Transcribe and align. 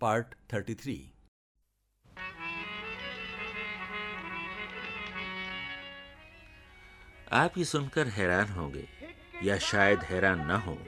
Part 0.00 0.26
thirty 0.54 0.74
three. 0.74 1.12
आप 7.32 7.58
ये 7.58 7.64
सुनकर 7.64 8.06
हैरान 8.06 8.48
होंगे, 8.48 8.88
या 9.42 9.58
शायद 9.58 9.98
हैरान 9.98 10.40
न 10.40 10.50
हो, 10.50 10.78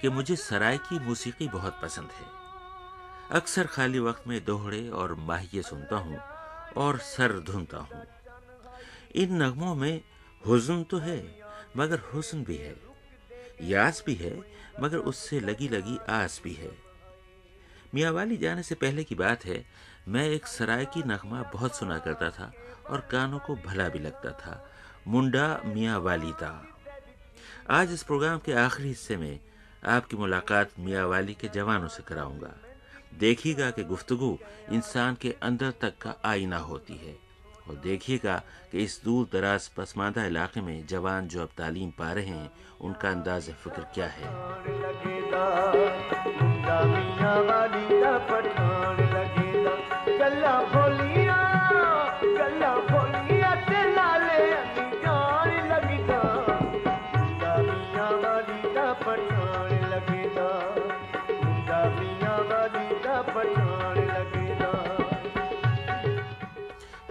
कि 0.00 0.08
मुझे 0.08 0.36
सराय 0.36 0.78
की 0.78 0.98
मौसीकी 0.98 1.48
बहुत 1.48 1.80
पसंद 1.82 2.10
है। 2.10 2.26
अक्सर 3.30 3.66
खाली 3.66 3.98
वक्त 3.98 4.28
में 4.28 4.44
दोहड़े 4.44 4.88
और 4.88 5.14
माहिए 5.14 5.62
सुनता 5.62 5.96
हूँ 5.96 6.18
और 6.76 6.98
सर 6.98 7.38
धुनता 7.40 7.78
हूँ। 7.78 8.04
इन 9.14 9.42
नगमों 9.42 9.74
में 9.74 10.00
हुजन 10.46 10.82
तो 10.82 10.98
है, 10.98 11.40
मगर 11.76 11.98
हुसन 11.98 12.44
भी 12.44 12.56
है। 12.56 12.76
यास 13.62 14.02
भी 14.06 14.14
है, 14.14 14.38
मगर 14.80 14.96
उससे 14.96 15.40
लगी 15.40 15.68
लगी 15.68 15.98
आस 16.08 16.40
भी 16.44 16.52
है। 16.54 16.89
मियावाली 17.94 18.36
जाने 18.36 18.62
से 18.62 18.74
पहले 18.74 19.04
की 19.04 19.14
बात 19.14 19.44
है, 19.44 19.64
मैं 20.08 20.28
एक 20.28 20.46
सराय 20.46 20.84
की 20.84 21.02
नगमा 21.02 21.42
बहुत 21.52 21.76
सुना 21.76 21.98
करता 21.98 22.30
था 22.30 22.52
और 22.90 23.00
कानों 23.10 23.38
को 23.38 23.54
भला 23.66 23.88
भी 23.88 23.98
लगता 23.98 24.30
था। 24.30 24.64
मुंडा 25.08 25.60
मियाँ 25.66 25.98
वाली 26.00 26.32
था 26.32 26.52
आज 27.70 27.92
इस 27.92 28.02
प्रोग्राम 28.02 28.38
के 28.38 28.52
आखिरी 28.52 28.88
हिस्से 28.88 29.16
में 29.16 29.38
आपकी 29.86 30.16
मुलाकात 30.16 30.70
मियाँ 30.78 31.06
वाली 31.06 31.34
के 31.34 31.48
जवानों 31.48 31.88
से 31.88 32.02
कराऊँगा। 32.02 32.54
देखिएगा 33.18 33.70
कि 33.70 33.84
गुफ्तगु 33.84 34.36
इंसान 34.72 35.14
के 35.14 35.34
अंदर 35.42 35.72
तक 35.80 35.98
का 35.98 36.14
आईना 36.24 36.58
होती 36.58 36.96
है। 36.96 37.16
और 37.68 37.76
देखिएगा 37.76 38.42
कि 38.72 38.78
इस 38.78 39.00
दूर 39.04 39.28
दराज 39.32 39.68
पसमानदा 39.68 40.24
इलाके 40.24 40.60
में 40.60 40.86
जवान 40.86 41.28
जो 41.28 41.42
अब 41.42 41.48
तालीम 41.58 41.90
पा 41.90 42.12
रहे 42.12 42.24
हैं, 42.24 42.50
उनका 42.80 43.10
अंदाज 43.10 43.50
फ़िक्र 43.50 43.82
क्या 43.82 44.06
है? 44.06 44.50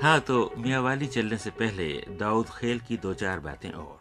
हाँ 0.02 0.20
तो 0.20 0.54
मियावाली 0.58 1.08
चलने 1.08 1.38
से 1.38 1.50
पहले 1.52 1.86
दाऊद 2.20 2.50
खेल 2.50 2.80
की 2.80 2.98
दो 2.98 3.14
चार 3.14 3.40
बातें 3.40 3.70
और। 3.70 4.00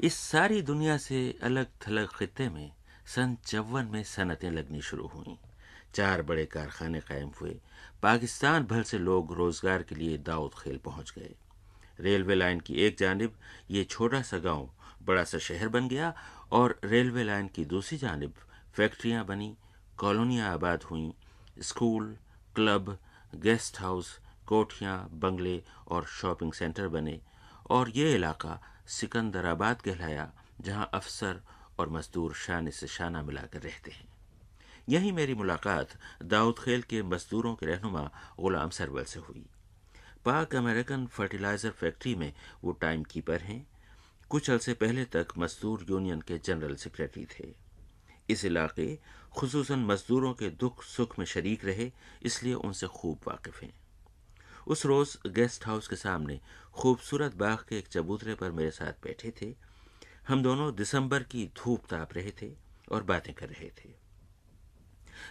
इस 0.00 0.14
सारी 0.14 0.60
दुनिया 0.62 0.96
से 0.96 1.18
अलग 1.42 1.66
थलग 1.86 2.08
खत्े 2.08 2.48
में 2.48 2.70
सन 3.14 3.36
चौवन 3.46 3.88
में 3.92 4.02
सनतें 4.04 4.50
लगनी 4.50 4.80
शुरू 4.80 5.06
हुई। 5.06 5.36
चार 5.94 6.22
बड़े 6.22 6.44
कारखाने 6.46 7.00
कायम 7.00 7.30
हुए। 7.40 7.54
पाकिस्तान 8.02 8.64
भर 8.64 8.82
से 8.82 8.98
लोग 8.98 9.32
रोज़गार 9.32 9.82
के 9.82 9.94
लिए 9.94 10.18
दाऊद 10.18 10.54
खेल 10.54 10.76
पहुँच 10.84 11.12
गए। 11.18 11.34
रेलवे 12.00 12.34
लाइन 12.34 12.60
की 12.60 12.74
एक 12.86 12.98
जानब 12.98 13.38
ये 13.70 13.84
छोटा 13.84 14.22
सा 14.22 14.38
गाँव, 14.38 14.68
बड़ा 15.02 15.24
सा 15.24 15.38
शहर 15.38 15.68
बन 15.68 15.88
गया 15.88 16.12
और 16.52 16.78
रेलवे 16.84 17.24
लाइन 17.24 17.48
की 17.48 17.64
दूसरी 17.64 17.98
जानब 17.98 18.34
फैक्ट्रियाँ 18.76 19.24
बनी, 19.26 19.54
कॉलोनियाँ 19.98 20.52
आबाद 20.52 20.82
हुईं, 20.82 21.10
स्कूल, 21.62 22.16
क्लब, 22.56 22.96
गेस्ट 23.34 23.80
हाउस 23.80 24.18
कोठियाँ, 24.46 25.08
बंगले 25.12 25.62
और 25.88 26.04
शॉपिंग 26.10 26.52
सेंटर 26.52 26.88
बने 26.88 27.20
और 27.70 27.90
ये 27.90 28.14
इलाका 28.14 28.60
सिकंदराबाद 28.88 29.80
कहलाया, 29.82 30.30
जहाँ 30.60 30.90
अफसर 30.94 31.40
और 31.78 31.88
मजदूर 31.88 32.34
शान 32.34 32.70
से 32.70 32.86
शाना 32.86 33.22
मिलाकर 33.22 33.60
रहते 33.60 33.90
हैं। 33.90 34.08
यही 34.88 35.12
मेरी 35.12 35.34
मुलाकात 35.34 35.98
दाऊद 36.22 36.58
खेल 36.58 36.82
के 36.82 37.02
मजदूरों 37.02 37.54
के 37.54 37.66
रहनुमा 37.66 38.10
गुलाम 38.40 38.70
सरवल 38.70 39.04
से 39.04 39.20
हुई। 39.20 39.44
पाक 40.24 40.54
अमेरिकन 40.54 41.06
फर्टिलाइज़र 41.06 41.70
फैक्ट्री 41.70 42.14
में 42.14 42.32
वो 42.64 42.72
टाइम 42.72 43.02
कीपर 43.02 43.40
हैं। 43.40 43.66
कुछ 44.30 44.50
अरसे 44.50 44.74
पहले 44.74 45.04
तक 45.04 45.32
मजदूर 45.38 45.86
यूनियन 45.90 46.20
के 46.20 46.38
जनरल 46.38 46.74
सेक्रेटरी 46.76 47.26
थे। 47.32 47.54
इस 48.30 48.44
इलाके 48.44 48.86
खसूस 49.38 49.70
मजदूरों 49.70 50.32
के 50.34 50.48
दुख 50.50 50.82
सुख 50.82 51.18
में 51.18 51.26
शरीक 51.26 51.64
रहे, 51.64 51.90
इसलिए 52.22 52.54
उनसे 52.54 52.86
खूब 52.86 53.20
वाकिफ 53.28 53.62
हैं। 53.62 53.72
उस 54.66 54.86
रोज 54.86 55.18
गेस्ट 55.26 55.66
हाउस 55.66 55.88
के 55.88 55.96
सामने 55.96 56.40
खूबसूरत 56.72 57.34
बाग 57.34 57.58
के 57.68 57.78
एक 57.78 57.86
चबूतरे 57.86 58.34
पर 58.34 58.50
मेरे 58.50 58.70
साथ 58.70 58.92
बैठे 59.04 59.32
थे। 59.42 59.54
हम 60.28 60.42
दोनों 60.42 60.74
दिसंबर 60.74 61.22
की 61.22 61.46
धूप 61.46 61.84
ताप 61.90 62.08
रहे 62.12 62.32
थे 62.42 62.52
और 62.92 63.02
बातें 63.02 63.34
कर 63.34 63.48
रहे 63.48 63.68
थे। 63.68 63.90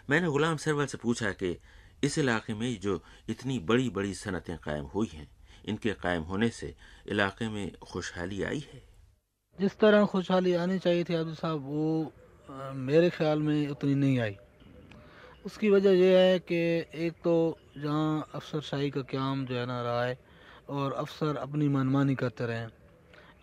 मैंने 0.09 0.27
गुलाम 0.27 0.57
सरवल 0.57 0.85
से 0.85 0.97
पूछा 0.97 1.31
कि, 1.31 1.59
इस 2.03 2.17
इलाके 2.17 2.53
में 2.53 2.79
जो 2.79 3.03
इतनी 3.29 3.59
बड़ी 3.59 3.89
बड़ी 3.89 4.13
सनतें 4.13 4.57
कायम 4.57 4.85
हुई 4.85 5.07
हैं, 5.13 5.29
इनके 5.65 5.93
कायम 5.93 6.23
होने 6.23 6.49
से 6.49 6.75
इलाके 7.07 7.49
में 7.49 7.77
खुशहाली 7.77 8.43
आई 8.43 8.59
है? 8.73 8.83
जिस 9.59 9.79
तरह 9.79 10.05
खुशहाली 10.05 10.53
आनी 10.53 10.79
चाहिए 10.79 11.03
थी 11.03 11.15
आदू 11.15 11.33
साहब, 11.33 11.61
वो 11.61 12.13
मेरे 12.73 13.09
ख्याल 13.09 13.39
में 13.39 13.67
उतनी 13.67 13.95
नहीं 13.95 14.19
आई। 14.19 14.37
उसकी 15.45 15.69
वजह 15.69 15.91
यह 15.91 16.17
है 16.17 16.39
कि 16.39 16.55
एक 17.05 17.13
तो 17.23 17.35
जहाँ 17.77 18.29
अफसर 18.35 18.61
शाही 18.61 18.89
का 18.89 19.01
क्याम 19.01 19.45
जो 19.45 19.55
है 19.55 19.65
ना 19.65 19.81
रहा 19.81 20.03
है 20.03 20.17
और 20.69 20.93
अफसर 20.93 21.35
अपनी 21.37 21.67
मनमानी 21.69 22.15
करते 22.15 22.45
रहे 22.45 22.65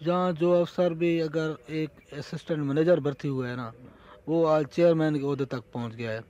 जहाँ 0.03 0.33
जो 0.33 0.51
अफसर 0.53 0.95
भी 0.95 1.19
अगर 1.21 1.57
एक 1.71 2.15
असिस्टेंट 2.19 2.59
मैनेजर 2.59 3.01
भर्ती 3.01 3.29
हुआ 3.29 3.49
है 3.49 3.57
ना, 3.57 3.73
वो 4.29 4.45
आज 4.45 4.65
चेयरमैन 4.67 5.19
के 5.19 5.27
अहदे 5.27 5.45
तक 5.45 5.63
पहुँच 5.75 5.95
गया 5.95 6.11
है। 6.11 6.25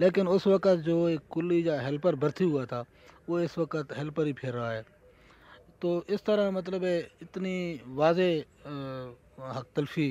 लेकिन 0.00 0.28
उस 0.28 0.46
वक़्त 0.46 0.78
जो 0.86 1.08
एक 1.08 1.20
कुल्ली 1.30 1.68
या 1.68 1.80
हेल्पर 1.80 2.14
भर्ती 2.14 2.44
हुआ 2.44 2.64
था, 2.64 2.84
वो 3.28 3.40
इस 3.40 3.58
वक्त 3.58 3.96
हेल्पर 3.98 4.26
ही 4.26 4.32
फिर 4.32 4.54
रहा 4.54 4.70
है। 4.70 4.84
तो 5.82 6.04
इस 6.10 6.24
तरह 6.24 6.50
मतलब 6.50 6.84
है 6.84 6.98
इतनी 7.22 7.80
वाज 7.98 8.20
हक 9.50 9.66
तलफी 9.76 10.08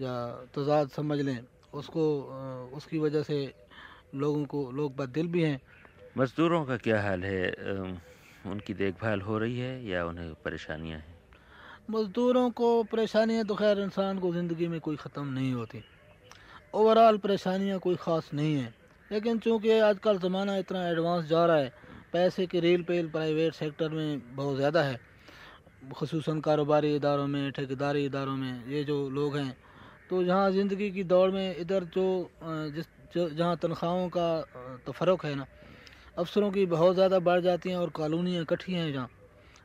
या 0.00 0.14
तजाद 0.56 0.88
समझ 0.90 1.20
लें, 1.20 1.38
उसको 1.74 2.04
उसकी 2.76 2.98
वजह 2.98 3.22
से 3.22 3.52
लोगों 4.14 4.44
को 4.44 4.70
लोग 4.70 4.96
बददिल 4.96 5.26
भी 5.28 5.42
हैं। 5.42 5.60
मज़दूरों 6.18 6.64
का 6.64 6.76
क्या 6.76 7.02
हाल 7.02 7.24
है? 7.24 7.52
उनकी 8.46 8.74
देखभाल 8.74 9.20
हो 9.20 9.38
रही 9.38 9.58
है 9.58 9.86
या 9.86 10.04
उन्हें 10.06 10.32
परेशानियाँ 10.44 10.98
हैं? 10.98 11.14
मज़दूरों 11.90 12.50
को 12.50 12.82
परेशानियाँ 12.84 13.44
तो 13.44 13.54
खैर 13.54 13.78
इंसान 13.80 14.18
को 14.18 14.32
ज़िंदगी 14.34 14.68
में 14.68 14.80
कोई 14.80 14.96
ख़त्म 14.96 15.26
नहीं 15.28 15.52
होती। 15.52 15.82
ओवरऑल 16.74 17.18
परेशानियाँ 17.18 17.78
कोई 17.78 17.96
ख़ास 17.96 18.30
नहीं 18.34 18.54
है। 18.54 18.72
लेकिन 19.10 19.38
चूँकि 19.38 19.78
आजकल 19.80 20.18
ज़माना 20.18 20.56
इतना 20.56 20.88
एडवांस 20.88 21.24
जा 21.26 21.44
रहा 21.46 21.56
है 21.56 21.72
पैसे 22.12 22.46
की 22.46 22.60
रेल 22.60 22.82
पेल 22.82 23.08
प्राइवेट 23.08 23.54
सेक्टर 23.54 23.88
में 23.88 24.36
बहुत 24.36 24.56
ज़्यादा 24.56 24.82
है। 24.82 24.98
खसूस 25.96 26.24
कारोबारी 26.44 26.94
इदारों 26.96 27.26
में 27.26 27.50
ठेकेदारी 27.52 28.04
इदारों 28.04 28.36
में 28.36 28.64
ये 28.66 28.82
जो 28.84 29.08
लोग 29.10 29.36
हैं 29.36 29.56
तो 30.10 30.22
जहाँ 30.24 30.50
ज़िंदगी 30.50 30.90
की 30.90 31.04
दौड़ 31.04 31.30
में 31.30 31.56
इधर 31.56 31.84
जो 31.94 32.06
जिस 32.44 32.86
जो, 33.12 33.28
जहाँ 33.30 33.56
तनख्वाहों 33.58 34.08
का 34.16 34.78
तफरक 34.86 35.24
है 35.24 35.34
ना। 35.34 35.46
अफसरों 36.18 36.50
की 36.52 36.66
बहुत 36.68 36.94
ज़्यादा 36.94 37.18
बढ़ 37.20 37.40
जाती 37.40 37.70
हैं 37.70 37.76
और 37.76 37.90
कॉलोनियाँ 37.92 38.42
इकट्ठी 38.42 38.72
हैं 38.72 38.92
जहाँ। 38.92 39.08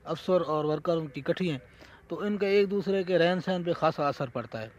अफसर 0.06 0.41
और 0.44 0.66
वर्कर 0.66 0.97
उनकी 0.97 1.19
इकट्ठी 1.19 1.47
हैं। 1.50 1.61
तो 2.09 2.25
इनका 2.25 2.47
एक 2.50 2.67
दूसरे 2.67 3.03
के 3.03 3.17
रहन 3.17 3.39
सहन 3.39 3.63
पर 3.63 3.73
ख़ासा 3.73 4.07
असर 4.07 4.29
पड़ता 4.29 4.59
है। 4.59 4.72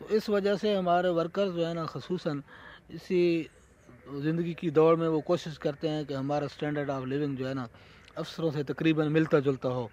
तो 0.00 0.08
इस 0.10 0.28
वजह 0.30 0.56
से 0.56 0.74
हमारे 0.74 1.08
वर्कर्स 1.12 1.52
जो 1.54 1.66
है 1.66 1.74
ना 1.74 1.84
खसूस 1.86 2.26
इसी 2.90 3.48
ज़िंदगी 4.06 4.54
की 4.54 4.70
दौड़ 4.72 4.96
में 4.96 5.06
वो 5.08 5.20
कोशिश 5.22 5.56
करते 5.58 5.88
हैं 5.88 6.04
कि 6.06 6.14
हमारा 6.14 6.46
स्टैंडर्ड 6.48 6.90
ऑफ़ 6.90 7.06
लिविंग 7.06 7.36
जो 7.38 7.46
है 7.46 7.54
ना, 7.54 7.68
अफसरों 8.16 8.50
से 8.52 8.62
तकरीबन 8.64 9.08
मिलता 9.12 9.40
जुलता 9.40 9.68
हो। 9.68 9.90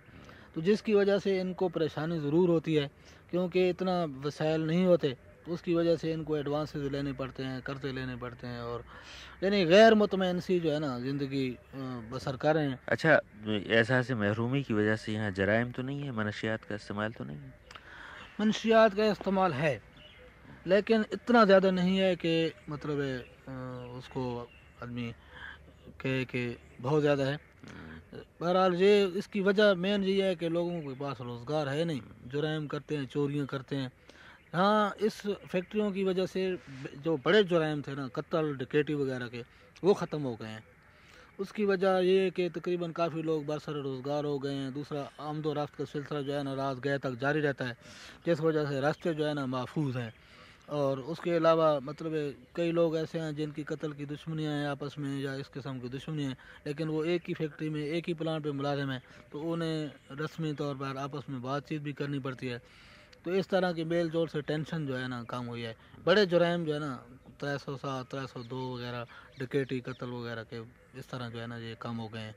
तो 0.55 0.61
जिसकी 0.61 0.93
वजह 0.93 1.19
से 1.19 1.39
इनको 1.39 1.69
परेशानी 1.69 2.19
ज़रूर 2.19 2.49
होती 2.49 2.75
है, 2.75 2.89
क्योंकि 3.29 3.69
इतना 3.69 4.03
वसाइल 4.25 4.61
नहीं 4.63 4.85
होते। 4.85 5.15
तो 5.45 5.51
उसकी 5.53 5.73
वजह 5.75 5.95
से 5.95 6.11
इनको 6.13 6.37
एडवांसेस 6.37 6.91
लेने 6.91 7.13
पड़ते 7.13 7.43
हैं 7.43 7.61
कर्जे 7.61 7.91
लेने 7.91 8.15
पड़ते 8.17 8.47
हैं 8.47 8.61
और 8.61 8.83
यानी 9.43 9.63
गैर 9.65 9.93
मुतमैन 9.95 10.39
सी 10.39 10.59
जो 10.59 10.71
है 10.71 10.79
ना 10.79 10.97
ज़िंदगी 10.99 11.47
बसर 12.11 12.35
कर 12.37 12.55
रहे 12.55 12.67
हैं। 12.67 12.79
अच्छा 12.87 13.19
ऐसा 13.73 14.01
से 14.01 14.15
महरूमी 14.15 14.61
की 14.63 14.73
वजह 14.73 14.95
से 14.95 15.13
यहाँ 15.13 15.31
जराइम 15.31 15.71
तो 15.71 15.83
नहीं 15.83 16.01
है 16.01 16.11
मनशियात 16.17 16.63
का 16.63 16.75
इस्तेमाल 16.75 17.11
तो 17.11 17.23
नहीं 17.23 17.37
है? 17.37 17.53
मनशियात 18.39 18.93
का 18.93 19.05
इस्तेमाल 19.07 19.53
है 19.53 19.79
लेकिन 20.65 21.05
इतना 21.13 21.43
ज़्यादा 21.45 21.71
नहीं 21.71 21.97
है 21.97 22.15
कि 22.15 22.51
मतलब 22.69 22.97
उसको 23.97 24.23
आदमी 24.83 25.13
कहे 25.99 26.23
कि 26.25 26.55
बहुत 26.81 27.01
ज़्यादा 27.01 27.23
है। 27.25 27.37
बहरहाल 28.41 28.75
ये 28.75 29.05
इसकी 29.17 29.41
वजह 29.41 29.73
मेन 29.75 30.03
ये 30.03 30.27
है 30.27 30.35
कि 30.35 30.49
लोगों 30.49 30.81
के 30.81 30.93
पास 30.99 31.17
रोज़गार 31.21 31.69
है 31.69 31.83
नहीं। 31.85 32.01
जुराइम 32.27 32.67
करते 32.67 32.97
हैं 32.97 33.05
चोरियाँ 33.07 33.45
करते 33.45 33.75
हैं। 33.75 33.91
हाँ 34.53 34.93
इस 35.01 35.21
फैक्ट्रियों 35.47 35.91
की 35.91 36.03
वजह 36.03 36.25
से 36.25 36.41
जो 36.97 37.17
बड़े 37.17 37.43
जुराइम 37.43 37.81
थे 37.81 37.93
ना 37.95 38.07
कत्ल 38.07 38.55
डकेटी 38.57 38.93
वगैरह 38.93 39.27
के, 39.27 39.41
वो 39.83 39.93
ख़त्म 39.93 40.21
हो 40.21 40.35
गए 40.35 40.47
हैं। 40.47 40.63
उसकी 41.39 41.65
वजह 41.65 41.97
ये 41.99 42.23
है 42.23 42.31
कि 42.31 42.49
तकरीबन 42.49 42.91
काफ़ी 42.91 43.21
लोग 43.21 43.45
बरसर 43.47 43.73
रोज़गार 43.73 44.25
हो 44.25 44.39
गए 44.39 44.53
हैं। 44.53 44.73
दूसरा, 44.73 45.01
आमदो 45.19 45.53
रफ्त 45.53 45.75
का 45.75 45.85
सिलसिला 45.85 46.21
जो 46.21 46.33
है 46.33 46.43
ना, 46.43 46.53
रात 46.53 46.79
गए 46.79 46.97
तक 46.97 47.15
जारी 47.21 47.39
रहता 47.41 47.65
है, 47.65 47.75
जिस 48.25 48.39
वजह 48.41 48.65
से 48.65 48.79
रास्ते 48.81 49.13
जो 49.13 49.25
है 49.25 49.33
ना, 49.33 49.45
महफूज 49.47 49.97
हैं। 49.97 50.11
और 50.71 50.99
उसके 51.01 51.31
अलावा 51.31 51.79
मतलब 51.83 52.13
कई 52.55 52.71
लोग 52.71 52.97
ऐसे 52.97 53.19
हैं 53.19 53.33
जिनकी 53.35 53.63
कत्ल 53.63 53.91
की 53.93 54.05
दुश्मनियाँ 54.05 54.53
हैं 54.53 54.67
आपस 54.67 54.95
में 54.99 55.19
या 55.19 55.33
इस 55.35 55.47
किस्म 55.49 55.79
की 55.79 55.89
दुश्मनी 55.89 56.23
हैं, 56.23 56.35
लेकिन 56.67 56.87
वो 56.89 57.03
एक 57.05 57.23
ही 57.27 57.33
फैक्ट्री 57.33 57.69
में, 57.69 57.81
एक 57.81 58.07
ही 58.07 58.13
प्लांट 58.13 58.43
पे 58.43 58.51
मुलाजिम 58.51 58.91
हैं 58.91 59.01
तो 59.31 59.41
उन्हें 59.53 59.91
रस्मी 60.21 60.53
तौर 60.53 60.75
पर 60.75 60.97
आपस 60.97 61.29
में 61.29 61.41
बातचीत 61.41 61.81
भी 61.81 61.93
करनी 61.93 62.19
पड़ती 62.19 62.47
है। 62.47 62.61
तो 63.25 63.35
इस 63.35 63.49
तरह 63.49 63.73
की 63.73 63.83
मेल 63.85 64.09
जोल 64.09 64.27
से 64.27 64.41
टेंशन 64.41 64.85
जो 64.87 64.95
है 64.95 65.07
ना 65.07 65.23
कम 65.29 65.45
हुई 65.45 65.61
है। 65.61 65.75
बड़े 66.05 66.25
जुराम 66.25 66.65
जो 66.65 66.73
है 66.73 66.79
ना 66.79 66.93
त्रै 67.39 67.57
सौ 67.57 67.75
सात 67.77 68.09
त्रै 68.09 68.25
सौ 68.27 68.43
दो 68.45 68.59
वगैरह 68.75 69.05
डकेटी 69.39 69.79
कत्ल 69.81 70.07
वगैरह 70.09 70.43
के 70.43 70.57
इस 70.99 71.09
तरह 71.09 71.29
जो 71.29 71.39
है 71.39 71.47
ना 71.47 71.57
ये 71.59 71.75
कम 71.81 71.95
हो 71.97 72.07
गए 72.07 72.19
हैं। 72.21 72.35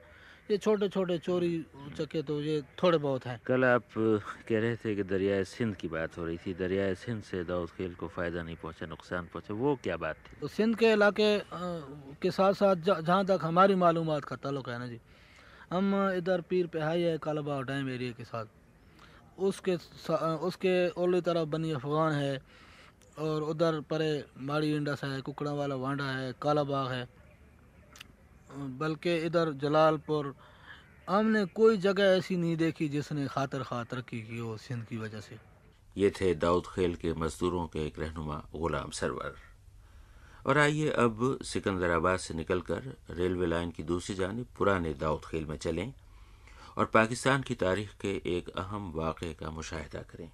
ये 0.50 0.56
छोटे 0.58 0.88
छोटे 0.88 1.17
चोरी 1.19 1.50
चके 1.96 2.23
तो 2.23 2.40
ये 2.43 2.62
थोड़े 2.82 2.99
बहुत 2.99 3.26
हैं। 3.26 3.38
कल 3.46 3.64
आप 3.64 3.84
कह 4.49 4.58
रहे 4.58 4.76
थे 4.76 4.94
कि 4.96 5.02
दरियाए 5.05 5.44
सिंध 5.46 5.75
की 5.76 5.88
बात 5.88 6.19
हो 6.19 6.25
रही 6.26 6.38
थी। 6.38 6.55
दरियाए 6.55 6.94
सिंध 6.94 7.23
से 7.23 7.43
दाऊद 7.44 7.70
खेल 7.76 7.94
को 7.94 8.08
फ़ायदा 8.08 8.43
नहीं 8.43 8.56
पहुँचा 8.62 8.87
नुकसान 8.87 9.26
पहुँचा 9.32 9.55
वो 9.55 9.75
क्या 9.82 9.96
बात 9.96 10.17
थी? 10.19 10.37
तो 10.40 10.49
सिंध 10.49 10.76
के 10.76 10.93
इलाके 10.93 11.31
के 12.23 12.31
साथ 12.31 12.55
साथ 12.55 12.76
जहाँ 12.84 13.25
तक 13.26 13.38
हमारी 13.43 13.75
मालूम 13.76 14.19
का 14.20 14.37
तल्लुक़ 14.38 14.70
है 14.70 14.79
ना 14.79 14.87
जी 14.87 15.00
हम 15.70 15.94
इधर 16.17 16.40
पीर 16.50 16.67
पहाई 16.69 17.02
है 17.02 17.17
कालाबा 17.19 17.61
डैम 17.62 17.88
एरिया 17.90 18.12
के 18.12 18.25
साथ। 18.25 18.46
उसके 19.38 19.75
उसके 20.46 20.88
ओली 20.90 21.20
तरफ़ 21.20 21.49
बनी 21.49 21.70
अफगान 21.73 22.12
है 22.12 22.40
और 23.19 23.43
उधर 23.43 23.81
परे 23.81 24.25
माड़ी 24.38 24.75
इंडस 24.75 25.05
है, 25.05 25.20
कुकड़ा 25.20 25.52
वाला 25.52 25.75
वांडा 25.75 26.05
है, 26.05 26.32
काला 26.43 26.62
बाग 26.64 26.90
है। 26.93 27.08
बल्कि 28.79 29.17
इधर 29.17 29.52
जलालपुर, 29.52 30.34
हमने 31.08 31.44
कोई 31.44 31.76
जगह 31.76 32.05
ऐसी 32.05 32.37
नहीं 32.37 32.56
देखी 32.56 32.88
जिसने 32.88 33.26
खातर 33.26 33.62
खा 33.62 33.84
तरक्की 33.84 34.20
की 34.23 34.38
हो 34.38 34.56
सिंध 34.56 34.84
की 34.84 34.96
वजह 34.96 35.20
से। 35.20 35.38
ये 35.96 36.11
थे 36.11 36.34
दाऊद 36.34 36.67
खेल 36.67 36.94
के 36.94 37.12
मजदूरों 37.14 37.67
के 37.67 37.87
एक 37.87 37.99
रहनुमा 37.99 38.43
गुलाम 38.55 38.90
सरवर। 38.90 39.34
और 40.46 40.58
आइए 40.58 40.88
अब 40.88 41.38
सिकंदराबाद 41.43 42.19
से 42.19 42.34
निकलकर 42.34 42.96
रेलवे 43.11 43.46
लाइन 43.46 43.70
की 43.70 43.82
दूसरी 43.82 44.14
जानब 44.17 44.46
पुराने 44.58 44.94
दाऊद 44.94 45.25
खेल 45.25 45.44
में 45.46 45.56
चलें। 45.56 45.93
और 46.79 46.85
पाकिस्तान 46.95 47.43
की 47.43 47.55
तारीख 47.55 47.91
के 48.01 48.11
एक 48.37 48.49
अहम 48.59 48.93
वाक़े 48.95 49.33
का 49.41 49.51
मुशाहिदा 49.51 50.03
करें। 50.11 50.31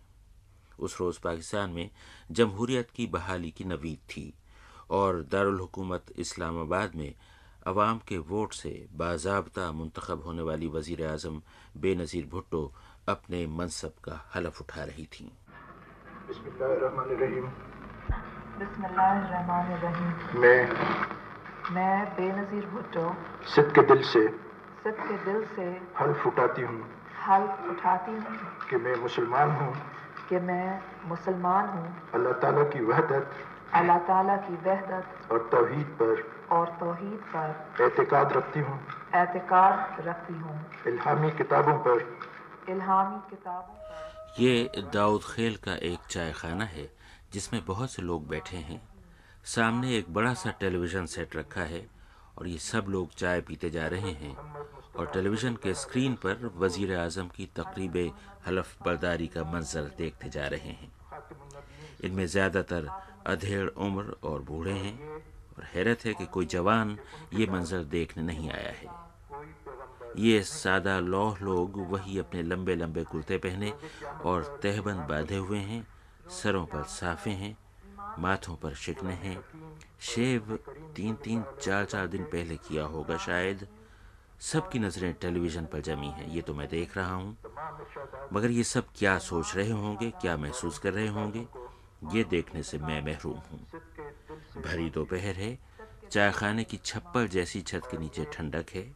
उस 0.79 1.01
रोज़ 1.01 1.19
पाकिस्तान 1.21 1.71
में 1.71 1.91
जमहूरियत 2.31 2.91
की 2.91 3.07
बहाली 3.07 3.51
की 3.51 3.65
नवीद 3.65 3.99
थी 4.11 4.33
और 4.91 5.23
दारुल 5.33 5.59
हुकूमत 5.61 6.13
इस्लामाबाद 6.19 6.95
में 6.97 7.13
अवाम 7.67 7.99
के 8.09 8.19
वोट 8.29 8.53
से 8.55 8.73
बाजाबता 8.97 9.71
मुंतखब 9.73 10.23
होने 10.27 10.43
वाली 10.43 10.69
वज़ीर 10.69 11.05
अजम 11.07 11.43
बेनज़ीर 11.77 12.27
भुट्टो 12.27 12.63
अपने 13.09 13.47
मनसब 13.59 13.95
का 14.05 14.25
हलफ 14.35 14.61
उठा 14.61 14.85
रही 14.85 15.07
थी। 15.13 15.31
मैं 20.35 20.61
मैं 21.71 21.97
बेनज़ीर 22.17 22.67
भुट्टो 22.67 23.15
सिद्ध 23.55 23.71
के 23.73 23.83
दिल 23.87 24.03
से 24.05 24.27
के 24.91 25.25
दिल 25.25 25.47
से 25.57 25.81
हल्फ 26.01 26.27
उठाती 26.27 26.63
हूँ। 26.63 26.91
हल्फ 27.27 27.67
उठाती 27.71 28.11
हूँ। 28.11 28.69
कि 28.71 28.77
मैं 28.77 28.97
मुसलमान 28.97 29.51
हूँ। 29.51 29.75
कि 30.29 30.39
मैं 30.39 30.81
मुसलमान 31.05 31.69
हूँ। 31.69 32.11
अल्लाह 32.15 32.33
ताला 32.33 32.63
की 32.63 32.85
वहदत 32.85 33.31
अल्लाह 33.75 33.99
ताला 33.99 34.37
की 34.37 34.55
वहदत 34.55 35.33
और 35.33 35.49
तौहीद 35.53 35.87
पर 35.87 36.39
और 36.51 36.69
तौहीद 36.81 37.21
पर 37.37 37.83
एतकाद 37.85 38.33
रखती 38.33 38.61
हूँ। 38.61 38.81
एतकाद 39.15 39.97
रखती 40.01 40.35
हूँ। 40.35 40.71
इल्हामी 40.87 41.31
किताबों 41.31 41.79
पर। 41.79 42.19
इल्हामी 42.69 43.31
किताबों 43.31 43.75
पर। 43.75 44.43
ये 44.43 44.71
दाऊद 44.95 45.21
खेल 45.23 45.57
का 45.57 45.75
एक 45.75 45.99
चाय 46.11 46.33
खाना 46.33 46.65
है 46.65 46.93
जिसमें 47.33 47.65
बहुत 47.65 47.91
से 47.91 48.03
लोग 48.03 48.29
बैठे 48.29 48.57
हैं। 48.57 48.89
सामने 49.45 49.97
एक 49.97 50.15
बड़ा 50.15 50.35
सा 50.35 50.51
टेलीविज़न 50.51 51.07
सेट 51.07 51.37
रखा 51.37 51.61
है 51.61 51.87
और 52.39 52.47
ये 52.47 52.59
सब 52.59 52.85
लोग 52.89 53.11
चाय 53.11 53.41
पीते 53.41 53.71
जा 53.71 53.87
रहे 53.87 54.11
हैं। 54.11 54.37
और 54.99 55.07
टेलीविज़न 55.07 55.55
के 55.63 55.75
स्क्रीन 55.77 56.15
पर 56.23 56.51
वज़ीर 56.57 56.95
अजम 56.97 57.29
की 57.37 57.49
तकरीब 57.57 57.97
हलफ 58.47 58.83
बर्दारी 58.85 59.27
का 59.27 59.45
मंजर 59.53 59.91
देखते 59.99 60.29
जा 60.29 60.47
रहे 60.47 60.71
हैं। 60.71 60.91
इनमें 62.05 62.27
ज़्यादातर 62.27 62.89
अधेड़ 63.27 63.69
उम्र 63.79 64.17
और 64.25 64.43
बूढ़े 64.43 64.73
हैं 64.75 64.99
और 65.03 65.65
हैरत 65.75 66.05
है 66.07 66.15
कि 66.15 66.27
कोई 66.29 66.47
जवान 66.49 66.97
ये 67.35 67.47
मंजर 67.47 67.85
देखने 67.87 68.23
नहीं 68.23 68.51
आया 68.51 68.73
है। 68.73 69.07
ये 70.19 70.43
सादा 70.43 70.99
लौह 71.01 71.37
लोग 71.43 71.79
वही 71.91 72.19
अपने 72.19 72.43
लंबे 72.43 72.75
लंबे 72.75 73.05
कुर्ते 73.05 73.39
पहने 73.39 73.73
और 74.25 74.59
तहबंद 74.63 75.01
बांधे 75.09 75.37
हुए 75.37 75.59
हैं, 75.61 75.87
सरों 76.33 76.65
पर 76.67 76.83
साफे 76.91 77.31
हैं, 77.33 77.57
माथों 78.19 78.55
पर 78.57 78.75
शिकने 78.77 79.15
हैं। 79.17 79.39
शेव 80.03 80.59
तीन 80.97 81.15
तीन 81.15 81.45
चार 81.63 81.85
चार 81.85 82.07
दिन 82.07 82.25
पहले 82.25 82.57
किया 82.59 82.85
होगा 82.87 83.17
शायद। 83.19 83.67
सबकी 84.41 84.79
नज़रें 84.79 85.13
टेलीविज़न 85.21 85.65
पर 85.65 85.81
जमी 85.81 86.07
हैं, 86.07 86.29
ये 86.31 86.41
तो 86.41 86.55
मैं 86.55 86.69
देख 86.69 86.97
रहा 86.97 87.15
हूँ। 87.15 87.37
मगर 88.33 88.51
ये 88.51 88.65
सब 88.65 88.87
क्या 88.97 89.19
सोच 89.19 89.55
रहे 89.57 89.71
होंगे, 89.71 90.11
क्या 90.11 90.37
महसूस 90.37 90.79
कर 90.79 90.93
रहे 90.93 91.09
होंगे, 91.09 91.47
ये 92.15 92.25
देखने 92.25 92.63
से 92.63 92.79
मैं 92.79 93.01
महरूम 93.03 93.39
हूँ। 93.51 93.61
भरी 94.63 94.89
दोपहर 94.91 95.35
है, 95.35 95.59
चाय 96.11 96.31
खाने 96.33 96.65
की 96.65 96.77
छप्पर 96.85 97.27
जैसी 97.27 97.61
छत 97.63 97.89
के 97.91 97.99
नीचे 97.99 98.25
ठंडक 98.33 98.71
है। 98.75 98.87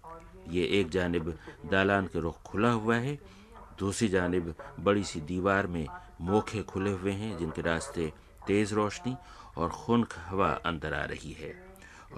ये 0.49 0.65
एक 0.81 0.91
जानब 0.91 1.35
दालान 1.71 2.07
के 2.07 2.21
रुख 2.21 2.43
खुला 2.43 2.71
हुआ 2.71 2.97
है, 2.97 3.19
दूसरी 3.79 4.09
जानब 4.09 4.55
बड़ी 4.81 5.05
सी 5.05 5.21
दीवार 5.21 5.67
में 5.67 5.87
मोखे 6.21 6.63
खुले 6.63 6.91
हुए 6.91 7.13
हैं, 7.13 7.37
जिनके 7.39 7.63
रास्ते 7.63 8.13
तेज़ 8.47 8.75
रोशनी 8.75 9.17
और 9.57 9.69
खुनक 9.69 10.15
हवा 10.19 10.51
अंदर 10.67 10.95
आ 10.95 11.05
रही 11.05 11.33
है। 11.33 11.55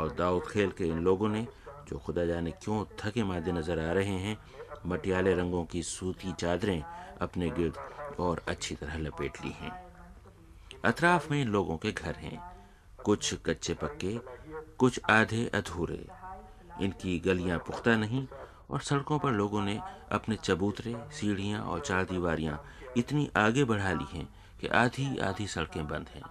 और 0.01 0.15
दाऊद 0.15 0.49
खेल 0.51 0.71
के 0.71 0.85
इन 0.85 0.99
लोगों 0.99 1.29
ने 1.29 1.47
जो 1.89 1.99
खुदा 1.99 2.25
जाने 2.27 2.51
क्यों 2.63 2.85
थके 3.01 3.23
मादे 3.25 3.53
नज़र 3.53 3.79
आ 3.81 3.93
रहे 3.93 4.19
हैं 4.19 4.37
मटियाले 4.87 5.35
रंगों 5.35 5.65
की 5.65 5.83
सूती 5.83 6.33
चादरें 6.33 6.83
अपने 7.21 7.51
गिर्द 7.51 7.77
और 8.21 8.43
अच्छी 8.49 8.75
तरह 8.75 8.99
लपेट 8.99 9.45
ली 9.45 9.51
हैं। 9.61 9.73
अतराफ 10.85 11.31
में 11.31 11.45
लोगों 11.45 11.77
के 11.77 11.93
घर 11.93 12.15
हैं। 12.15 12.39
कुछ 13.05 13.35
कच्चे 13.47 13.75
पक्के, 13.75 14.19
कुछ 14.79 15.01
आधे 15.11 15.45
अधूरे। 15.55 16.05
इनकी 16.83 17.19
गलियाँ 17.19 17.59
पुख्ता 17.59 17.97
नहीं 17.97 18.27
और 18.71 18.81
सड़कों 18.81 19.19
पर 19.19 19.33
लोगों 19.33 19.63
ने 19.63 19.79
अपने 20.13 20.37
चबूतरे, 20.37 20.95
सीढ़ियाँ 21.11 21.61
और 21.63 21.81
चार 21.81 22.05
दीवारियाँ 22.05 22.63
इतनी 22.97 23.29
आगे 23.37 23.65
बढ़ा 23.65 23.93
ली 23.93 24.07
हैं 24.13 24.29
कि 24.61 24.67
आधी 24.75 25.17
आधी 25.19 25.47
सड़कें 25.47 25.87
बंद 25.89 26.09
हैं। 26.15 26.23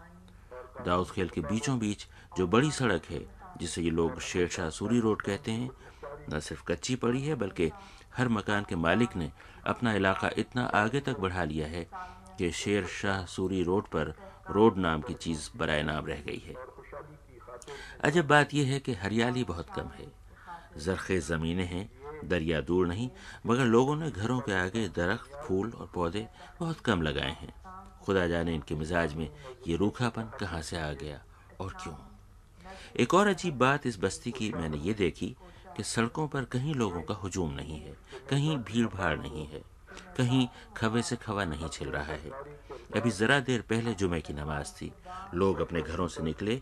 दाऊद 0.85 1.11
खेल 1.11 1.29
के 1.29 1.41
बीचों 1.41 1.77
बीच 1.79 2.07
जो 2.37 2.47
बड़ी 2.47 2.71
सड़क 2.71 3.05
है 3.09 3.19
जिसे 3.59 3.81
ये 3.81 3.89
लोग 3.89 4.19
शेर 4.19 4.47
शाह 4.47 4.69
सूरी 4.69 4.99
रोड 4.99 5.21
कहते 5.21 5.51
हैं, 5.51 5.69
न 6.33 6.39
सिर्फ़ 6.39 6.63
कच्ची 6.63 6.95
पड़ी 6.95 7.25
है, 7.25 7.35
बल्कि 7.35 7.71
हर 8.17 8.27
मकान 8.27 8.63
के 8.63 8.75
मालिक 8.75 9.15
ने 9.15 9.31
अपना 9.65 9.93
इलाका 9.93 10.29
इतना 10.37 10.63
आगे 10.63 10.99
तक 10.99 11.19
बढ़ा 11.19 11.43
लिया 11.43 11.67
है 11.67 11.87
कि 12.37 12.51
शेर 12.51 12.85
शाह 12.85 13.25
सूरी 13.25 13.63
रोड 13.63 13.87
पर 13.87 14.15
रोड 14.49 14.77
नाम 14.77 15.01
की 15.01 15.13
चीज़ 15.13 15.57
बरए 15.57 15.83
नाम 15.83 16.05
रह 16.05 16.21
गई 16.21 16.43
है। 16.45 16.55
अजब 18.01 18.27
बात 18.27 18.53
यह 18.53 18.67
है 18.67 18.79
कि 18.79 18.93
हरियाली 18.93 19.43
बहुत 19.43 19.69
कम 19.69 19.87
है। 19.87 20.11
जरखे 20.77 21.19
ज़मीनें 21.19 21.65
हैं, 21.65 21.91
दरिया 22.27 22.61
दूर 22.61 22.87
नहीं, 22.87 23.09
मगर 23.45 23.65
लोगों 23.65 23.95
ने 23.95 24.11
घरों 24.11 24.39
के 24.39 24.51
आगे 24.51 24.87
दरख्त, 24.87 25.31
फूल 25.47 25.71
और 25.71 25.91
पौधे 25.93 26.27
बहुत 26.59 26.79
कम 26.79 27.01
लगाए 27.01 27.31
हैं। 27.31 27.53
खुदा 28.03 28.27
जाने 28.27 28.55
इनके 28.55 28.75
मिजाज 28.75 29.13
में 29.13 29.29
ये 29.67 29.75
रूखापन 29.75 30.31
कहाँ 30.39 30.61
से 30.61 30.77
आ 30.77 30.93
गया 30.93 31.21
और 31.59 31.73
क्यों? 31.83 32.12
एक 32.99 33.13
और 33.13 33.27
अजीब 33.27 33.57
बात 33.57 33.85
इस 33.87 33.99
बस्ती 33.99 34.31
की 34.31 34.51
मैंने 34.53 34.77
ये 34.77 34.93
देखी 34.93 35.35
कि 35.77 35.83
सड़कों 35.83 36.27
पर 36.27 36.43
कहीं 36.43 36.73
लोगों 36.75 37.01
का 37.01 37.17
हजूम 37.23 37.51
नहीं 37.51 37.79
है, 37.79 37.95
कहीं 38.29 38.57
भीड़ 38.57 38.87
भाड़ 38.87 39.17
नहीं 39.19 39.45
है, 39.47 39.61
कहीं 40.17 40.47
खवे 40.77 41.01
से 41.01 41.15
खवा 41.15 41.45
नहीं 41.45 41.69
छिल 41.69 41.89
रहा 41.89 42.13
है। 42.13 42.29
अभी 42.95 43.11
ज़रा 43.11 43.39
देर 43.39 43.61
पहले 43.61 43.93
जुमे 43.93 44.21
की 44.21 44.33
नमाज़ 44.33 44.71
थी। 44.71 44.91
लोग 45.33 45.59
अपने 45.59 45.81
घरों 45.81 46.07
से 46.07 46.23
निकले, 46.23 46.61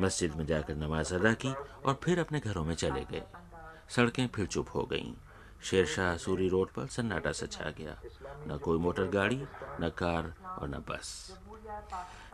मस्जिद 0.00 0.34
में 0.34 0.46
जाकर 0.46 0.74
नमाज़ 0.74 1.14
अदा 1.14 1.32
की 1.34 1.52
और 1.84 2.00
फिर 2.04 2.20
अपने 2.20 2.40
घरों 2.40 2.64
में 2.64 2.74
चले 2.74 3.04
गए। 3.04 3.22
सड़कें 3.88 4.26
फिर 4.28 4.46
चुप 4.46 4.68
हो 4.74 4.82
गईं। 4.82 5.12
शेरशाह 5.62 6.16
सूरी 6.16 6.48
रोड 6.48 6.72
पर 6.72 6.86
सन्नाटा 6.86 7.32
सा 7.32 7.46
छा 7.46 7.70
गया। 7.70 8.00
न 8.48 8.58
कोई 8.58 8.78
मोटर 8.78 9.06
गाड़ी, 9.06 9.42
न 9.80 9.92
कार 9.98 10.34
और 10.58 10.68
न 10.68 10.84
बस। 10.88 11.38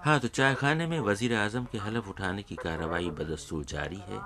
हाँ 0.00 0.19
तो 0.21 0.29
चाय 0.29 0.55
खाने 0.55 0.87
में 0.87 0.99
वज़ीर 1.00 1.35
आज़म 1.35 1.64
के 1.73 1.79
हलफ 1.79 2.09
उठाने 2.09 2.43
की 2.43 2.57
कार्रवाई 2.57 3.11
बदस्तूर 3.11 3.64
जारी 3.64 4.03
है। 4.09 4.21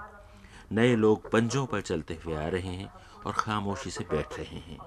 नए 0.73 0.95
लोग 0.97 1.31
पंजों 1.31 1.65
पर 1.67 1.81
चलते 1.81 2.19
हुए 2.25 2.35
आ 2.37 2.49
रहे 2.49 2.75
हैं 2.75 2.91
और 3.27 3.33
खामोशी 3.33 3.91
से 3.91 4.05
बैठ 4.11 4.38
रहे 4.38 4.59
हैं। 4.61 4.79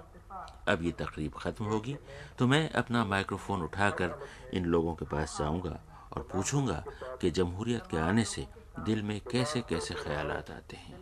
अब 0.68 0.82
ये 0.84 0.92
तकरीब 1.00 1.32
ख़त्म 1.38 1.66
होगी 1.66 1.98
तो 2.40 2.48
मैं 2.48 2.70
अपना 2.82 3.04
माइक्रोफोन 3.06 3.62
उठाकर 3.62 4.14
इन 4.54 4.66
लोगों 4.66 4.94
के 4.96 5.06
पास 5.06 5.38
जाऊँगा 5.40 5.80
और 6.14 6.28
पूछूँगा 6.32 6.84
कि 7.22 7.32
जमहूरियत 7.32 7.88
के 7.92 7.98
आने 8.00 8.24
से 8.26 8.46
दिल 8.80 9.02
में 9.04 9.20
कैसे 9.32 9.62
कैसे 9.70 9.94
ख्याल 9.96 10.32
आते 10.32 10.76
हैं। 10.78 11.02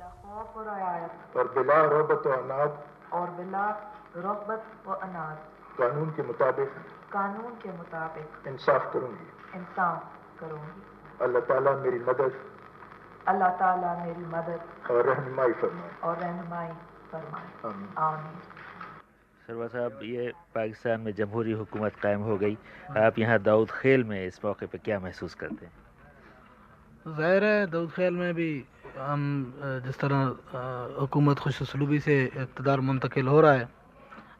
और 1.36 1.54
बिला 1.56 1.82
रोबत 1.88 2.28
और 3.14 3.30
बिला 3.32 3.68
रोबत 4.18 4.64
व 4.88 4.94
अनाज। 4.94 5.38
कानून 5.78 6.10
के 6.12 6.24
मुताबिक 6.24 6.70
कानून 7.10 7.54
के 7.62 7.72
मुताबिक 7.78 8.48
इंसाफ 8.48 8.94
करूँगी। 8.94 9.58
इंसाफ 9.58 10.39
करूँगी। 10.39 10.82
अल्लाह 11.24 11.42
ताला 11.50 11.72
मेरी 11.78 12.00
मदद 12.08 12.34
अल्लाह 13.28 13.50
ताला 13.60 13.94
मेरी 13.96 14.25
मदद 14.28 14.92
और 14.92 15.06
रहनुमाई 15.06 15.54
फरमाए। 15.62 15.92
और 16.04 16.18
रहनुमाई 16.18 16.72
फरमाए। 17.12 17.48
आमीन। 17.98 18.38
सरवा 19.48 19.68
साहब 19.68 20.00
ये 20.04 20.32
पाकिस्तान 20.56 21.01
में 21.01 21.13
जमहूरी 21.16 21.51
हुकूमत 21.60 21.96
कायम 22.01 22.22
हो 22.22 22.38
गई। 22.38 22.58
आप 22.98 23.20
यहाँ 23.20 23.39
दाऊद 23.42 23.72
खेल 23.72 24.04
में 24.04 24.25
इस 24.25 24.39
मौके 24.46 24.66
पे 24.66 24.78
क्या 24.78 25.00
महसूस 25.00 25.34
करते 25.36 25.66
हैं? 25.66 25.74
ज़ाहिर 27.08 27.44
है 27.44 27.66
दाऊद 27.68 27.92
खेल 27.92 28.13
में 28.13 28.34
भी 28.36 28.51
हम 28.98 29.22
जिस 29.86 30.00
तरह 30.00 30.98
हुकूमत 31.00 31.39
खुश 31.39 31.62
से 31.66 32.24
इकतदार 32.24 32.80
मुंतकिल 32.82 33.28
हो 33.28 33.42
रहा 33.42 33.54
है 33.54 33.68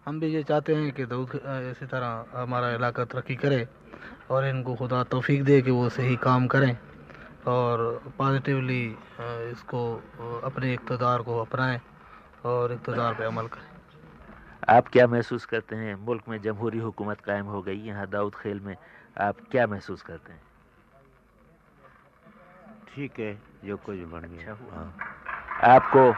हम 0.06 0.20
भी 0.20 0.28
ये 0.28 0.42
चाहते 0.44 0.76
हैं 0.76 0.92
कि 0.92 1.06
दाऊद 1.06 1.32
इसी 1.72 1.86
तरह 1.86 2.40
हमारा 2.42 2.70
इलाका 2.74 3.06
तरक्की 3.06 3.36
करे 3.36 3.68
और 4.32 4.46
इनको 4.46 4.76
खुदा 4.76 5.04
तोफ़ी 5.12 5.42
दे 5.44 5.62
कि 5.62 5.72
वो 5.72 5.90
सही 5.90 6.16
काम 6.24 6.48
करें 6.48 6.76
और 7.48 7.82
पॉजिटिवली 8.18 8.84
इसको 9.52 9.82
अपने 10.46 10.74
इकतदार 10.74 11.22
को 11.22 11.40
अपनाएँ 11.42 11.80
और 12.46 12.72
इकतदार 12.74 13.14
पे 13.14 13.26
अमल 13.26 13.48
करें। 13.48 13.68
आप 14.70 14.88
क्या 14.94 15.08
महसूस 15.08 15.46
करते 15.46 15.76
हैं? 15.76 15.96
मुल्क 16.06 16.24
में 16.30 16.42
जमहूरी 16.42 16.80
हुकूमत 16.80 17.22
कायम 17.26 17.46
हो 17.46 17.62
गई 17.62 17.80
यहाँ 17.88 18.08
दाऊद 18.10 18.36
खेल 18.36 18.60
में 18.66 18.76
आप 19.18 19.36
क्या 19.52 19.68
महसूस 19.68 20.02
करते 20.02 20.32
हैं? 20.34 20.42
ठीक 22.96 23.20
है 23.20 23.34
जो 23.66 23.78
कुछ 23.86 23.98
बन 24.14 24.28
गया। 24.32 24.54
अच्छा 24.54 24.76
हाँ 24.76 25.74
आपको 25.76 26.12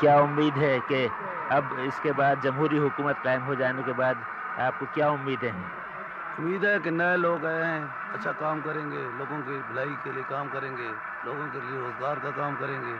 क्या 0.00 0.18
उम्मीद 0.20 0.54
है 0.58 0.78
कि 0.92 1.06
अब 1.50 1.72
इसके 1.80 2.12
बाद 2.12 2.40
जमहूरी 2.40 2.76
हुकूमत 2.76 3.20
कायम 3.24 3.42
हो 3.42 3.54
जाने 3.56 3.82
के 3.82 3.92
बाद 3.92 4.24
आपको 4.60 4.86
क्या 4.94 5.08
उम्मीदें 5.10 5.50
हैं? 5.50 5.70
उम्मीद 6.38 6.64
है 6.64 6.78
कि 6.80 6.90
नए 6.90 7.16
लोग 7.16 7.46
आए 7.46 7.62
हैं 7.64 8.12
अच्छा 8.14 8.32
काम 8.32 8.60
करेंगे, 8.60 9.04
लोगों 9.12 9.38
की 9.42 9.58
भलाई 9.70 9.96
के 10.04 10.12
लिए 10.12 10.24
काम 10.24 10.48
करेंगे, 10.48 10.90
लोगों 11.24 11.48
के 11.48 11.60
लिए 11.60 11.76
रोज़गार 11.76 12.20
का 12.20 12.30
काम 12.32 12.56
करेंगे। 12.56 12.94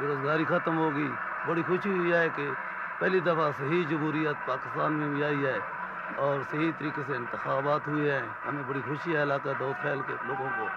बेरोज़गारी 0.00 0.44
ख़त्म 0.44 0.74
होगी, 0.74 1.08
बड़ी 1.46 1.62
खुशी 1.62 1.90
हुई 1.90 2.10
है 2.10 2.28
कि 2.30 2.48
पहली 3.00 3.20
दफ़ा 3.20 3.50
सही 3.58 3.84
जमहूरियत 3.84 4.46
पाकिस्तान 4.46 4.92
में 4.92 5.10
भी 5.10 5.22
आई 5.22 5.40
है 5.40 5.60
और 6.18 6.44
सही 6.44 6.72
तरीके 6.72 7.02
से 7.04 7.16
इंतबात 7.16 7.86
हुए 7.88 8.10
हैं। 8.10 8.34
हमें 8.46 8.66
बड़ी 8.68 8.80
खुशी 8.82 9.12
है, 9.12 9.22
इलाका 9.22 9.54
दो 9.54 9.72
खैल 9.82 10.02
के 10.02 10.26
लोगों 10.26 10.50
को 10.56 10.68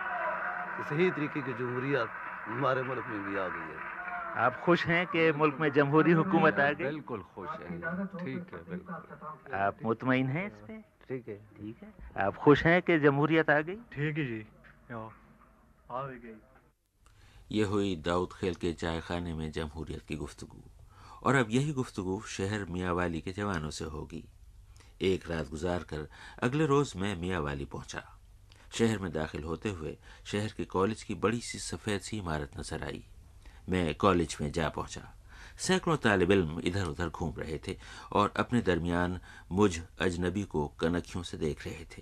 कि 0.78 0.84
सही 0.84 1.10
तरीके 1.12 1.42
की 1.42 1.54
जमहूरियत 1.54 2.10
हमारे 2.48 2.84
मुल्क 2.84 3.06
में 3.10 3.24
भी 3.24 3.36
आ 3.36 3.48
गई 3.48 3.68
है। 3.68 3.93
आप 4.38 4.62
खुश 4.66 4.86
हैं 4.86 5.06
कि 5.08 5.32
मुल्क 5.32 5.58
में 5.62 5.72
जमहूरी 5.72 6.12
हुकूमत 6.12 6.60
आ 6.60 6.72
गई? 6.72 6.84
बिल्कुल 6.84 7.22
खुश 7.36 7.50
हैं। 7.50 8.06
ठीक 8.18 8.54
है 8.54 8.64
बिल्कुल। 8.70 9.54
आप 9.56 9.84
मुतमिन 9.84 10.28
हैं 10.28 10.46
इस 10.48 10.54
पर 10.54 10.82
ठीक 11.08 11.28
है। 11.28 11.36
ठीक 11.58 11.84
है। 11.84 11.94
आप 12.26 12.36
खुश 12.36 12.64
हैं 12.64 12.82
कि 12.82 12.98
जमहूरियत 13.00 13.50
आ 13.50 13.60
गई? 13.62 13.76
ठीक 13.76 14.18
है 14.18 14.26
जी। 14.26 14.40
आ 15.92 16.08
गई। 16.08 16.36
ये 17.52 17.64
हुई 17.64 17.96
दाऊद 17.96 18.34
खेल 18.34 18.56
के 18.56 18.74
चाय 18.74 19.00
खाने 19.02 19.34
में 19.34 19.52
जमहूरियत 19.52 20.02
की 20.02 20.16
गुफ्तगु। 20.16 20.62
और 21.24 21.36
अब 21.36 21.52
यही 21.52 21.74
गुफ्तगु 21.74 22.20
शहर 22.28 22.66
मियाँ 22.66 22.94
वाली 22.94 23.22
के 23.22 23.32
जवानों 23.32 23.70
से 23.70 23.86
होगी। 23.86 24.24
एक 25.02 25.30
रात 25.32 25.50
गुजार 25.50 25.84
कर 25.84 26.08
अगले 26.44 26.66
रोज 26.66 26.94
मैं 26.96 27.16
मियाँ 27.16 27.42
वाली 27.42 27.66
पहुँचा। 27.66 28.04
शहर 28.72 29.00
में 29.00 29.12
दाखिल 29.12 29.44
होते 29.44 29.70
हुए 29.70 29.98
शहर 30.26 30.54
के 30.58 30.66
कॉलेज 30.66 31.04
की 31.04 31.16
बड़ी 31.16 31.42
सी 31.42 31.60
सफ़ेद 31.60 32.02
सी 32.02 32.18
इमारत 32.18 32.60
नज़र 32.60 32.84
आई। 32.84 33.06
मैं 33.70 33.94
कॉलेज 33.96 34.38
में 34.42 34.52
जा 34.52 34.70
पहुँचा। 34.70 35.14
सैकड़ों 35.58 35.98
तालब 35.98 36.32
इल्म 36.32 36.62
इधर 36.66 36.86
उधर 36.86 37.10
घूम 37.10 37.34
रहे 37.38 37.60
थे 37.68 37.78
और 38.12 38.34
अपने 38.38 38.62
दरमियान 38.62 39.20
मुझ 39.52 39.80
अजनबी 40.02 40.44
को 40.44 40.68
कनखियों 40.80 41.24
से 41.24 41.38
देख 41.38 41.66
रहे 41.66 41.86
थे। 41.98 42.02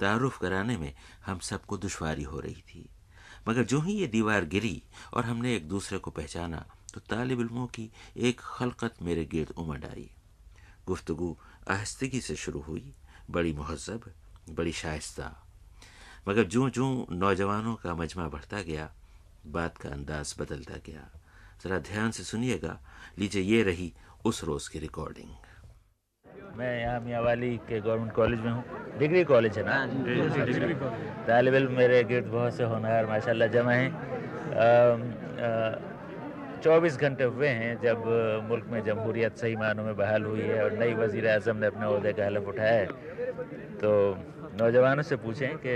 तारुफ 0.00 0.38
कराने 0.38 0.76
में 0.76 0.92
हम 1.26 1.38
सबको 1.38 1.76
दुश्वारी 1.76 2.22
हो 2.22 2.40
रही 2.40 2.62
थी। 2.68 2.88
मगर 3.48 3.64
जो 3.64 3.80
ही 3.80 3.92
ये 3.92 4.06
दीवार 4.06 4.44
गिरी 4.44 4.82
और 5.14 5.24
हमने 5.24 5.54
एक 5.56 5.68
दूसरे 5.68 5.98
को 5.98 6.10
पहचाना 6.10 6.64
तो 6.94 7.00
तालब 7.00 7.40
इल्मों 7.40 7.66
की 7.66 7.90
एक 8.16 8.40
खलकत 8.40 9.02
मेरे 9.02 9.24
गिर्द 9.24 9.54
उमड़ 9.58 9.84
आई। 9.84 10.10
गुफ्तगु 10.86 11.36
आहिस्तगी 11.70 12.20
से 12.20 12.36
शुरू 12.36 12.60
हुई, 12.60 12.94
बड़ी 13.30 13.52
महजब 13.52 14.10
बड़ी 14.50 14.72
शाइस्ता। 14.72 15.32
मगर 16.28 16.44
जो 16.44 16.68
जो 16.70 17.06
नौजवानों 17.10 17.74
का 17.74 17.94
मजमा 17.94 18.28
बढ़ता 18.28 18.60
गया 18.62 18.90
बात 19.46 19.76
का 19.78 19.88
अंदाज 19.88 20.34
बदलता 20.40 20.76
गया। 20.86 21.08
ज़रा 21.62 21.78
ध्यान 21.78 22.10
से 22.10 22.22
सुनिएगा। 22.24 22.78
लीजिए 23.18 23.42
ये 23.42 23.62
रही 23.62 23.92
उस 24.26 24.44
रोज़ 24.44 24.70
की 24.70 24.78
रिकॉर्डिंग 24.78 25.28
मैं 26.56 26.80
यहाँ 26.80 27.00
मियावाली 27.00 27.56
के 27.68 27.80
गवर्नमेंट 27.80 28.12
कॉलेज 28.12 28.40
में 28.40 28.50
हूँ। 28.50 28.64
डिग्री 28.98 29.22
कॉलेज 29.24 29.58
है 29.58 29.64
ना? 29.64 29.74
हाँ, 29.74 29.86
तालब 31.26 31.54
इल्म 31.54 31.72
मेरे 31.76 32.02
गिर्द 32.04 32.26
बहुत 32.26 32.54
से 32.56 32.64
होनहार 32.64 33.06
माशाल्लाह 33.06 33.48
जमा 33.48 33.72
हैं। 33.72 33.90
चौबीस 36.64 36.96
घंटे 36.96 37.24
हुए 37.24 37.48
हैं 37.48 37.80
जब 37.82 38.04
मुल्क 38.48 38.66
में 38.72 38.82
जमहूरियत 38.84 39.36
सही 39.38 39.56
मानों 39.56 39.84
में 39.84 39.96
बहाल 39.96 40.24
हुई 40.24 40.40
है 40.40 40.62
और 40.64 40.78
नई 40.78 40.94
वज़ी 40.94 41.20
अजम 41.28 41.56
ने 41.56 41.66
अपने 41.66 41.86
अहदे 41.86 42.12
का 42.12 42.24
हलफ 42.24 42.48
उठाया 42.48 42.78
है। 42.80 42.86
तो 43.82 43.90
नौजवानों 44.60 45.02
से 45.02 45.16
पूछें 45.16 45.56
कि 45.66 45.74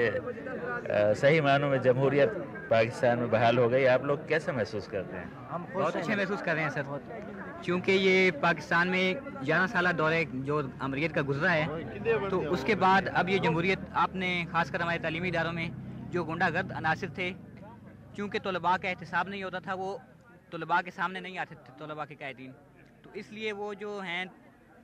सही 1.21 1.41
मानों 1.41 1.69
में 1.71 1.81
जमहूरियत 1.83 2.33
पाकिस्तान 2.71 3.19
में 3.19 3.31
बहाल 3.31 3.59
हो 3.59 3.69
गई। 3.69 3.85
आप 3.89 4.05
लोग 4.05 4.29
कैसे 4.29 4.53
महसूस 4.53 4.87
करते 4.89 5.17
हैं? 5.17 5.29
हम 5.51 5.67
बहुत 5.75 5.97
अच्छे 5.97 6.17
महसूस 6.17 6.43
कर 6.43 6.55
रहे 6.55 6.65
हैं 6.65 6.71
सर। 6.71 7.63
क्योंकि 7.65 7.93
ये 7.93 8.31
पाकिस्तान 8.43 8.89
में 8.89 9.17
ग्यारह 9.45 9.67
साल 9.69 9.93
दौरे 9.95 10.25
जो 10.47 10.59
अमरीत 10.83 11.13
का 11.13 11.23
गुजरा 11.31 11.51
है 11.51 12.29
तो 12.29 12.41
उसके 12.51 12.75
बाद 12.77 13.09
अब 13.11 13.29
ये 13.29 13.39
जमहूरियत 13.41 13.87
आपने 13.97 14.29
खासकर 14.53 14.83
हमारे 14.83 14.99
तलीमी 15.01 15.29
इदारों 15.29 15.53
में 15.53 15.71
जो 16.13 16.25
गुंडागर्द 16.25 16.73
अनासिर 16.73 17.11
थे 17.19 17.31
क्योंकि 18.15 18.39
तलबा 18.41 18.77
का 18.77 18.89
एहतसाब 18.89 19.29
नहीं 19.29 19.43
होता 19.45 19.61
था 19.61 19.75
वो 19.75 19.91
तलबा 20.53 20.81
के 20.83 20.91
सामने 20.93 21.21
नहीं 21.21 21.39
आते 21.39 21.55
थे 21.55 21.79
तलबा 21.81 22.05
के 22.05 22.15
कैदीन 22.17 22.53
तो 23.05 23.15
इसलिए 23.17 23.53
वो 23.55 23.75
जो 23.77 23.99
हैं 24.01 24.25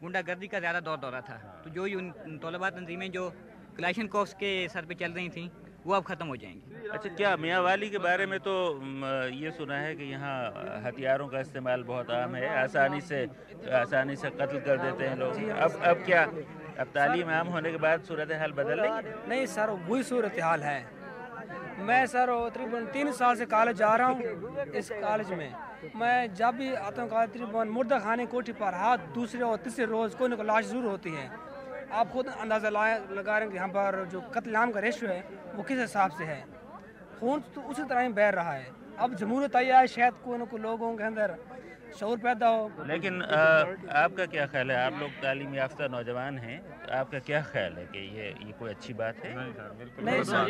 गुंडागर्दी 0.02 0.48
का 0.48 0.58
ज़्यादा 0.60 0.80
दौर 0.80 0.96
दौरा 0.98 1.20
था। 1.20 1.36
तो 1.64 1.70
जो 1.70 1.84
उन 1.98 2.38
तलबा 2.42 2.70
तंजीमें 2.70 3.10
जो 3.12 3.28
क्लाशन 3.76 4.06
कोर्स 4.08 4.32
के 4.34 4.50
सर 4.68 4.84
पर 4.84 4.94
चल 4.96 5.12
रही 5.12 5.28
थी 5.28 5.44
वो 5.86 5.94
अब 5.94 6.04
ख़त्म 6.04 6.26
हो 6.26 6.36
जाएँगी। 6.36 6.88
अच्छा 6.88 7.08
क्या 7.16 7.36
मियावाली 7.36 7.88
के 7.90 7.98
बारे 8.00 8.26
में 8.26 8.38
तो 8.40 8.54
ये 9.34 9.50
सुना 9.52 9.76
है 9.76 9.94
कि 9.94 10.04
यहाँ 10.04 10.80
हथियारों 10.86 11.28
का 11.28 11.40
इस्तेमाल 11.40 11.82
बहुत 11.84 12.10
आम 12.12 12.34
है 12.34 12.48
आसानी 12.62 13.00
से 13.02 13.22
आसानी 13.74 14.16
से 14.16 14.30
कत्ल 14.32 14.58
कर 14.60 14.76
देते 14.80 15.04
हैं 15.04 15.16
लोग। 15.18 15.48
अब 15.58 15.80
अब 15.84 16.04
क्या 16.06 16.22
अब 16.80 16.86
तालीम 16.94 17.30
आम 17.30 17.48
होने 17.48 17.70
के 17.70 17.78
बाद 17.78 18.02
सूरत 18.02 18.32
हाल 18.40 18.52
बदल 18.52 18.80
रही 18.80 18.92
है? 18.92 19.14
नहीं 19.28 19.46
सर 19.48 19.70
वही 19.88 20.02
सूरत 20.04 20.40
हाल 20.42 20.62
है। 20.62 20.80
मैं 21.80 22.06
सर 22.06 22.30
तकरीबन 22.50 22.84
तीन 22.92 23.12
साल 23.12 23.36
से 23.36 23.46
कॉलेज 23.46 23.76
जा 23.76 23.94
रहा 23.94 24.08
हूँ 24.08 24.72
इस 24.74 24.90
कॉलेज 24.92 25.30
में। 25.32 25.54
मैं 25.96 26.34
जब 26.34 26.54
भी 26.56 26.74
आता 26.74 27.02
हूँ 27.02 27.10
तकरीबन 27.10 27.68
मुर्दा 27.68 27.98
खाने 28.00 28.26
कोठी 28.26 28.52
पर 28.54 28.74
हाथ 28.74 28.98
दूसरे 29.14 29.42
और 29.42 29.56
तीसरे 29.64 29.84
रोज़ 29.86 30.16
कोई 30.16 30.28
ना 30.28 30.36
कोई 30.36 30.46
लाश 30.46 30.64
ज़रूर 30.66 30.84
होती 30.86 31.10
है। 31.10 31.26
आप 31.94 32.10
खुद 32.12 32.26
अंदाज़ा 32.28 32.68
लगा 32.68 33.38
रहे 33.38 33.40
हैं 33.40 33.50
कि 33.50 33.56
यहाँ 33.56 33.68
पर 33.70 34.04
जो 34.12 34.20
कत्लाम 34.34 34.70
का 34.72 34.80
रेशो 34.80 35.06
है 35.06 35.20
वो 35.54 35.62
किस 35.62 35.78
हिसाब 35.78 36.10
से 36.18 36.24
है? 36.24 36.40
खून 37.20 37.40
तो 37.54 37.60
उसी 37.70 37.82
तरह 37.84 38.00
ही 38.00 38.08
बह 38.12 38.28
रहा 38.36 38.52
है। 38.52 38.66
अब 38.98 39.14
जमहूरत 39.16 39.56
आई 39.56 39.66
है 39.66 39.86
शायद 39.88 40.14
कोई 40.24 40.38
ना 40.38 40.44
कोई 40.46 40.60
लोगों 40.60 40.94
के 40.96 41.04
अंदर 41.04 41.36
शौर 41.98 42.16
पैदा 42.18 42.48
हो। 42.48 42.70
लेकिन 42.86 43.22
आ, 43.22 43.42
आपका 43.98 44.24
क्या 44.26 44.46
ख्याल 44.46 44.70
है? 44.70 44.76
आप 44.86 44.94
लोग 45.00 45.10
तालीम 45.22 45.54
याफ्ता 45.54 45.86
नौजवान 45.88 46.38
हैं 46.38 46.56
आपका 46.98 47.18
क्या 47.28 47.40
ख्याल 47.52 47.72
है 47.78 47.84
कि 47.92 48.02
ये 48.16 48.26
ये 48.46 48.52
कोई 48.58 48.70
अच्छी 48.70 48.92
बात 48.94 49.22
है? 49.24 49.30
नहीं 50.02 50.22
सर 50.24 50.42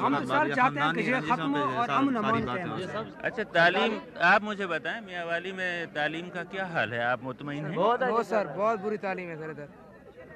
हम 0.00 0.18
सर 0.24 0.54
चाहते 0.54 0.80
हैं 0.80 0.92
कि 0.94 1.02
ये 1.08 1.20
खत्म 1.30 1.62
और 1.80 1.90
अमन 1.90 2.14
अमान 2.16 2.36
अच्छा 3.24 3.44
तालीम 3.56 3.98
आप 4.32 4.42
मुझे 4.44 4.66
बताएँ 4.74 5.00
मियाँ 5.06 5.24
वाली 5.26 5.52
में 5.52 5.72
तालीम 5.96 6.28
का 6.36 6.42
क्या 6.52 6.66
हाल 6.76 6.92
है? 6.92 7.02
आप 7.06 7.24
मुतमिन 7.24 7.64
हैं? 7.64 7.74
बहुत 7.74 8.26
सर 8.26 8.54
बहुत 8.56 8.80
बुरी 8.80 8.98
तालीम 9.08 9.28
है 9.28 9.36
सर 9.40 9.50
इधर। 9.50 9.68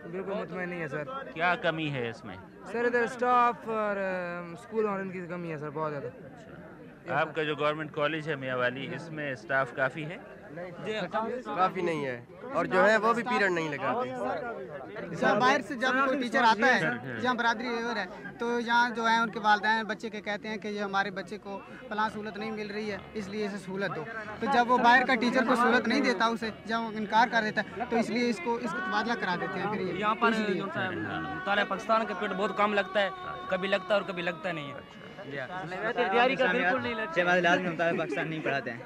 बिल्कुल 0.02 0.35
मुतमिन 0.35 0.69
नहीं 0.69 0.80
है 0.80 0.88
सर। 0.88 1.04
क्या 1.33 1.54
कमी 1.64 1.88
है 1.88 2.09
इसमें? 2.11 2.37
सर 2.73 2.87
इधर 2.87 3.07
स्टाफ 3.09 3.69
और 3.71 3.97
स्कूल 4.62 4.87
और 4.87 5.00
इनकी 5.00 5.26
कमी 5.28 5.49
है 5.49 5.59
सर 5.59 5.71
बहुत 5.71 5.90
ज़्यादा। 5.90 7.14
आपका 7.14 7.45
जो 7.45 7.57
गवर्नमेंट 7.57 7.90
कॉलेज 7.95 8.28
है 8.28 8.37
मियाँ 8.37 8.57
वाली 8.59 8.85
इसमें 8.95 9.35
स्टाफ 9.37 9.75
काफ़ी 9.76 10.02
है? 10.02 10.19
काफ़ी 10.52 11.83
नहीं 11.83 12.04
है। 12.04 12.26
और 12.50 12.66
जो 12.66 12.80
है 12.83 12.97
वो 12.99 13.12
भी 13.14 13.23
पीरियड 13.25 13.52
नहीं 13.52 13.69
लगाते। 13.71 15.16
सर 15.16 15.38
बाहर 15.38 15.62
से 15.62 15.75
जब 15.76 15.99
कोई 16.07 16.19
टीचर 16.19 16.45
आता 16.45 16.66
है 16.66 17.21
जहाँ 17.21 17.37
बरादरी 17.37 17.69
है 17.69 18.04
तो 18.40 18.59
यहाँ 18.61 18.90
जो 18.92 19.04
है 19.04 19.21
उनके 19.23 19.40
वालदेन 19.40 19.85
बच्चे 19.87 20.09
के 20.11 20.21
कहते 20.21 20.49
हैं 20.49 20.59
कि 20.61 20.69
ये 20.69 20.80
हमारे 20.80 21.11
बच्चे 21.12 21.37
को 21.38 21.57
फला 21.90 22.09
सहूलत 22.09 22.38
नहीं 22.38 22.50
मिल 22.52 22.69
रही 22.69 22.88
है 22.88 23.00
इसलिए 23.16 23.47
इसे 23.47 23.59
सहूलत 23.59 23.90
दो। 23.92 24.04
तो 24.40 24.52
जब 24.52 24.69
वो 24.69 24.78
बाहर 24.80 25.04
का 25.04 25.14
टीचर 25.16 25.45
को 25.47 25.57
सहूलत 25.57 25.88
नहीं 25.88 26.02
देता 26.02 26.28
उसे 26.30 26.52
जब 26.66 26.78
वो 26.78 26.92
इनकार 26.99 27.28
कर 27.30 27.42
देता 27.45 27.61
है 27.62 27.87
तो 27.87 27.97
इसलिए 27.99 28.28
इसको 28.28 28.59
इसका 28.61 28.78
तबादला 28.78 29.14
करा 29.16 29.37
देते 29.37 29.59
हैं 29.59 29.71
फिर 29.71 29.97
यहाँ 29.97 30.14
पर 30.16 31.64
पाकिस्तान 31.66 32.04
का 32.04 32.14
पीरियड 32.14 32.37
बहुत 32.37 32.57
कम 32.59 32.75
लगता 32.75 33.00
है 33.00 33.11
कभी 33.50 33.69
लगता 33.69 33.95
है 33.95 34.00
और 34.00 34.07
कभी 34.07 34.23
लगता 34.23 34.52
नहीं 34.52 34.69
है। 34.69 34.99
तैयारी 35.30 36.37
का 36.37 36.46
बिल्कुल 36.52 36.80
नहीं 36.80 36.94
पाकिस्तान 37.99 38.28
नहीं 38.28 38.40
पढ़ाते 38.42 38.70
हैं। 38.70 38.78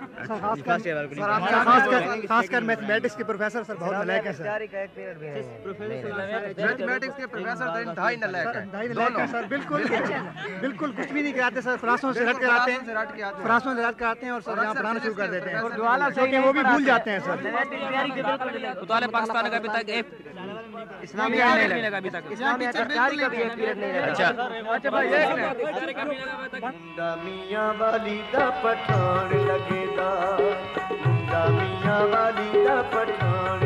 खासकर 2.29 2.61
मैथमेटिक्स 2.65 3.17
के 3.17 3.25
प्रोफेसर 3.25 3.63
सर 3.65 3.75
बहुत 3.75 3.95
नलायक 3.97 4.25
हैं 4.27 4.35
सर। 4.35 4.45
मैथमेटिक्स 6.61 7.17
के 7.17 7.27
प्रोफेसर 7.27 7.67
तो 7.67 7.93
ढाई 7.95 8.17
नलायक 8.17 8.51
हैं। 8.57 9.27
सर 9.27 9.43
बिल्कुल। 9.47 9.81
बिल्कुल 10.61 10.91
कुछ 10.93 11.09
भी 11.13 11.21
नहीं 11.23 11.35
कराते 11.35 11.59
सर 11.63 11.77
फ्रांसों 11.85 12.13
से 12.13 12.25
रट 12.25 12.39
कर 12.39 12.51
आते 12.51 12.71
हैं। 12.73 12.81
फ्रांसों 13.43 13.73
से 13.77 13.83
रट 13.87 13.97
कर 13.99 14.07
आते 14.07 14.27
हैं। 14.27 14.33
और 14.33 14.41
सर 14.43 14.63
यहाँ 14.63 14.75
पढ़ाना 14.75 14.99
शुरू 15.01 15.15
कर 15.15 15.27
देते 15.29 15.51
हैं। 15.51 15.61
वो 16.41 16.53
भी 16.53 16.63
भूल 16.63 16.85
जाते 16.85 17.11
हैं 17.11 17.21
सर। 17.21 17.37
पाकिस्तान 19.09 19.49
का 19.51 19.57
अभी 19.57 19.69
तक 19.69 19.85
इस्लामी 21.05 21.37
नहीं 21.39 21.83
लगा। 21.83 21.97
अभी 21.97 22.11
तक। 22.11 22.23
इस्लामी 22.33 22.65
सरकारी 22.73 23.17
का 23.17 23.29
भी 23.29 23.37
एक 23.37 23.53
पीरियड 23.55 23.79
नहीं 23.79 23.93
लगा। 23.93 24.07
अच्छा। 24.07 24.29
अच्छा 26.35 26.59
भाई 26.59 26.59
एक 26.59 26.65
मुंडा 26.65 27.09
मियाँ 27.25 27.69
वाली 27.81 28.17
दा 28.33 28.49
पठान 28.65 29.31
लगेदा 29.49 30.09
मुंडा 31.05 31.43
मियाँ 31.59 32.01
वाली 32.15 32.51
दा 32.65 32.77
पठान 32.95 33.63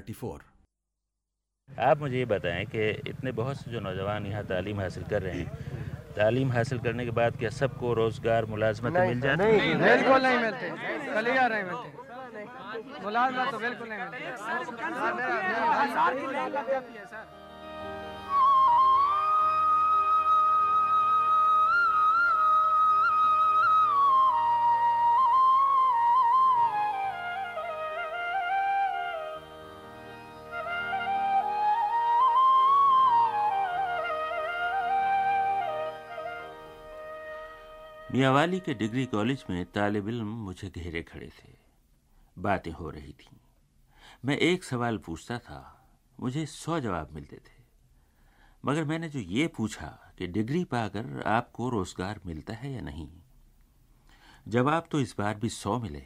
34 0.00 0.40
आप 1.68 1.98
मुझे 2.00 2.16
ये 2.16 2.24
बताएँ 2.26 2.64
कि 2.66 2.88
इतने 3.08 3.32
बहुत 3.32 3.56
से 3.56 3.70
जो 3.70 3.80
नौजवान 3.80 4.26
यहाँ 4.26 4.44
तालीम 4.46 4.80
हासिल 4.80 5.04
कर 5.10 5.22
रहे 5.22 5.40
हैं 5.40 5.48
तालीम 6.16 6.52
हासिल 6.52 6.78
करने 6.78 7.04
के 7.04 7.10
बाद 7.12 7.36
क्या 7.38 7.50
सबको 7.52 7.92
रोज़गार 7.94 8.44
मुलाजमत 8.46 8.92
मिल 8.92 9.20
जाती 9.20 9.42
नहीं, 9.42 9.74
बिल्कुल 9.78 10.22
नहीं 10.22 10.38
मिलते 10.38 10.70
नहीं 10.70 11.64
मिलते 11.64 12.06
मुलाजमत 13.04 13.50
तो 13.50 13.58
बिल्कुल 13.58 13.88
नहीं 13.88 13.98
मिलती 13.98 14.18
मियावाली 38.12 38.58
के 38.60 38.74
डिग्री 38.74 39.04
कॉलेज 39.06 39.44
में 39.50 39.64
तालब 39.66 40.08
इल्म 40.08 40.26
मुझे 40.44 40.68
घेरे 40.70 41.02
खड़े 41.02 41.26
थे। 41.28 41.48
बातें 42.36 42.70
हो 42.72 42.90
रही 42.90 43.12
थीं। 43.12 43.36
मैं 44.24 44.36
एक 44.36 44.64
सवाल 44.64 44.98
पूछता 44.98 45.38
था, 45.38 45.60
मुझे 46.18 46.44
सौ 46.46 46.78
जवाब 46.80 47.10
मिलते 47.12 47.36
थे। 47.38 47.56
मगर 48.64 48.84
मैंने 48.84 49.08
जो 49.08 49.18
ये 49.20 49.46
पूछा 49.46 49.86
कि 50.18 50.26
डिग्री 50.26 50.62
पाकर 50.64 51.22
आपको 51.26 51.68
रोज़गार 51.68 52.20
मिलता 52.26 52.54
है 52.54 52.72
या 52.72 52.80
नहीं, 52.80 53.08
जवाब 54.48 54.88
तो 54.90 55.00
इस 55.00 55.14
बार 55.18 55.34
भी 55.34 55.48
सौ 55.48 55.78
मिले, 55.78 56.02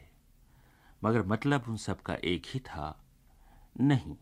मगर 1.01 1.25
मतलब 1.25 1.69
उन 1.69 1.77
सब 1.77 2.01
का 2.01 2.17
एक 2.25 2.45
ही 2.45 2.59
था, 2.59 2.95
नहीं। 3.81 4.15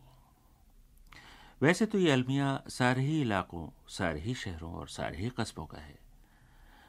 वैसे 1.61 1.85
तो 1.85 1.97
ये 1.97 2.11
अलमिया 2.11 2.61
सारे 2.69 3.01
ही 3.01 3.19
इलाकों, 3.21 3.67
सारे 3.89 4.19
ही 4.19 4.33
शहरों 4.35 4.73
और 4.73 4.87
सारे 4.89 5.17
ही 5.17 5.31
कस्बों 5.39 5.65
का 5.65 5.77
है। 5.77 5.99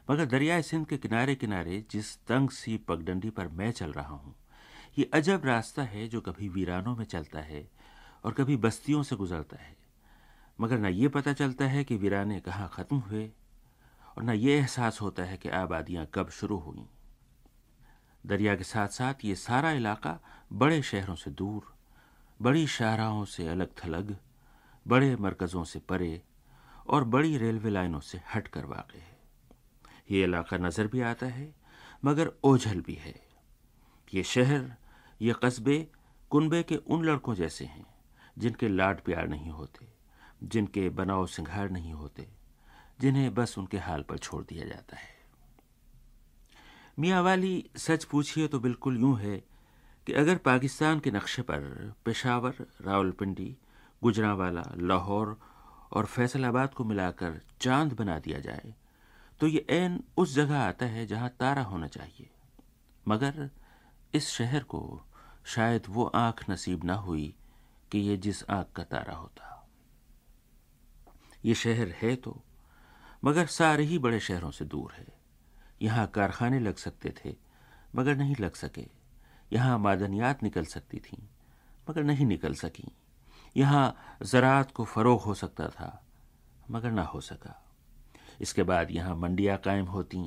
मगर 0.07 0.25
दरियाए 0.25 0.61
सिंध 0.61 0.85
के 0.87 0.97
किनारे 0.97 1.35
किनारे 1.35 1.83
जिस 1.91 2.15
तंग 2.27 2.49
सी 2.51 2.77
पगडंडी 2.87 3.29
पर 3.29 3.47
मैं 3.49 3.71
चल 3.71 3.91
रहा 3.91 4.15
हूँ, 4.15 4.33
ये 4.97 5.09
अजब 5.13 5.45
रास्ता 5.45 5.83
है 5.83 6.07
जो 6.07 6.21
कभी 6.21 6.49
वीरानों 6.49 6.95
में 6.95 7.05
चलता 7.05 7.39
है 7.41 7.67
और 8.23 8.33
कभी 8.33 8.57
बस्तियों 8.57 9.03
से 9.03 9.15
गुजरता 9.15 9.57
है। 9.57 9.75
मगर 10.59 10.79
न 10.79 10.85
ये 10.87 11.07
पता 11.09 11.33
चलता 11.33 11.65
है 11.65 11.83
कि 11.83 11.95
वीराने 11.97 12.39
कहाँ 12.39 12.69
ख़त्म 12.73 12.97
हुए 12.99 13.29
और 14.07 14.23
न 14.23 14.29
ये 14.31 14.57
एहसास 14.57 14.99
होता 15.01 15.23
है 15.23 15.37
कि 15.37 15.49
आबादियाँ 15.51 16.05
कब 16.13 16.29
शुरू 16.31 16.57
हुई। 16.57 16.85
दरिया 18.23 18.55
के 18.55 18.63
साथ 18.63 18.87
साथ 18.89 19.25
ये 19.25 19.35
सारा 19.37 19.71
इलाका 19.71 20.19
बड़े 20.53 20.81
शहरों 20.81 21.15
से 21.15 21.31
दूर, 21.31 21.73
बड़ी 22.39 22.67
शाहराहों 22.67 23.25
से 23.25 23.47
अलग 23.47 23.73
थलग 23.77 24.15
बड़े 24.85 25.15
मरकज़ों 25.15 25.63
से 25.63 25.79
परे 25.79 26.21
और 26.87 27.03
बड़ी 27.05 27.37
रेलवे 27.37 27.69
लाइनों 27.69 27.99
से 28.01 28.21
हट 28.33 28.47
कर 28.47 28.65
वाक़ 28.65 28.95
है। 28.95 29.11
ये 30.11 30.23
इलाका 30.23 30.57
नज़र 30.57 30.87
भी 30.87 31.01
आता 31.01 31.25
है, 31.25 31.55
मगर 32.05 32.31
ओझल 32.43 32.81
भी 32.81 32.93
है। 32.93 33.15
ये 34.13 34.23
शहर, 34.23 34.75
ये 35.21 35.35
कस्बे 35.43 35.87
कुनबे 36.29 36.63
के 36.63 36.75
उन 36.75 37.05
लड़कों 37.05 37.35
जैसे 37.35 37.65
हैं, 37.65 37.85
जिनके 38.37 38.67
लाड 38.67 39.01
प्यार 39.01 39.27
नहीं 39.27 39.51
होते, 39.51 39.87
जिनके 40.43 40.89
बनाव 40.89 41.25
सिंघार 41.27 41.69
नहीं 41.69 41.93
होते, 41.93 42.27
जिन्हें 43.01 43.33
बस 43.33 43.57
उनके 43.57 43.77
हाल 43.77 44.01
पर 44.01 44.17
छोड़ 44.17 44.43
दिया 44.43 44.65
जाता 44.65 44.97
है। 44.97 45.11
मियाँ 46.99 47.23
वाली 47.23 47.69
सच 47.77 48.03
पूछिए 48.03 48.47
तो 48.47 48.59
बिल्कुल 48.59 48.97
यूँ 48.97 49.19
है 49.19 49.37
कि 50.07 50.13
अगर 50.13 50.37
पाकिस्तान 50.37 50.99
के 50.99 51.11
नक्शे 51.11 51.41
पर 51.41 51.93
पेशावर, 52.05 52.53
रावलपिंडी, 52.81 53.57
गुजरावाला, 54.03 54.63
लाहौर 54.77 55.39
और 55.91 56.05
फैसलाबाद 56.05 56.73
को 56.73 56.83
मिलाकर 56.83 57.41
चाँद 57.61 57.93
बना 57.93 58.19
दिया 58.19 58.39
जाए 58.39 58.75
तो 59.43 59.47
ये 59.47 59.65
एन 59.69 59.99
उस 60.17 60.33
जगह 60.35 60.57
आता 60.57 60.85
है 60.85 61.05
जहाँ 61.05 61.29
तारा 61.29 61.61
होना 61.61 61.87
चाहिए। 61.87 62.29
मगर 63.05 63.49
इस 64.13 64.27
शहर 64.29 64.63
को 64.63 65.01
शायद 65.45 65.83
वो 65.89 66.05
आँख 66.05 66.43
नसीब 66.49 66.83
ना 66.83 66.93
हुई 66.95 67.35
कि 67.91 67.99
ये 67.99 68.15
जिस 68.17 68.43
आँख 68.49 68.67
का 68.75 68.83
तारा 68.83 69.15
होता। 69.15 69.67
ये 71.45 71.53
शहर 71.53 71.93
है 72.01 72.15
तो 72.15 72.41
मगर 73.25 73.45
सारे 73.45 73.83
ही 73.83 73.97
बड़े 73.97 74.19
शहरों 74.19 74.51
से 74.51 74.65
दूर 74.65 74.91
है। 74.91 75.07
यहाँ 75.81 76.05
कारखाने 76.07 76.59
लग 76.59 76.75
सकते 76.75 77.13
थे, 77.17 77.35
मगर 77.95 78.15
नहीं 78.15 78.35
लग 78.39 78.53
सके। 78.53 78.87
यहाँ 79.53 79.77
मादनियात 79.79 80.43
निकल 80.43 80.65
सकती 80.65 80.99
थीं, 80.99 81.21
मगर 81.89 82.03
नहीं 82.03 82.25
निकल 82.25 82.53
सकी। 82.53 82.87
यहाँ 83.57 84.17
ज़रात 84.23 84.71
को 84.71 84.85
फ़रोग 84.85 85.21
हो 85.21 85.33
सकता 85.33 85.67
था, 85.67 86.03
मगर 86.71 86.91
ना 86.91 87.03
हो 87.03 87.21
सका। 87.21 87.59
इसके 88.41 88.63
बाद 88.63 88.91
यहाँ 88.91 89.15
मंडियाँ 89.15 89.57
कायम 89.57 89.85
होती, 89.85 90.19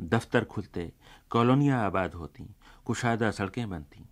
दफ्तर 0.00 0.44
खुलते, 0.44 0.90
कॉलोनियाँ 1.30 1.84
आबाद 1.86 2.14
होती, 2.14 2.44
कुशादा 2.84 3.30
सड़कें 3.30 3.68
बनती। 3.70 4.04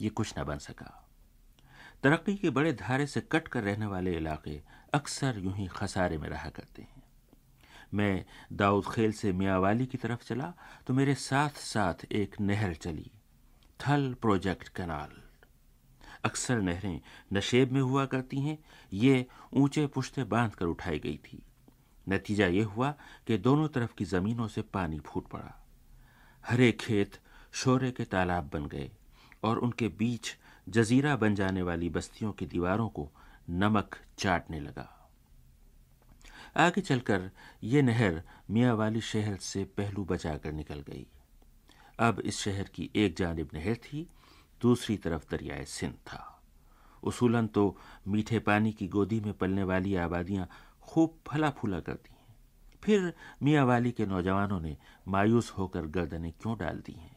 ये 0.00 0.08
कुछ 0.08 0.34
न 0.38 0.44
बन 0.44 0.58
सका। 0.58 0.98
तरक्की 2.02 2.34
के 2.34 2.50
बड़े 2.50 2.72
धारे 2.72 3.06
से 3.06 3.20
कट 3.22 3.48
कर 3.48 3.62
रहने 3.62 3.86
वाले 3.86 4.16
इलाके 4.16 4.60
अक्सर 4.94 5.38
यूँ 5.38 5.54
ही 5.56 5.66
खसारे 5.66 6.18
में 6.18 6.28
रहा 6.28 6.48
करते 6.48 6.82
हैं। 6.82 7.02
मैं 7.94 8.24
दाऊद 8.52 8.84
खेल 8.86 9.12
से 9.12 9.32
मियावाली 9.32 9.86
की 9.86 9.98
तरफ़ 9.98 10.24
चला 10.24 10.52
तो 10.86 10.94
मेरे 10.94 11.14
साथ 11.14 11.58
साथ 11.58 12.04
एक 12.12 12.40
नहर 12.40 12.74
चली, 12.74 13.10
थल 13.80 14.14
प्रोजेक्ट 14.22 14.68
कनाल। 14.68 15.20
अक्सर 16.24 16.60
नहरें 16.60 17.00
नशेब 17.32 17.72
में 17.72 17.80
हुआ 17.80 18.04
करती 18.06 18.40
हैं, 18.40 18.58
ये 18.92 19.26
ऊँचे 19.52 19.86
पुश्ते 19.86 20.24
बाँध 20.24 20.54
कर 20.54 20.66
उठाई 20.66 20.98
गई 20.98 21.16
थी। 21.24 21.42
नतीजा 22.08 22.46
ये 22.46 22.62
हुआ 22.62 22.94
कि 23.26 23.38
दोनों 23.38 23.68
तरफ़ 23.68 23.94
की 23.94 24.04
जमीनों 24.04 24.48
से 24.48 24.62
पानी 24.62 25.00
फूट 25.00 25.28
पड़ा। 25.28 25.64
हरे 26.46 26.72
खेत, 26.72 27.18
शोरे 27.52 27.90
के 27.90 28.04
तालाब 28.04 28.50
बन 28.52 28.66
गए 28.66 28.90
और 29.42 29.58
उनके 29.58 29.88
बीच 29.88 30.36
जजीरा 30.68 31.16
बन 31.16 31.34
जाने 31.34 31.62
वाली 31.62 31.88
बस्तियों 31.88 32.32
की 32.32 32.46
दीवारों 32.46 32.88
को 32.88 33.10
नमक 33.50 33.96
चाटने 34.18 34.60
लगा। 34.60 35.10
आगे 36.56 36.80
चलकर 36.80 37.30
यह 37.64 37.82
नहर 37.82 38.22
मियाँ 38.50 38.76
वाली 38.76 39.00
शहर 39.00 39.36
से 39.36 39.64
पहलू 39.64 40.04
बचाकर 40.04 40.52
निकल 40.52 40.80
गई। 40.80 41.06
अब 41.98 42.20
इस 42.20 42.38
शहर 42.38 42.64
की 42.64 42.90
एक 42.96 43.16
जानब 43.16 43.48
नहर 43.54 43.74
थी, 43.74 44.08
दूसरी 44.60 44.96
तरफ़ 44.96 45.30
दरियाए 45.30 45.64
सिंध 45.64 45.94
था। 45.94 46.28
उसूलन 47.02 47.46
तो 47.46 47.76
मीठे 48.08 48.38
पानी 48.38 48.72
की 48.72 48.88
गोदी 48.88 49.20
में 49.20 49.34
पलने 49.34 49.62
वाली 49.62 49.94
आबादियाँ 49.94 50.48
खूब 50.92 51.18
फला 51.28 51.50
फूला 51.50 51.80
करती 51.80 52.10
हैं। 52.10 52.20
फिर 52.82 53.12
मियाँ 53.42 53.64
वाली 53.66 53.90
के 53.92 54.06
नौजवानों 54.06 54.60
ने 54.60 54.76
मायूस 55.08 55.50
होकर 55.50 55.86
गर्दनें 55.88 56.32
क्यों 56.32 56.56
डाल 56.58 56.82
दी 56.86 56.92
हैं? 56.92 57.16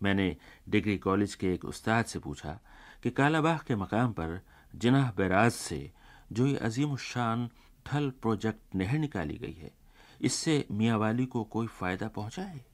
मैंने 0.00 0.36
डिग्री 0.68 0.96
कॉलेज 0.98 1.34
के 1.34 1.52
एक 1.54 1.64
उस्ताद 1.64 2.04
से 2.04 2.18
पूछा 2.18 2.58
कि 3.02 3.10
कालाबाग 3.12 3.60
के 3.66 3.74
मकाम 3.76 4.12
पर 4.12 4.40
जिनाह 4.74 5.10
बैराज 5.16 5.52
से 5.52 5.78
जो 6.32 6.46
ये 6.46 6.56
अजीम 6.58 6.96
शान 7.02 7.48
थल 7.86 8.10
प्रोजेक्ट 8.22 8.74
नहर 8.74 8.98
निकाली 8.98 9.36
गई 9.38 9.52
है, 9.52 9.70
इससे 10.20 10.64
मियाँ 10.70 10.98
वाली 10.98 11.26
को 11.26 11.44
कोई 11.46 11.66
फ़ायदा 11.68 12.08
पहुँचा 12.08 12.42
है? 12.42 12.64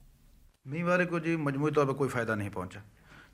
मियाँ 0.67 0.87
वाली 0.87 1.05
को 1.05 1.19
जी 1.19 1.35
मजमू 1.37 1.69
तौर 1.69 1.85
पर 1.85 1.93
कोई 1.93 2.09
फ़ायदा 2.09 2.35
नहीं 2.35 2.49
पहुँचा। 2.49 2.83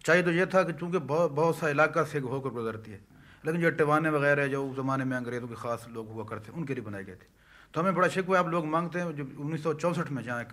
चाहिए 0.05 0.23
तो 0.23 0.31
यह 0.31 0.45
था 0.45 0.63
कि 0.63 0.73
चूँकि 0.73 0.97
बहुत 0.99 1.31
बहुत 1.31 1.57
सा 1.57 1.69
इलाका 1.69 2.03
से 2.03 2.19
होकर 2.19 2.49
गुजरती 2.51 2.91
है। 2.91 3.01
लेकिन 3.43 3.61
जो 3.61 3.69
टिवाने 3.71 4.09
वगैरह 4.09 4.47
जो 4.47 4.65
उस 4.65 4.75
ज़माने 4.75 5.05
में 5.05 5.15
अंग्रेज़ों 5.17 5.47
के 5.47 5.55
ख़ास 5.55 5.87
लोग 5.91 6.11
हुआ 6.11 6.23
करते 6.25 6.51
उनके 6.51 6.73
लिए 6.73 6.83
बनाए 6.83 7.03
गए 7.03 7.15
थे। 7.15 7.27
तो 7.73 7.81
हमें 7.81 7.95
बड़ा 7.95 8.07
शिकवा 8.07 8.39
आप 8.39 8.47
लोग 8.49 8.65
मांगते 8.67 8.99
हैं 8.99 9.15
जो 9.15 9.23
उन्नीस 9.39 9.63
सौ 9.63 9.73
चौंसठ 9.75 10.09
में 10.11 10.23
जहाँ 10.23 10.45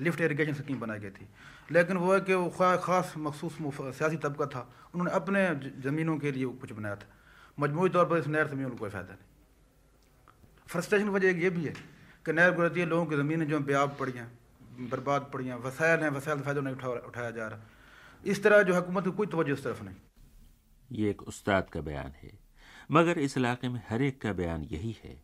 लिफ्ट 0.00 0.20
इरीगेशन 0.20 0.54
स्कीम 0.54 0.78
बनाई 0.80 0.98
गई 1.00 1.10
थी। 1.10 1.26
लेकिन 1.70 1.96
वो 1.96 2.12
है 2.12 2.20
कि 2.20 2.34
वो 2.34 2.48
ख़ास 2.50 3.14
मखसूस 3.18 3.56
सियासी 3.98 4.16
तबका 4.16 4.46
था। 4.46 4.60
उन्होंने 4.94 5.10
अपने 5.12 5.40
ज़मीनों 5.82 6.16
के 6.18 6.32
लिए 6.32 6.46
कुछ 6.56 6.72
बनाया 6.72 6.96
था। 6.96 7.06
मजमू 7.58 7.88
तौर 7.88 8.04
पर 8.06 8.18
इस 8.18 8.26
नहर 8.28 8.46
से 8.46 8.56
भी 8.56 8.64
उनको 8.64 8.76
कोई 8.76 8.90
फ़ायदा 8.90 9.12
नहीं। 9.12 9.26
फ्रस्ट्रेशन 10.66 11.08
वजह 11.08 11.28
एक 11.28 11.42
ये 11.42 11.50
भी 11.50 11.64
है 11.64 11.72
कि 12.24 12.32
नहर 12.32 12.52
गुजरती 12.54 12.80
है, 12.80 12.86
लोगों 12.86 13.06
की 13.06 13.16
ज़मीनें 13.16 13.46
जो 13.48 13.58
बेआब 13.60 13.96
पड़ी 14.00 14.12
हैं, 14.12 14.30
बर्बाद 14.90 15.30
पड़ी 15.32 15.46
हैं, 15.46 15.56
वसायल 15.64 16.00
हैं, 16.00 16.10
वसायल 16.10 16.40
फ़ायदा 16.40 16.60
नहीं 16.60 16.74
उठा, 16.74 16.88
उठाया 16.88 17.30
जा 17.30 17.48
रहा। 17.48 17.58
इस 18.24 18.42
तरह 18.42 18.62
जो 18.62 18.74
हुकूमत 18.74 19.04
की 19.04 19.10
कोई 19.12 19.26
तवज्जो 19.26 19.54
इस 19.54 19.64
तरफ़ 19.64 19.82
नहीं। 19.82 19.96
ये 20.92 21.10
एक 21.10 21.22
उस्ताद 21.22 21.70
का 21.70 21.80
बयान 21.80 22.12
है। 22.22 22.38
मगर 22.90 23.18
इस 23.18 23.36
इलाके 23.36 23.68
में 23.68 23.82
हर 23.88 24.02
एक 24.02 24.20
का 24.20 24.32
बयान 24.32 24.64
यही 24.64 24.96
है 25.04 25.22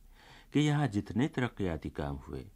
कि 0.53 0.61
यहाँ 0.61 0.89
जितने 0.89 1.29
तरक्याती 1.29 1.91
काम 1.91 2.17
हुए 2.17 2.47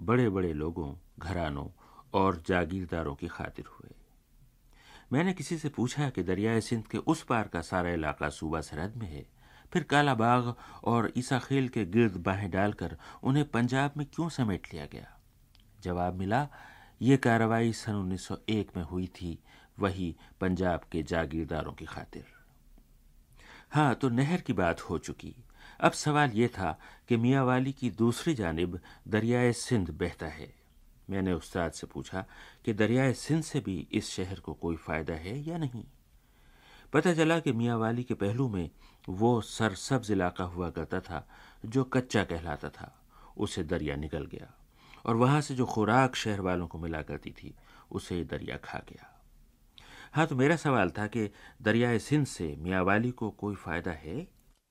बड़े 0.00 0.28
बड़े 0.28 0.52
लोगों, 0.52 0.94
घरानों 1.18 1.68
और 2.14 2.42
जागीरदारों 2.46 3.14
की 3.14 3.28
खातिर 3.28 3.64
हुए। 3.66 3.94
मैंने 5.12 5.32
किसी 5.32 5.58
से 5.58 5.68
पूछा 5.68 6.10
कि 6.10 6.22
दरियाए 6.22 6.60
सिंध 6.60 6.86
के 6.86 6.98
उस 6.98 7.22
पार 7.22 7.48
का 7.48 7.60
सारा 7.60 7.90
इलाका 7.90 8.28
सूबा 8.28 8.60
सरहद 8.60 8.96
में 8.96 9.06
है, 9.06 9.26
फिर 9.72 9.82
काला 9.82 10.14
बाग 10.14 10.54
और 10.84 11.12
ईसा 11.16 11.38
खेल 11.38 11.68
के 11.68 11.84
गिर्द 11.84 12.16
बाहें 12.16 12.50
डालकर 12.50 12.96
उन्हें 13.22 13.50
पंजाब 13.50 13.92
में 13.96 14.06
क्यों 14.06 14.28
समेट 14.28 14.66
लिया 14.72 14.86
गया? 14.86 15.18
जवाब 15.80 16.14
मिला, 16.14 16.48
ये 17.02 17.16
कार्रवाई 17.16 17.72
सन 17.72 17.94
1901 17.94 18.76
में 18.76 18.84
हुई 18.84 19.06
थी, 19.06 19.38
वही 19.78 20.16
पंजाब 20.40 20.80
के 20.92 21.02
जागीरदारों 21.02 21.72
की 21.72 21.84
खातिर। 21.84 22.37
हाँ 23.72 23.94
तो 23.94 24.08
नहर 24.08 24.40
की 24.40 24.52
बात 24.52 24.80
हो 24.80 24.98
चुकी। 24.98 25.34
अब 25.80 25.92
सवाल 25.92 26.30
ये 26.30 26.48
था 26.48 26.78
कि 27.08 27.16
मियावाली 27.16 27.72
की 27.72 27.90
दूसरी 27.90 28.34
जानब 28.34 28.80
दरियाए 29.08 29.52
सिंध 29.52 29.90
बहता 29.90 30.26
है। 30.26 30.54
मैंने 31.10 31.32
उस्ताद 31.32 31.72
से 31.72 31.86
पूछा 31.86 32.24
कि 32.64 32.72
दरियाए 32.72 33.12
सिंध 33.12 33.42
से 33.42 33.60
भी 33.60 33.88
इस 33.92 34.10
शहर 34.10 34.40
को 34.40 34.54
कोई 34.54 34.76
फ़ायदा 34.76 35.14
है 35.14 35.48
या 35.48 35.58
नहीं? 35.58 35.84
पता 36.92 37.14
चला 37.14 37.38
कि 37.40 37.52
मियावाली 37.52 38.04
के 38.04 38.14
पहलू 38.14 38.48
में 38.48 38.70
वो 39.08 39.40
सरसब्ज 39.40 40.10
इलाका 40.10 40.44
हुआ 40.44 40.70
करता 40.70 41.00
था, 41.00 41.28
जो 41.66 41.84
कच्चा 41.84 42.24
कहलाता 42.24 42.68
था। 42.68 42.94
उसे 43.36 43.62
दरिया 43.62 43.96
निकल 43.96 44.26
गया 44.26 44.54
और 45.06 45.16
वहाँ 45.16 45.40
से 45.40 45.54
जो 45.54 45.66
खुराक 45.66 46.14
शहर 46.14 46.40
वालों 46.40 46.66
को 46.66 46.78
मिला 46.78 47.02
करती 47.02 47.30
थी, 47.30 47.54
उसे 47.90 48.24
दरिया 48.24 48.56
खा 48.56 48.78
गया। 48.78 49.07
हाँ 50.14 50.26
तो 50.26 50.36
मेरा 50.36 50.54
सवाल 50.56 50.90
था 50.90 51.06
कि 51.06 51.28
दरियाए 51.62 51.98
सिंध 51.98 52.26
से 52.26 52.44
मियाँ 52.58 52.82
वाली 52.84 53.10
को 53.10 53.28
कोई 53.30 53.54
फ़ायदा 53.54 53.90
है? 53.92 54.26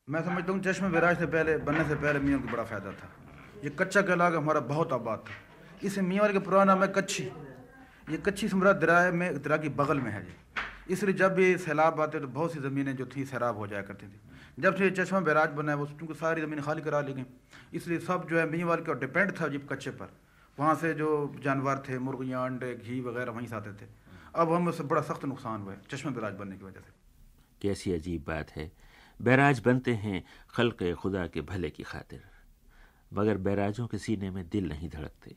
मैं 0.08 0.22
समझता 0.26 0.52
हूँ 0.52 0.62
चश्मे 0.64 0.88
विराज 0.90 1.20
से 1.20 1.26
पहले, 1.26 1.58
बनने 1.58 1.84
से 1.88 1.96
पहले 1.96 2.20
मियाँ 2.20 2.40
को 2.42 2.48
बड़ा 2.52 2.64
फ़ायदा 2.64 2.92
था। 2.92 3.10
ये 3.64 3.70
कच्चा 3.80 4.02
का 4.02 4.14
हमारा 4.38 4.60
बहुत 4.62 4.94
आबाद 4.94 5.24
था। 5.28 5.34
इसे 5.84 6.02
मियाँ 6.02 6.22
वाली 6.22 6.34
का 6.34 6.40
पुराना 6.40 6.64
नाम 6.66 6.84
है 6.84 6.88
कच्छी 6.96 7.24
ये 8.08 8.18
कच्ची 8.26 8.48
समरा 8.50 8.74
दरिया 8.74 9.12
में 9.12 9.34
दरिया 9.36 9.58
की 9.58 9.70
बगल 9.78 10.00
में 10.00 10.12
है 10.12 10.26
जी 10.26 10.94
इसलिए 10.94 11.14
जब 11.14 11.34
भी 11.36 11.58
सैलाब 11.60 12.02
आते 12.02 12.20
तो 12.20 12.28
बहुत 12.30 12.54
सी 12.54 12.60
ज़मीनें 12.60 12.96
जो 12.96 13.06
थी 13.06 13.26
सैराब 13.26 13.58
हो 13.58 13.68
जाया 13.68 13.82
करती 13.84 14.08
थी। 14.08 14.20
जब 14.60 14.76
से 14.76 14.84
ये 14.84 14.92
चश्मा 14.92 15.20
बैराज 15.20 15.50
बना 15.54 15.72
है, 15.72 15.78
वो 15.78 15.86
चूँकि 16.00 16.14
सारी 16.16 16.42
ज़मीन 16.42 16.62
खाली 16.62 16.82
करा 16.82 17.02
ली 17.02 17.14
गई। 17.14 17.26
इसलिए 17.74 18.00
सब 18.00 18.28
जो 18.30 18.40
है 18.40 18.50
मियाँ 18.50 18.68
वाली 18.68 18.84
का 18.84 18.94
डिपेंड 19.02 19.32
था 19.42 19.48
जी 19.48 19.58
कच्चे 19.70 19.92
पर। 19.92 20.10
वहाँ 20.58 20.76
से 20.76 20.94
जो 20.94 21.10
जानवर 21.44 21.84
थे, 21.90 22.00
मुर्गियाँ, 22.00 22.46
अंडे, 22.46 22.74
घी 22.76 23.00
वगैरह 23.02 23.32
वहीं 23.32 23.48
से 23.48 23.56
आते 23.56 23.72
थे। 23.74 23.88
अब 24.38 24.54
हमें 24.54 24.68
उससे 24.68 24.84
बड़ा 24.84 25.02
सख्त 25.02 25.26
नुकसान 25.26 25.62
हुआ 25.62 25.74
है, 25.74 25.82
चश्मे 25.92 26.12
बैराज 26.12 26.34
बनने 26.34 26.58
की 26.58 26.66
वजह 26.66 26.80
से। 26.80 26.94
कैसी 27.62 27.92
अजीब 27.92 28.26
बात 28.28 28.52
है। 28.52 28.72
बैराज 29.22 29.60
बनते 29.60 29.94
हैं 29.94 30.24
खल्क 30.50 30.94
खुदा 30.94 31.28
के 31.28 31.42
भले 31.42 31.70
की 31.70 31.84
खातिर। 31.84 32.24
मगर 33.14 33.38
बैराजों 33.38 33.88
के 33.88 33.98
सीने 33.98 34.32
में 34.32 34.50
दिल 34.50 34.70
नहीं 34.70 34.90
धड़कते। 34.90 35.36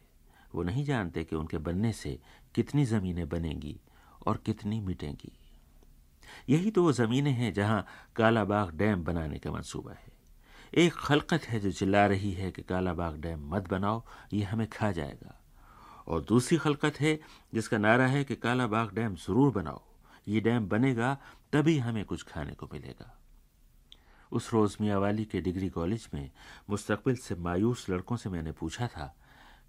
वो 0.55 0.63
नहीं 0.63 0.85
जानते 0.85 1.25
कि 1.25 1.37
उनके 1.37 1.59
बनने 1.59 1.93
से 1.93 2.21
कितनी 2.55 2.85
ज़मीनें 2.85 3.29
बनेंगी 3.29 3.81
और 4.27 4.37
कितनी 4.37 4.81
मिटेंगी। 4.81 5.33
यही 6.49 6.71
तो 6.71 6.83
वो 6.83 6.93
ज़मीनें 6.93 7.33
हैं 7.33 7.53
जहाँ 7.53 7.87
कालाबाग 8.17 8.77
डैम 8.77 9.05
बनाने 9.05 9.39
का 9.39 9.53
मंसूबा 9.53 9.93
है। 9.93 10.13
एक 10.75 10.93
खलकत 10.93 11.43
है 11.43 11.61
जो 11.61 11.73
चिल्ला 11.73 12.07
रही 12.07 12.33
है 12.33 12.51
कि 12.51 12.63
कालाबाग 12.63 13.21
डैम 13.21 13.55
मत 13.55 13.69
बनाओ, 13.69 14.05
ये 14.33 14.45
हमें 14.45 14.67
खा 14.67 14.93
जाएगा। 14.93 15.40
और 16.11 16.23
दूसरी 16.23 16.59
खलकत 16.59 17.01
है, 17.01 17.19
जिसका 17.55 17.79
नारा 17.79 18.07
है 18.07 18.23
कि 18.25 18.35
काला 18.37 18.67
बाग 18.67 18.95
डैम 18.95 19.15
ज़रूर 19.17 19.53
बनाओ। 19.53 19.83
ये 20.29 20.41
डैम 20.41 20.69
बनेगा, 20.69 21.17
तभी 21.53 21.79
हमें 21.79 22.05
कुछ 22.05 22.23
खाने 22.23 22.53
को 22.53 22.69
मिलेगा। 22.73 23.15
उस 24.33 24.53
रोज़ 24.53 24.77
मियावाली 24.81 25.25
के 25.25 25.41
डिग्री 25.41 25.69
कॉलेज 25.69 26.09
में 26.15 26.31
मुस्तबिल 26.71 27.17
से 27.17 27.35
मायूस 27.35 27.89
लड़कों 27.91 28.17
से 28.17 28.31
मैंने 28.31 28.53
पूछा 28.53 28.87
था 28.87 29.15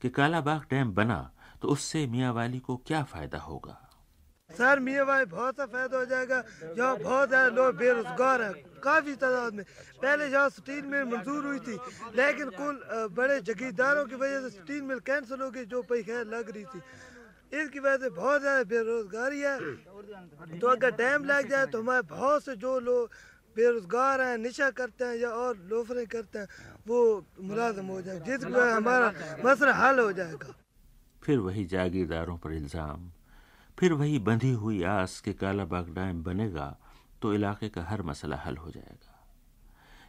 कि 0.02 0.10
काला 0.10 0.42
बाग 0.42 0.66
डैम 0.70 0.94
बना 0.94 1.32
तो 1.62 1.68
उससे 1.68 2.06
मियाँ 2.08 2.34
वाली 2.34 2.60
को 2.60 2.76
क्या 2.78 3.04
फ़ायदा 3.04 3.38
होगा? 3.38 3.91
सर 4.52 4.80
मियाँ 4.80 5.06
भाई 5.06 5.26
बहुत 5.28 5.56
सा 5.56 5.66
फ़ायदा 5.66 5.98
हो 5.98 6.06
जाएगा। 6.06 6.44
यहाँ 6.78 6.98
बहुत 7.00 7.28
ज़्यादा 7.30 7.50
लोग 7.50 7.76
बेरोजगार 7.78 8.42
हैं, 8.42 8.54
काफ़ी 8.84 9.16
तादाद 9.16 9.54
में। 9.54 9.64
पहले 9.98 10.26
यहाँ 10.28 10.50
स्टील 10.52 10.86
मिल 10.86 11.04
मंजूर 11.08 11.46
हुई 11.46 11.60
थी, 11.62 11.78
लेकिन 12.16 12.50
कुल 12.52 12.76
बड़े 13.12 13.40
जगीरदारों 13.42 14.06
की 14.06 14.16
वजह 14.16 14.40
से 14.42 14.50
स्टील 14.52 14.82
मिल 14.84 15.00
कैंसिल 15.02 15.42
हो 15.42 15.50
गई, 15.52 15.66
जो 15.66 15.82
पई 15.84 16.04
खैर 16.04 16.26
लग 16.28 16.50
रही 16.50 16.66
थी। 16.66 16.82
इसकी 17.54 17.80
वजह 17.80 17.98
से 17.98 18.10
बहुत 18.12 18.42
ज़्यादा 18.42 18.64
बेरोजगारी 18.64 19.40
है। 19.42 19.58
तो 20.60 20.68
अगर 20.68 20.92
टाइम 20.94 21.26
लग 21.26 21.50
जाए 21.50 21.66
तो 21.68 21.82
हमारे 21.82 22.02
बहुत 22.10 22.44
से 22.44 22.56
जो 22.56 22.80
लोग 22.82 23.10
बेरोजगार 23.56 24.22
हैं, 24.22 24.38
नशा 24.40 24.70
करते 24.72 25.06
हैं 25.06 25.16
या 25.18 25.30
और 25.30 25.58
लोफरें 25.70 26.06
करते 26.08 26.40
हैं, 26.40 26.48
वो 26.88 27.00
मुलाजम 27.42 27.86
हो 27.86 28.02
जाए 28.02 28.20
जिसकी 28.22 28.52
वजह 28.52 28.76
हमारा 28.76 29.14
मसला 29.44 29.74
हल 29.76 30.00
हो 30.00 30.12
जाएगा। 30.12 30.54
फिर 31.24 31.38
वही 31.40 31.66
जागीरदारों 31.68 32.38
पर 32.38 32.54
इल्ज़ाम। 32.54 33.12
फिर 33.82 33.94
वही 33.94 34.18
बंधी 34.20 34.52
हुई 34.54 34.84
आस 34.84 35.20
के 35.20 35.32
काला 35.34 35.64
बाग 35.66 35.88
डैम 35.90 36.22
बनेगा 36.24 36.66
तो 37.22 37.34
इलाके 37.34 37.70
का 37.70 37.84
हर 37.84 38.02
मसला 38.02 38.38
हल 38.38 38.58
हो 38.58 38.72
जाएगा। 38.72 39.16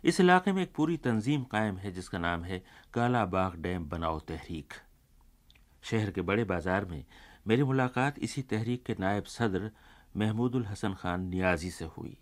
इस 0.04 0.20
इलाके 0.20 0.52
में 0.52 0.62
एक 0.62 0.72
पूरी 0.76 0.96
तंजीम 0.96 1.44
कायम 1.44 1.76
है 1.76 1.92
जिसका 1.92 2.18
नाम 2.18 2.44
है 2.44 2.58
काला 2.94 3.24
बाग 3.26 3.56
डैम 3.62 3.88
बनाओ 3.88 4.18
तहरीक। 4.20 4.74
शहर 5.82 6.10
के 6.10 6.22
बड़े 6.22 6.44
बाज़ार 6.44 6.84
में 6.84 7.04
मेरी 7.46 7.62
मुलाकात 7.62 8.18
इसी 8.18 8.42
तहरीक 8.42 8.84
के 8.86 8.96
नायब 9.00 9.24
सदर 9.30 9.70
महमूदुल 10.16 10.66
हसन 10.66 10.94
खान 10.94 11.26
नियाजी 11.28 11.70
से 11.70 11.84
हुई। 11.96 12.16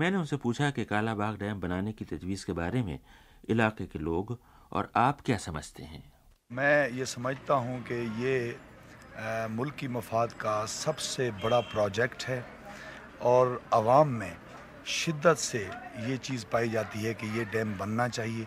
मैंने 0.00 0.16
उनसे 0.16 0.36
पूछा 0.36 0.70
कि 0.70 0.84
काला 0.84 1.14
बाग 1.14 1.38
डैम 1.38 1.60
बनाने 1.60 1.92
की 1.92 2.04
तजवीज़ 2.06 2.46
के 2.46 2.52
बारे 2.54 2.82
में 2.82 2.98
इलाके 3.48 3.86
के 3.86 3.98
लोग 4.00 4.38
और 4.72 4.92
आप 4.96 5.20
क्या 5.20 5.36
समझते 5.40 5.82
हैं? 5.84 6.04
मैं 6.50 6.88
ये 6.90 7.06
समझता 7.06 7.54
हूँ 7.54 7.82
कि 7.82 8.06
ये 8.24 8.38
मुल्क 9.50 9.74
की 9.74 9.88
मफाद 9.88 10.32
का 10.40 10.64
सबसे 10.66 11.30
बड़ा 11.42 11.60
प्रोजेक्ट 11.66 12.24
है 12.24 12.44
और 13.24 13.60
आवाम 13.74 14.08
में 14.14 14.36
शिद्दत 14.86 15.36
से 15.38 15.58
ये 16.08 16.16
चीज़ 16.18 16.44
पाई 16.52 16.68
जाती 16.68 17.02
है 17.02 17.14
कि 17.14 17.26
ये 17.38 17.44
डैम 17.44 17.76
बनना 17.78 18.08
चाहिए, 18.08 18.46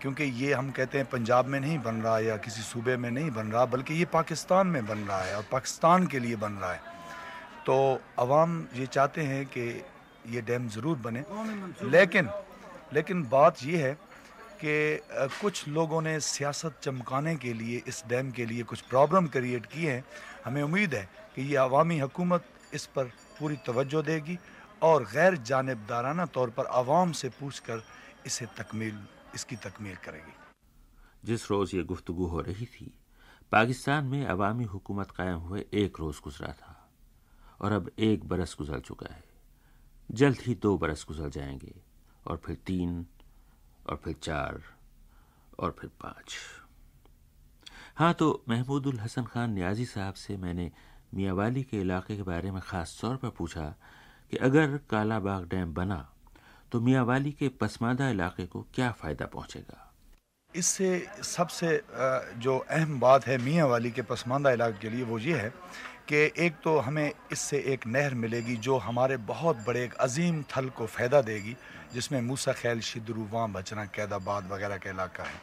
क्योंकि 0.00 0.24
ये 0.24 0.52
हम 0.52 0.70
कहते 0.70 0.98
हैं 0.98 1.06
पंजाब 1.06 1.46
में 1.46 1.58
नहीं 1.60 1.78
बन 1.78 2.00
रहा 2.02 2.18
या 2.20 2.36
किसी 2.38 2.62
सूबे 2.62 2.96
में 2.96 3.10
नहीं 3.10 3.30
बन 3.30 3.46
रहा, 3.46 3.64
बल्कि 3.66 3.94
ये 3.94 4.04
पाकिस्तान 4.12 4.66
में 4.66 4.86
बन 4.86 4.98
रहा 4.98 5.20
है 5.20 5.36
और 5.36 5.44
पाकिस्तान 5.52 6.06
के 6.06 6.18
लिए 6.18 6.36
बन 6.36 6.52
रहा 6.52 6.72
है। 6.72 6.80
तो 7.66 8.00
आवाम 8.20 8.60
ये 8.74 8.86
चाहते 8.88 9.22
हैं 9.22 9.44
कि 9.46 9.68
ये 10.28 10.40
डैम 10.42 10.68
ज़रूर 10.68 10.96
बने, 10.98 11.24
लेकिन 11.84 12.30
लेकिन 12.94 13.22
बात 13.28 13.62
ये 13.64 13.76
है 13.78 13.96
कि 14.64 15.00
कुछ 15.40 15.66
लोगों 15.68 16.00
ने 16.02 16.18
सियासत 16.20 16.78
चमकाने 16.82 17.36
के 17.36 17.52
लिए, 17.52 17.82
इस 17.86 18.02
डैम 18.08 18.30
के 18.30 18.46
लिए 18.46 18.62
कुछ 18.62 18.80
प्रॉब्लम 18.80 19.26
क्रिएट 19.26 19.66
किए 19.66 19.92
हैं। 19.92 20.04
हमें 20.44 20.62
उम्मीद 20.62 20.94
है 20.94 21.08
कि 21.34 21.42
ये 21.42 21.56
अवामी 21.56 21.98
हुकूमत 21.98 22.44
इस 22.74 22.86
पर 22.86 23.04
पूरी 23.38 23.56
तवज्जो 23.66 24.02
देगी 24.02 24.38
और 24.82 25.04
गैर 25.04 25.36
जानबदाराना 25.36 26.26
तौर 26.26 26.50
पर 26.50 26.66
आवाम 26.66 27.12
से 27.12 27.28
पूछ 27.28 27.58
कर 27.58 27.82
इसे 28.26 28.46
तकमील, 28.58 28.98
इसकी 29.34 29.56
तकमील 29.56 29.96
करेगी। 29.96 30.32
जिस 31.24 31.50
रोज़ 31.50 31.76
ये 31.76 31.82
गुफ्तु 31.82 32.12
हो 32.12 32.40
रही 32.40 32.66
थी, 32.66 32.92
पाकिस्तान 33.52 34.04
में 34.04 34.26
अवामी 34.26 34.64
हुकूमत 34.64 35.10
कायम 35.10 35.38
हुए 35.38 35.64
एक 35.74 36.00
रोज़ 36.00 36.20
गुजरा 36.24 36.52
था 36.52 36.74
और 37.60 37.72
अब 37.72 37.90
एक 37.98 38.24
बरस 38.28 38.54
गुजर 38.58 38.80
चुका 38.80 39.14
है। 39.14 39.24
जल्द 40.10 40.38
ही 40.46 40.54
दो 40.54 40.76
बरस 40.78 41.04
गुजर 41.08 41.28
जाएँगे 41.28 41.74
और 42.26 42.36
फिर 42.36 42.56
तीन 42.66 43.06
और 43.88 44.00
फिर 44.04 44.14
चार 44.22 44.60
और 45.58 45.76
फिर 45.80 45.90
पाँच। 46.02 46.36
हाँ 47.96 48.12
तो 48.14 48.26
महमूदुल 48.48 48.98
हसन 49.00 49.24
खान 49.24 49.54
न्याजी 49.54 49.84
साहब 49.86 50.14
से 50.16 50.36
मैंने 50.36 50.70
मियावाली 51.14 51.62
के 51.62 51.80
इलाके 51.80 52.16
के 52.16 52.22
बारे 52.22 52.50
में 52.50 52.60
ख़ास 52.60 52.98
तौर 53.00 53.16
पर 53.16 53.28
पूछा 53.38 53.64
कि 54.32 54.36
अगर 54.36 54.76
काला 54.90 55.18
बाग 55.20 55.48
डैम 55.50 55.74
बना 55.74 56.06
तो 56.72 56.80
मियावाली 56.80 57.32
के 57.32 57.48
पसमानदा 57.60 58.08
इलाके 58.10 58.46
को 58.46 58.66
क्या 58.74 58.90
फ़ायदा 58.92 59.26
पहुंचेगा? 59.26 59.84
इससे 60.54 61.06
सबसे 61.24 61.68
जो 62.38 62.56
अहम 62.58 62.98
बात 63.00 63.26
है 63.26 63.38
मियावाली 63.38 63.90
के 63.90 64.02
पसमानदा 64.02 64.50
इलाके 64.50 64.78
के 64.78 64.90
लिए 64.90 65.04
वो 65.04 65.18
ये 65.18 65.36
है 65.36 65.52
कि 66.08 66.16
एक 66.44 66.54
तो 66.64 66.78
हमें 66.78 67.12
इससे 67.32 67.58
एक 67.72 67.86
नहर 67.86 68.14
मिलेगी 68.16 68.56
जो 68.66 68.76
हमारे 68.78 69.16
बहुत 69.28 69.56
बड़े 69.66 69.84
एक 69.84 69.94
अजीम 70.00 70.42
थल 70.52 70.68
को 70.76 70.86
फ़ायदा 70.86 71.20
देगी। 71.22 71.56
जिसमें 71.94 72.20
मूसा 72.20 72.52
खैल 72.52 72.80
शिदरूवा 72.80 73.46
बचना, 73.48 73.84
कैदाबाद 73.86 74.50
वगैरह 74.50 74.76
का 74.76 74.90
इलाका 74.90 75.24
है। 75.24 75.40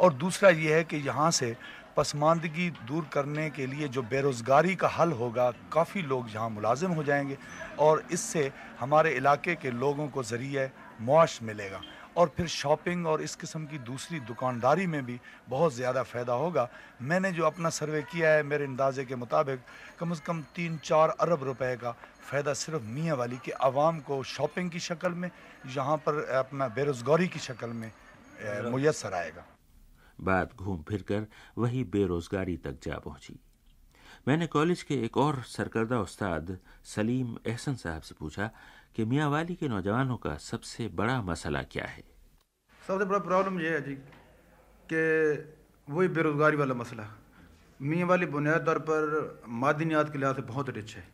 और 0.00 0.12
दूसरा 0.14 0.50
ये 0.50 0.74
है 0.74 0.84
कि 0.84 0.96
यहाँ 0.98 1.30
से 1.30 1.56
पसमानदगी 1.96 2.68
दूर 2.88 3.08
करने 3.12 3.48
के 3.50 3.66
लिए 3.66 3.88
जो 3.88 4.02
बेरोज़गारी 4.02 4.74
का 4.74 4.88
हल 4.88 5.12
होगा, 5.12 5.50
काफ़ी 5.72 6.02
लोग 6.02 6.28
यहाँ 6.30 6.48
मुलाजिम 6.50 6.90
हो 6.90 7.04
जाएँगे 7.04 7.36
और 7.78 8.04
इससे 8.12 8.50
हमारे 8.80 9.12
इलाके 9.14 9.54
के 9.54 9.70
लोगों 9.70 10.08
को 10.08 10.22
ज़रिए 10.22 10.70
मुआश 11.00 11.38
मिलेगा। 11.42 11.80
और 12.16 12.32
फिर 12.36 12.46
शॉपिंग 12.46 13.06
और 13.06 13.22
इस 13.22 13.34
किस्म 13.36 13.66
की 13.66 13.78
दूसरी 13.80 14.18
दुकानदारी 14.20 14.86
में 14.86 15.04
भी 15.06 15.18
बहुत 15.48 15.74
ज़्यादा 15.74 16.02
फ़ायदा 16.02 16.32
होगा। 16.32 16.68
मैंने 17.02 17.30
जो 17.32 17.44
अपना 17.44 17.70
सर्वे 17.70 18.02
किया 18.02 18.30
है 18.30 18.42
मेरे 18.42 18.64
अंदाजे 18.64 19.04
के 19.04 19.16
मुताबिक, 19.16 19.60
कम 19.98 20.10
अज़ 20.10 20.20
कम 20.20 20.42
तीन 20.56 20.76
चार 20.84 21.08
अरब 21.10 21.42
रुपए 21.42 21.76
का 21.76 21.94
फ़ायदा 22.22 22.52
सिर्फ़ 22.54 22.82
मियाँ 22.84 23.16
वाली 23.16 23.38
के 23.44 23.52
आवाम 23.62 24.00
को 24.00 24.22
शॉपिंग 24.24 24.70
की 24.70 24.80
शक्ल 24.80 25.10
में 25.12 25.30
यहाँ 25.66 25.96
पर 26.06 26.24
अपना 26.38 26.68
बेरोज़गारी 26.70 27.28
की 27.28 27.38
शक्ल 27.40 27.68
में 27.68 27.90
मैसर 28.72 29.14
आएगा। 29.14 29.44
बात 30.20 30.54
घूम 30.56 30.82
फिर 30.88 31.02
कर 31.02 31.26
वही 31.58 31.84
बेरोज़गारी 31.84 32.56
तक 32.56 32.78
जा 32.82 32.98
पहुँची। 32.98 33.38
मैंने 34.28 34.46
कॉलेज 34.46 34.82
के 34.82 34.94
एक 35.04 35.16
और 35.16 35.42
सरकर्दा 35.48 35.98
उस्ताद 36.00 36.58
सलीम 36.84 37.36
एहसन 37.46 37.74
साहब 37.74 38.02
से 38.02 38.14
पूछा 38.14 38.50
कि 38.96 39.04
मियाँ 39.04 39.30
वाली 39.30 39.54
के 39.54 39.68
नौजवानों 39.68 40.16
का 40.16 40.34
सबसे 40.40 40.88
बड़ा 40.90 41.20
मसला 41.22 41.62
क्या 41.62 41.84
है? 41.86 42.04
सबसे 42.82 43.04
बड़ा 43.04 43.18
प्रॉब्लम 43.18 43.60
यह 43.60 43.72
है 43.72 43.80
जी 43.82 43.94
कि 44.92 45.02
वही 45.88 46.08
बेरोज़गारी 46.08 46.56
वाला 46.56 46.74
मसला। 46.74 47.08
मियाँ 47.80 48.08
वाली 48.08 48.26
बुनियाद 48.26 48.66
तौर 48.66 48.78
पर 48.78 49.42
मादनियात 49.48 50.12
के 50.12 50.18
लिहाज 50.18 50.36
से 50.36 50.42
बहुत 50.42 50.70
रिच 50.70 50.94
है। 50.96 51.04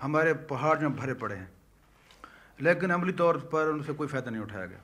हमारे 0.00 0.32
पहाड़ 0.46 0.78
जो 0.78 0.90
भरे 0.92 1.14
पड़े 1.16 1.34
हैं। 1.34 1.50
लेकिन 2.58 2.90
अमली 2.90 3.12
तौर 3.14 3.36
पर 3.52 3.68
उनसे 3.68 3.92
कोई 3.94 4.06
फ़ायदा 4.08 4.30
नहीं 4.30 4.42
उठाया 4.42 4.66
गया। 4.66 4.80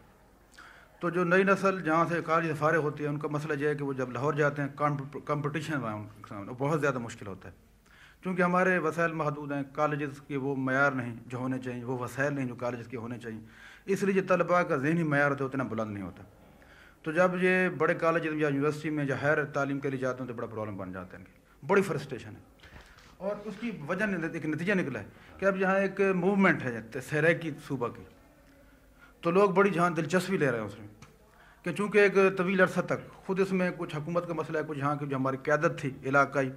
तो 1.03 1.11
जो 1.11 1.25
नई 1.25 1.45
नस्ल 1.45 1.81
जहाँ 1.83 2.07
से 2.09 2.21
कॉलेज 2.23 2.59
से 2.59 2.77
होती 2.79 3.03
है, 3.03 3.09
उनका 3.09 3.29
मसला 3.29 3.55
यह 3.55 3.69
है 3.69 3.75
कि 3.75 3.85
वो 3.85 3.95
जब 3.95 4.13
लाहौर 4.13 4.35
जाते 4.37 4.63
हैं 4.63 4.75
कंपटीशन 5.23 5.75
रहा 5.75 5.95
उनके 5.95 6.29
सामने 6.29 6.53
बहुत 6.55 6.81
ज़्यादा 6.81 7.01
मुश्किल 7.01 7.29
होता 7.29 7.49
है। 7.49 7.55
क्योंकि 8.23 8.43
हमारे 8.43 8.79
वसाइल 8.81 9.13
महदूद 9.15 9.53
हैं 9.53 9.65
कॉलेज 9.73 10.19
के 10.29 10.37
वो 10.37 10.55
मैार 10.59 10.95
नहीं 10.95 11.13
जो 11.29 11.39
होने 11.39 11.59
चाहिए, 11.59 11.83
वो 11.85 11.97
वसाइल 11.99 12.35
नहीं 12.35 12.47
जो 12.49 12.55
कॉलेज 12.57 12.87
के 12.87 12.97
होने 12.97 13.19
चाहिए। 13.19 13.41
इसलिए 13.87 14.23
तलबा 14.23 14.63
का 14.63 14.77
जहनी 14.79 15.03
मैार 15.05 15.31
होता 15.31 15.45
है, 15.45 15.49
उतना 15.49 15.65
बुलंद 15.65 15.93
नहीं 15.93 16.05
होता। 16.05 16.25
तो 17.05 17.13
जब 17.13 17.35
ये 17.37 17.69
बड़े 17.77 17.95
कॉलेज 17.97 18.27
या 18.27 18.49
यूनिवर्सिटी 18.49 18.91
में 18.91 19.07
या 19.07 19.17
हायर 19.19 19.45
तालीम 19.55 19.79
के 19.79 19.91
लिए 19.91 20.01
जाते 20.01 20.23
हैं 20.23 20.29
तो 20.29 20.35
बड़ा 20.35 20.47
प्रॉब्लम 20.49 20.77
बन 20.79 20.93
जाते 20.93 21.17
हैं 21.17 21.27
बड़ी 21.63 21.83
फ्रस्ट्रेशन 21.83 22.31
है। 22.31 22.54
और 23.25 23.45
उसकी 23.49 23.71
वजह 23.89 24.37
एक 24.37 24.47
नतीजा 24.47 24.75
निकला 24.75 25.01
है 25.01 25.07
कि 25.41 25.47
अब 25.47 25.61
यहाँ 25.61 25.79
एक 25.81 26.01
मूवमेंट 26.17 26.63
है 26.63 27.01
सैराकी 27.01 27.51
सूबा 27.65 27.89
की। 27.91 28.07
तो 29.23 29.31
लोग 29.33 29.55
बड़ी 29.55 29.71
जहाँ 29.71 29.95
दिलचस्पी 29.95 30.39
ले 30.39 30.47
रहे 30.47 30.61
हैं 30.61 30.67
उसमें 30.67 30.89
कि 31.65 31.73
चूँकि 31.73 31.99
एक 32.01 32.17
तवील 32.39 32.61
अरसा 32.61 32.83
तक 32.85 33.07
खुद 33.27 33.41
इसमें 33.41 33.71
कुछ 33.77 33.95
हुकूमत 33.95 34.25
का 34.29 34.35
मसला 34.35 34.59
है, 34.59 34.65
कुछ 34.65 34.79
यहाँ 34.79 34.97
की 34.99 35.07
जो 35.07 35.17
हमारी 35.17 35.37
क्यादत 35.41 35.77
थी, 35.81 35.95
इलाकाई, 36.05 36.51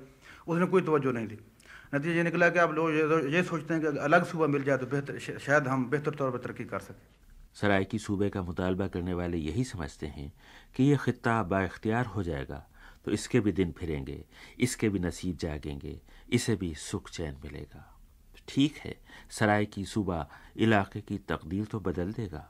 उसने 0.48 0.66
कोई 0.68 0.82
तोज्जो 0.82 1.12
नहीं 1.12 1.28
दी। 1.28 1.38
नतीजा 1.96 2.14
ये 2.14 2.24
निकला 2.24 2.50
कि 2.50 2.60
आप 2.60 2.72
लोग 2.74 3.32
ये 3.32 3.44
सोचते 3.44 3.74
हैं 3.74 3.82
कि 3.82 3.98
अलग 4.04 4.26
सूबा 4.28 4.48
मिल 4.48 4.64
जाए 4.64 4.78
तो 4.78 4.86
बेहतर 4.88 5.20
शायद 5.20 5.68
हम 5.68 5.90
बेहतर 5.90 6.16
तौर 6.16 6.32
पर 6.32 6.38
तरक्की 6.40 6.66
कर 6.66 6.80
सकें। 6.82 7.06
सरायकी 7.56 8.00
सूबे 8.00 8.30
का 8.30 8.42
मुतालबा 8.44 8.88
करने 8.88 9.14
वाले 9.14 9.38
यही 9.40 9.64
समझते 9.66 10.08
हैं 10.08 10.32
कि 10.76 10.84
यह 10.84 10.98
ख़त्ता 11.00 11.42
बाख्तियार 11.46 12.06
हो 12.06 12.24
जाएगा 12.24 12.66
तो 13.06 13.12
इसके 13.12 13.40
भी 13.40 13.52
दिन 13.54 13.72
फिरेंगे, 13.72 14.20
इसके 14.60 14.90
भी 14.90 15.00
नसीब 15.00 15.38
जागेंगे। 15.38 16.00
इसे 16.30 16.56
भी 16.56 16.74
सुख 16.76 17.10
चैन 17.10 17.38
मिलेगा। 17.44 17.86
ठीक 18.48 18.78
है, 18.78 18.96
सराय 19.30 19.66
की 19.66 19.84
सुबह 19.86 20.28
इलाके 20.58 21.02
की 21.02 21.18
तकदीर 21.30 21.66
तो 21.66 21.80
बदल 21.80 22.12
देगा, 22.14 22.46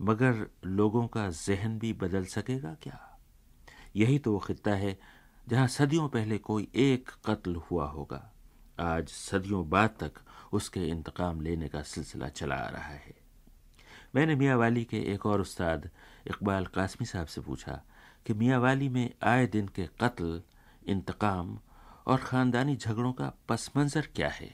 मगर 0.00 0.46
लोगों 0.64 1.06
का 1.06 1.28
जहन 1.30 1.78
भी 1.78 1.92
बदल 1.92 2.24
सकेगा 2.26 2.74
क्या? 2.82 2.98
यही 3.96 4.18
तो 4.18 4.32
वो 4.32 4.38
खत्ता 4.38 4.74
है 4.74 4.98
जहाँ 5.46 5.66
सदियों 5.68 6.08
पहले 6.08 6.38
कोई 6.38 6.68
एक 6.76 7.10
कत्ल 7.26 7.54
हुआ 7.70 7.86
होगा। 7.86 8.30
आज 8.80 9.08
सदियों 9.08 9.68
बाद 9.70 9.94
तक 10.00 10.20
उसके 10.52 10.80
इंतकाम 10.80 11.40
लेने 11.40 11.68
का 11.68 11.82
सिलसिला 11.82 12.28
चला 12.28 12.54
आ 12.54 12.68
रहा 12.68 12.92
है। 12.94 13.14
मैंने 14.14 14.34
मियाँ 14.34 14.56
वाली 14.58 14.84
के 14.84 14.98
एक 15.12 15.26
और 15.26 15.40
उस्ताद, 15.40 15.88
इकबाल 16.26 16.66
कासमी 16.66 17.06
साहब 17.06 17.26
से 17.26 17.40
पूछा 17.40 17.80
कि 18.26 18.34
मियाँ 18.34 18.60
वाली 18.60 18.88
में 18.88 19.10
आए 19.22 19.46
दिन 19.46 19.68
के 19.68 19.86
कत्ल, 20.00 20.40
इंतकाम 20.86 21.58
और 22.08 22.18
ख़ानदानी 22.18 22.76
झगड़ों 22.76 23.12
का 23.12 23.32
पस 23.48 23.70
मंज़र 23.76 24.08
क्या 24.16 24.28
है? 24.28 24.48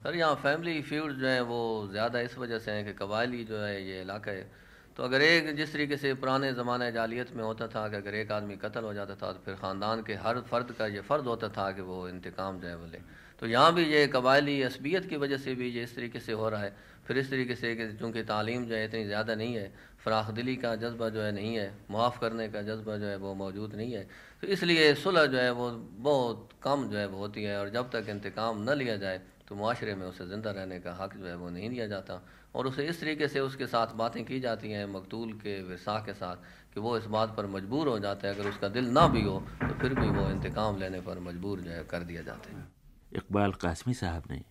सर, 0.00 0.14
यहाँ 0.16 0.34
फैमिली 0.34 0.80
फ्यूड 0.82 1.12
जो 1.12 1.26
है, 1.26 1.40
वो 1.42 1.88
ज़्यादा 1.90 2.20
इस 2.20 2.38
वजह 2.38 2.58
से 2.58 2.70
हैं 2.70 2.84
कि 2.84 2.92
कबायली 2.92 3.44
जो 3.44 3.58
है, 3.58 3.84
ये 3.86 4.00
इलाका 4.02 4.30
है। 4.30 4.50
तो 4.96 5.02
अगर 5.02 5.22
एक 5.22 5.54
जिस 5.56 5.72
तरीके 5.72 5.96
से 5.96 6.12
पुराने 6.14 6.52
ज़माने 6.52 6.90
जालियत 6.92 7.30
में 7.36 7.42
होता 7.44 7.66
था 7.68 7.88
कि 7.88 7.96
अगर 7.96 8.14
एक 8.14 8.32
आदमी 8.32 8.56
कत्ल 8.56 8.82
हो 8.84 8.92
जाता 8.94 9.14
था 9.14 9.32
तो 9.32 9.38
फिर 9.44 9.54
ख़ानदान 9.54 10.02
के 10.02 10.14
हर 10.16 10.40
फर्द 10.50 10.72
का 10.78 10.86
ये 10.86 11.00
फ़र्ज़ 11.00 11.26
होता 11.26 11.48
था 11.48 11.70
कि 11.72 11.82
वो 11.82 12.08
इंतकाम 12.08 12.58
जो 12.60 12.68
है 12.68 12.74
वो 12.76 12.80
बोले 12.80 13.00
तो 13.38 13.46
यहाँ 13.46 13.72
भी 13.74 13.84
ये 13.84 14.06
कबायली 14.08 14.60
असबियत 14.62 15.08
की 15.08 15.16
वजह 15.16 15.36
से 15.38 15.54
भी 15.54 15.68
ये 15.70 15.82
इस 15.82 15.94
तरीके 15.96 16.20
से 16.20 16.32
हो 16.32 16.48
रहा 16.48 16.62
है। 16.62 16.72
फिर 17.06 17.18
इस 17.18 17.30
तरीके 17.30 17.54
से 17.54 17.74
चूँकि 18.00 18.22
तालीम 18.24 18.64
जो 18.66 18.74
है 18.74 18.84
इतनी 18.84 19.04
ज़्यादा 19.04 19.34
नहीं 19.34 19.54
है 19.54 19.70
फ़राख 19.98 20.30
दिली 20.30 20.54
का 20.56 20.74
जज्बा 20.76 21.08
जो 21.08 21.20
है 21.22 21.30
नहीं 21.32 21.54
है, 21.54 21.72
माफ़ 21.90 22.18
करने 22.20 22.48
का 22.48 22.62
जज्बा 22.62 22.96
जो 22.96 23.06
है 23.06 23.16
वो 23.18 23.34
मौजूद 23.34 23.74
नहीं 23.74 23.92
है। 23.92 24.02
तो 24.42 24.46
इसलिए 24.48 24.94
सुलह 24.96 25.26
जो 25.26 25.38
है 25.38 25.50
वो 25.52 25.70
बहुत 26.00 26.48
कम 26.62 26.88
जो 26.88 26.98
है 26.98 27.06
होती 27.10 27.42
है 27.42 27.58
और 27.60 27.70
जब 27.70 27.90
तक 27.90 28.08
इंतकाम 28.08 28.62
न 28.62 28.74
लिया 28.78 28.96
जाए 28.96 29.20
तो 29.48 29.56
माशरे 29.56 29.94
में 29.94 30.06
उसे 30.06 30.26
ज़िंदा 30.26 30.50
रहने 30.50 30.78
का 30.80 30.92
हक़ 30.94 31.16
जो 31.16 31.26
है 31.26 31.36
वो 31.36 31.50
नहीं 31.50 31.70
दिया 31.70 31.86
जाता। 31.86 32.22
और 32.54 32.66
उसे 32.66 32.86
इस 32.86 33.00
तरीके 33.00 33.28
से 33.28 33.40
उसके 33.40 33.66
साथ 33.66 33.94
बातें 33.96 34.24
की 34.24 34.40
जाती 34.40 34.70
हैं 34.72 34.86
मकतूल 34.88 35.32
के 35.38 35.60
विरसा 35.62 35.98
के 36.06 36.12
साथ 36.14 36.36
कि 36.74 36.80
वो 36.80 36.96
इस 36.98 37.06
बात 37.08 37.36
पर 37.36 37.46
मजबूर 37.48 37.88
हो 37.88 37.98
जाता 37.98 38.28
है। 38.28 38.34
अगर 38.34 38.48
उसका 38.48 38.68
दिल 38.70 38.88
ना 38.90 39.06
भी 39.08 39.22
हो 39.22 39.38
तो 39.60 39.74
फिर 39.74 39.94
भी 39.94 40.08
वो 40.08 40.28
इंतकाम 40.30 40.78
लेने 40.80 41.00
पर 41.00 41.18
मजबूर 41.20 41.60
जो 41.60 41.70
है 41.70 41.84
कर 41.84 42.04
दिया 42.04 42.22
जाता 42.22 42.56
है। 42.56 42.66
इकबाल 43.12 43.52
कासमी 43.52 43.94
साहब 43.94 44.22
ने, 44.30 44.44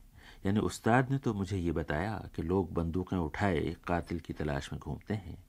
यानी 0.45 0.59
उस्ताद 0.59 1.11
ने 1.11 1.17
तो 1.17 1.33
मुझे 1.33 1.57
ये 1.57 1.71
बताया 1.71 2.29
कि 2.35 2.41
लोग 2.41 2.73
बंदूकें 2.73 3.17
उठाए 3.17 3.75
कातिल 3.87 4.19
की 4.19 4.33
तलाश 4.33 4.73
में 4.73 4.79
घूमते 4.79 5.13
हैं। 5.13 5.43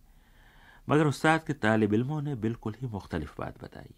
मगर 0.88 1.07
उस्ताद 1.07 1.44
के 1.44 1.53
तालब 1.53 1.94
इल्मों 1.94 2.23
ने 2.23 2.35
बिल्कुल 2.35 2.75
ही 2.83 2.87
मुख्तलिफ़ 2.87 3.35
बात 3.38 3.64
बताई। 3.64 3.94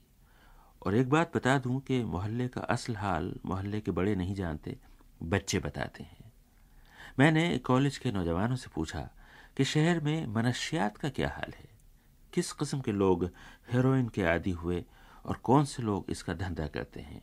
और 0.87 0.94
एक 0.94 1.11
बात 1.11 1.37
बता 1.37 1.59
दूँ 1.59 1.81
कि 1.81 2.05
मोहल्ले 2.05 2.49
का 2.49 2.61
असल 2.61 2.96
हाल 2.96 3.35
मोहल्ले 3.46 3.81
के 3.81 3.90
बड़े 3.90 4.14
नहीं 4.14 4.35
जानते, 4.35 4.77
बच्चे 5.23 5.59
बताते 5.59 6.03
हैं। 6.03 6.33
मैंने 7.18 7.59
कॉलेज 7.59 7.99
के 7.99 8.12
नौजवानों 8.12 8.57
से 8.57 8.70
पूछा 8.75 9.11
कि 9.57 9.64
शहर 9.64 10.01
में 10.01 10.27
मनशियात 10.27 10.96
का 10.96 11.09
क्या 11.09 11.29
हाल 11.29 11.53
है? 11.57 11.68
किस 12.33 12.53
किस्म 12.53 12.81
के 12.81 12.92
लोग 12.92 13.25
हेरोइन 13.73 14.09
के 14.09 14.23
आदि 14.23 14.51
हुए 14.51 14.85
और 15.25 15.37
कौन 15.37 15.64
से 15.64 15.83
लोग 15.83 16.07
इसका 16.09 16.35
धंधा 16.35 16.66
करते 16.66 17.01
हैं? 17.01 17.23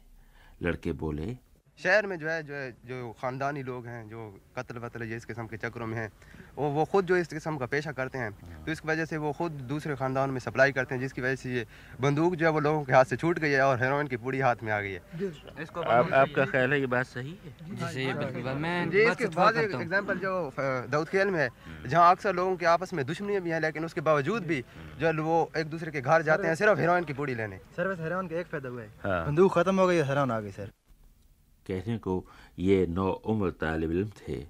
लड़के 0.61 0.91
बोले 0.91 1.37
शहर 1.79 2.05
में 2.07 2.17
जो 2.17 2.27
है 2.29 2.41
जो 2.43 2.53
है 2.53 2.71
जो 2.85 3.11
ख़ानदानी 3.21 3.63
लोग 3.63 3.87
हैं 3.87 4.07
जो 4.09 4.21
कत्ल 4.57 4.79
वत्ल 4.79 5.03
इस 5.13 5.25
किस्म 5.25 5.45
के 5.47 5.57
चक्रों 5.59 5.87
में 5.87 5.97
हैं 5.97 6.09
वो 6.57 6.69
वो 6.71 6.85
ख़ुद 6.85 7.05
जो 7.05 7.17
इस 7.17 7.27
किस्म 7.29 7.57
का 7.57 7.65
पेशा 7.67 7.91
करते 7.93 8.17
हैं 8.17 8.63
तो 8.65 8.71
इस 8.71 8.81
वजह 8.85 9.05
से 9.05 9.17
वो 9.17 9.31
ख़ुद 9.33 9.51
दूसरे 9.69 9.95
ख़ानदान 9.95 10.29
में 10.29 10.39
सप्लाई 10.39 10.71
करते 10.71 10.95
हैं 10.95 11.01
जिसकी 11.01 11.21
वजह 11.21 11.35
से 11.37 11.49
ये 11.51 11.65
बंदूक 12.01 12.35
जो 12.35 12.45
है 12.45 12.51
वो 12.51 12.59
लोगों 12.59 12.83
के 12.83 12.93
हाथ 12.93 13.05
से 13.05 13.15
छूट 13.17 13.39
गई 13.39 13.51
है 13.51 13.61
और 13.63 13.79
हेरोइन 13.79 14.07
की 14.07 14.17
पूरी 14.17 14.39
हाथ 14.39 14.63
में 14.63 14.71
आ 14.71 14.79
गई 14.81 14.91
है। 14.91 15.01
इसको 15.61 15.81
आप, 15.81 16.13
आपका 16.13 16.45
ख्याल 16.47 16.73
है 16.73 16.79
ये 16.79 16.87
बात 16.87 17.05
सही 17.07 17.31
है? 17.33 17.49
इसके 19.03 19.27
बाद 19.35 19.57
एग्ज़ाम्पल 19.57 20.17
जो 20.17 20.33
दाऊद 20.57 21.07
खेल 21.09 21.29
में 21.29 21.39
है 21.39 21.49
जहाँ 21.87 22.09
अक्सर 22.11 22.35
लोगों 22.35 22.55
के 22.57 22.65
आपस 22.67 22.93
में 22.93 23.05
दुश्मनी 23.05 23.39
भी 23.39 23.49
है 23.49 23.59
लेकिन 23.61 23.85
उसके 23.85 24.01
बावजूद 24.01 24.43
भी 24.45 24.63
जो 24.99 25.13
वो 25.23 25.37
एक 25.57 25.67
दूसरे 25.67 25.91
के 25.91 26.01
घर 26.01 26.21
जाते 26.23 26.47
हैं 26.47 26.55
सिर्फ़ 26.55 26.79
हेरोइन 26.79 27.03
की 27.03 27.13
पूरी 27.13 27.35
लेने। 27.35 27.57
सर 27.77 27.95
हेरोइन 28.01 28.27
का 28.27 28.39
एक 28.39 28.47
फ़ायदा 28.47 28.69
हुआ 28.69 28.81
है। 28.81 28.89
हाँ। 29.03 29.25
बंदूक 29.25 29.53
खत्म 29.53 29.79
हो 29.79 29.87
गई 29.87 30.01
हेरोइन 30.03 30.31
आ 30.31 30.39
गई 30.39 30.51
सर। 30.51 30.71
कहने 31.67 31.97
को 31.97 32.23
ये 32.59 32.85
नौ 32.87 33.09
उम्र 33.25 33.51
तालब 33.51 33.91
इल्म 33.91 34.11
थे, 34.19 34.45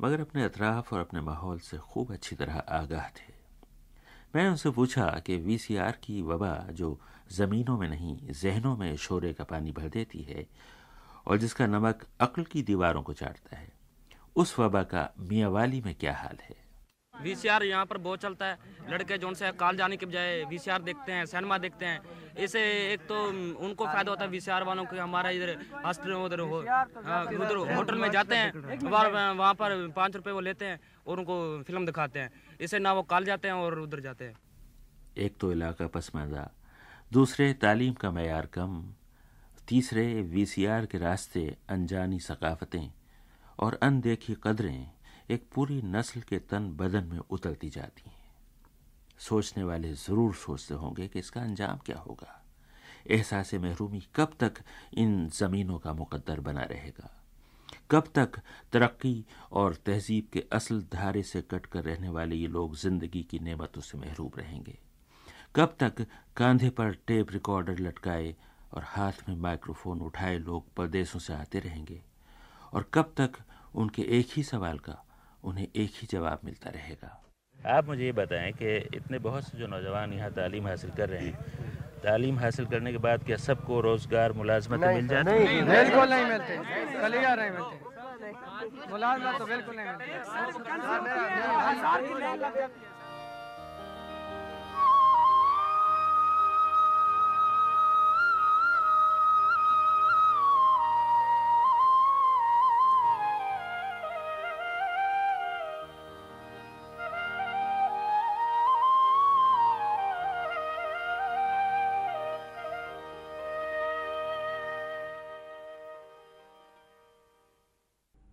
मगर 0.00 0.20
अपने 0.20 0.44
अतराफ़ 0.44 0.94
और 0.94 1.00
अपने 1.00 1.20
माहौल 1.20 1.58
से 1.58 1.78
खूब 1.78 2.12
अच्छी 2.12 2.36
तरह 2.36 2.58
आगाह 2.58 3.08
थे। 3.08 3.32
मैंने 4.34 4.48
उनसे 4.48 4.70
पूछा 4.70 5.06
कि 5.26 5.36
वीसीआर 5.36 5.98
की 6.04 6.20
वबा 6.22 6.54
जो 6.72 6.98
ज़मीनों 7.32 7.78
में 7.78 7.88
नहीं, 7.88 8.16
जहनों 8.32 8.76
में 8.76 8.96
शोरे 8.96 9.32
का 9.32 9.44
पानी 9.44 9.72
भर 9.72 9.88
देती 9.88 10.22
है 10.22 10.46
और 11.26 11.36
जिसका 11.36 11.66
नमक 11.66 12.06
अक्ल 12.20 12.44
की 12.44 12.62
दीवारों 12.62 13.02
को 13.02 13.12
चाटता 13.12 13.56
है, 13.56 13.68
उस 14.36 14.58
वबा 14.58 14.82
का 14.82 15.08
मियावाली 15.20 15.80
में 15.80 15.94
क्या 15.94 16.14
हाल 16.16 16.38
है? 16.42 16.56
वीसीआर 17.22 17.62
यहाँ 17.64 17.86
पर 17.86 17.98
बहुत 17.98 18.20
चलता 18.20 18.46
है। 18.46 18.58
लड़के 18.90 19.18
जो 19.18 19.32
से 19.34 19.50
काल 19.54 19.76
जाने 19.76 19.96
के 19.96 20.06
बजाय 20.06 20.44
वीसीआर 20.50 20.82
देखते 20.82 21.12
हैं 21.12 21.26
सिनेमा 21.26 21.58
देखते 21.58 21.86
हैं। 21.86 22.00
इसे 22.36 22.60
एक 22.92 23.00
तो 23.08 23.16
उनको 23.60 23.86
फ़ायदा 23.86 24.10
होता 24.10 24.24
है 24.24 24.30
वीसीआर 24.30 24.64
वालों 24.64 24.84
को 24.84 24.96
हमारा 24.96 25.30
इधर 25.30 25.56
हॉस्टल 25.84 26.12
उधर 26.14 26.40
हो 26.40 26.60
हाँ, 26.60 27.24
उधर 27.24 27.56
होटल 27.74 27.94
में 27.96 28.10
जाते 28.10 28.36
हैं 28.36 28.52
वहाँ 28.82 29.54
पर 29.54 29.88
पाँच 29.96 30.16
रुपये 30.16 30.32
वो 30.32 30.40
लेते 30.40 30.64
हैं 30.64 30.78
और 31.06 31.18
उनको 31.18 31.62
फ़िल्म 31.66 31.86
दिखाते 31.86 32.18
हैं। 32.20 32.30
इसे 32.60 32.78
ना 32.78 32.92
वो 32.92 33.02
कॉल 33.04 33.24
जाते 33.24 33.48
हैं 33.48 33.54
और 33.56 33.78
उधर 33.80 34.00
जाते 34.00 34.24
हैं। 34.24 34.34
एक 35.18 35.36
तो 35.40 35.52
इलाका 35.52 35.86
पसमानदा 35.88 36.50
दूसरे 37.12 37.52
तालीम 37.62 37.92
का 37.94 38.10
मैार 38.10 38.46
कम 38.54 38.82
तीसरे 39.68 40.04
वीसीआर 40.30 40.86
के 40.86 40.98
रास्ते 40.98 41.42
अनजानी 41.70 42.18
सकाफतें 42.20 42.90
और 43.58 43.78
अनदेखी 43.82 44.36
कदरें। 44.44 44.90
एक 45.30 45.44
पूरी 45.54 45.82
नस्ल 45.82 46.20
के 46.20 46.38
तन 46.38 46.68
बदन 46.70 47.04
में 47.04 47.18
उतरती 47.18 47.68
जाती 47.70 48.10
हैं। 48.10 48.18
सोचने 49.18 49.64
वाले 49.64 49.92
ज़रूर 49.92 50.34
सोचते 50.34 50.74
होंगे 50.74 51.08
कि 51.08 51.18
इसका 51.18 51.40
अंजाम 51.40 51.78
क्या 51.78 51.98
होगा। 51.98 52.42
एहसास 53.10 53.54
महरूमी 53.54 54.02
कब 54.16 54.32
तक 54.40 54.52
इन 54.94 55.28
ज़मीनों 55.28 55.78
का 55.78 55.92
मुकद्दर 55.92 56.40
बना 56.40 56.62
रहेगा? 56.62 57.10
कब 57.90 58.04
तक 58.14 58.40
तरक्की 58.72 59.24
और 59.52 59.74
तहजीब 59.74 60.28
के 60.32 60.44
असल 60.52 60.82
धारे 60.82 61.22
से 61.22 61.42
कट 61.42 61.66
कर 61.66 61.84
रहने 61.84 62.08
वाले 62.08 62.36
ये 62.36 62.46
लोग 62.46 62.76
ज़िंदगी 62.76 63.22
की 63.22 63.38
नेमतों 63.38 63.80
से 63.80 63.98
महरूब 63.98 64.32
रहेंगे? 64.36 64.78
कब 65.56 65.76
तक 65.80 66.06
कंधे 66.36 66.70
पर 66.70 66.92
टेप 67.06 67.32
रिकॉर्डर 67.32 67.78
लटकाए 67.78 68.34
और 68.74 68.82
हाथ 68.84 69.28
में 69.28 69.36
माइक्रोफोन 69.36 70.00
उठाए 70.00 70.38
लोग 70.38 70.74
परदेशों 70.74 71.20
से 71.20 71.32
आते 71.34 71.60
रहेंगे? 71.60 72.02
और 72.72 72.90
कब 72.94 73.14
तक 73.16 73.38
उनके 73.74 74.02
एक 74.02 74.28
ही 74.36 74.42
सवाल 74.42 74.78
का 74.78 75.04
उन्हें 75.44 75.66
एक 75.66 75.90
ही 75.94 76.06
जवाब 76.10 76.40
मिलता 76.44 76.70
रहेगा 76.70 77.16
आप 77.60 77.86
मुझे 77.86 78.04
ये 78.04 78.12
बताएँ 78.12 78.52
कि 78.52 78.76
इतने 78.96 79.18
बहुत 79.20 79.44
से 79.44 79.58
जो 79.58 79.66
नौजवान 79.66 80.12
यहाँ 80.12 80.30
तालीम 80.32 80.66
हासिल 80.66 80.90
कर 80.96 81.08
रहे 81.08 81.26
हैं 81.26 81.34
तालीम 82.02 82.38
हासिल 82.38 82.66
करने 82.66 82.92
के 82.92 82.98
बाद 82.98 83.24
क्या 83.24 83.36
सबको 83.38 83.80
रोज़गार 83.80 84.32
मुलाजमत 84.32 84.86
मिल 84.86 85.08
जाती 85.08 85.30
है 85.30 85.64
बिल्कुल 85.66 86.08
नहीं 86.10 86.24
मिलते 86.26 86.56
कल 87.00 87.12
ही 87.14 87.24
रहे 87.24 87.50
मिलते 87.50 88.90
मुलाजमत 88.90 89.38
तो 89.38 89.46
बिल्कुल 89.46 89.76
नहीं 89.76 89.86
मिलते 89.86 90.08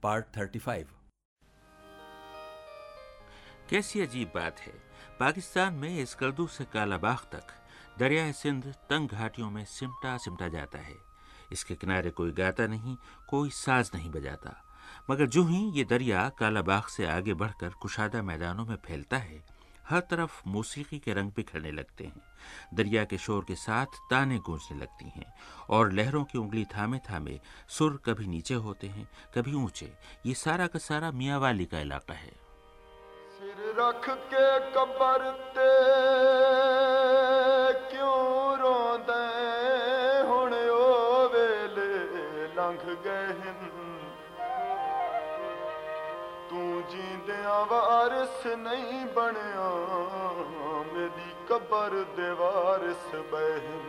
पार्ट 0.08 0.26
थर्टी 0.38 0.60
फाइव। 0.60 0.88
कैसी 3.70 4.02
अजीब 4.02 4.32
बात 4.36 4.60
है। 4.60 4.72
पाकिस्तान 5.20 5.74
में 5.74 6.00
इस 6.00 6.14
कल्दू 6.16 6.48
से 6.48 6.66
कालाबाग 6.66 7.18
तक 7.18 7.48
दरिया 8.00 8.32
सिंध 8.32 8.66
तंग 8.90 9.10
घाटियों 9.10 9.50
में 9.52 9.66
सिमटा 9.66 10.18
सिमटा 10.18 10.48
जाता 10.48 10.80
है। 10.80 10.96
इसके 11.52 11.76
किनारे 11.76 12.10
कोई 12.10 12.32
गाता 12.32 12.68
नहीं, 12.68 12.98
कोई 13.30 13.50
साज 13.50 13.92
नहीं 13.96 14.12
बजाता। 14.12 14.56
मगर 15.10 15.26
जो 15.26 15.44
ही 15.44 15.72
ये 15.72 15.84
दरिया 15.84 16.30
कालाबाग 16.30 16.84
से 16.84 17.06
आगे 17.06 17.34
बढ़कर 17.34 17.70
कुशादा 17.70 18.22
मैदानों 18.22 18.66
में 18.66 18.76
फैलता 18.76 19.18
है 19.18 19.57
हर 19.90 20.00
तरफ़ 20.02 20.42
मौसीकी 20.48 21.00
के 21.00 21.14
रंग 21.14 21.32
बिखरने 21.32 21.72
लगते 21.72 22.04
हैं। 22.04 22.22
दरिया 22.74 23.04
के 23.06 23.18
शोर 23.18 23.44
के 23.48 23.56
साथ 23.56 24.00
ताने 24.10 24.38
गूंजने 24.40 24.78
लगती 24.80 25.10
हैं 25.10 25.34
और 25.70 25.92
लहरों 25.94 26.24
की 26.24 26.38
उंगली 26.38 26.66
थामे 26.66 27.00
थामे 27.10 27.40
सुर 27.70 28.02
कभी 28.06 28.28
नीचे 28.28 28.54
होते 28.56 28.88
हैं, 28.88 29.08
कभी 29.36 29.54
ऊँचे। 29.54 29.92
ये 30.26 30.34
सारा 30.34 30.68
का 30.68 30.80
सारा 30.80 31.12
मियाँ 31.12 31.40
वाली 31.40 31.66
का 31.66 31.80
इलाका 31.80 32.14
है। 32.14 32.32
सिर 33.32 33.76
रख 33.80 34.10
के 34.34 34.48
कबर 34.72 35.32
ते 35.56 35.72
जींदियाँ 47.48 47.66
वारिस 47.66 48.46
नहीं 48.60 49.04
बनया। 49.16 49.68
मेरी 50.92 51.30
कबर 51.48 51.92
देवारिस 52.16 53.04
बहन। 53.32 53.86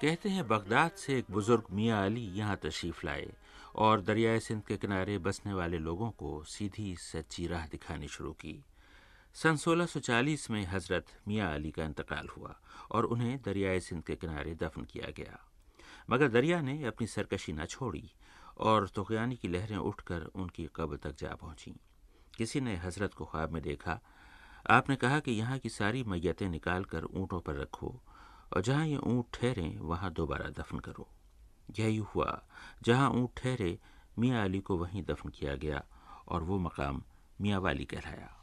कहते 0.00 0.28
हैं, 0.28 0.46
बगदाद 0.48 0.90
से 0.96 1.18
एक 1.18 1.26
बुज़ुर्ग 1.30 1.64
मियाँ 1.72 2.04
अली 2.06 2.24
यहाँ 2.38 2.56
तशरीफ़ 2.56 3.06
लाए 3.06 3.28
और 3.76 4.00
दरियाए 4.00 4.38
सिंध 4.40 4.62
के 4.64 4.76
किनारे 4.76 5.18
बसने 5.18 5.52
वाले 5.52 5.78
लोगों 5.78 6.10
को 6.10 6.42
सीधी 6.44 6.94
सच्ची 6.96 7.46
राह 7.46 7.66
दिखानी 7.66 8.08
शुरू 8.08 8.32
की। 8.32 8.64
सन 9.34 9.56
1640 9.56 10.50
में 10.50 10.64
हज़रत 10.66 11.06
मियाँ 11.28 11.52
अली 11.54 11.70
का 11.70 11.84
इंतकाल 11.84 12.28
हुआ 12.28 12.54
और 12.90 13.04
उन्हें 13.04 13.36
दरियाए 13.44 13.80
सिंध 13.80 14.02
के 14.02 14.16
किनारे 14.16 14.54
दफन 14.54 14.84
किया 14.84 15.10
गया। 15.16 15.38
मगर 16.10 16.28
दरिया 16.28 16.60
ने 16.60 16.82
अपनी 16.84 17.06
सरकशी 17.06 17.52
न 17.52 17.64
छोड़ी 17.66 18.10
और 18.60 18.88
तुगयानी 18.88 19.36
की 19.36 19.48
लहरें 19.48 19.76
उठकर 19.76 20.20
उनकी 20.34 20.68
कब्र 20.76 20.96
तक 20.96 21.16
जा 21.18 21.34
पहुँची। 21.34 21.74
किसी 22.36 22.60
ने 22.60 22.76
हज़रत 22.76 23.14
को 23.14 23.24
ख्वाब 23.24 23.52
में 23.52 23.62
देखा। 23.62 24.00
आपने 24.70 24.96
कहा 24.96 25.20
कि 25.20 25.32
यहाँ 25.32 25.58
की 25.58 25.68
सारी 25.68 26.04
मैयतें 26.04 26.48
निकाल 26.48 26.84
कर 26.84 27.04
ऊँटों 27.04 27.40
पर 27.40 27.54
रखो 27.54 28.00
और 28.56 28.62
जहाँ 28.62 28.86
ये 28.86 28.96
ऊँट 28.96 29.24
ठहरे, 29.34 29.78
वहाँ 29.80 30.12
दोबारा 30.12 30.48
दफन 30.48 30.78
करो। 30.78 31.08
यही 31.78 31.96
हुआ, 31.96 32.42
जहाँ 32.82 33.10
ऊँट 33.10 33.30
ठहरे, 33.36 33.78
मियाँ 34.18 34.44
अली 34.44 34.60
को 34.60 34.76
वहीं 34.76 35.02
दफन 35.02 35.28
किया 35.28 35.54
गया 35.54 35.84
और 36.28 36.42
वो 36.42 36.58
मकाम 36.58 37.02
मियाँ 37.40 37.60
वाली 37.60 37.84
कहलाया। 37.84 38.36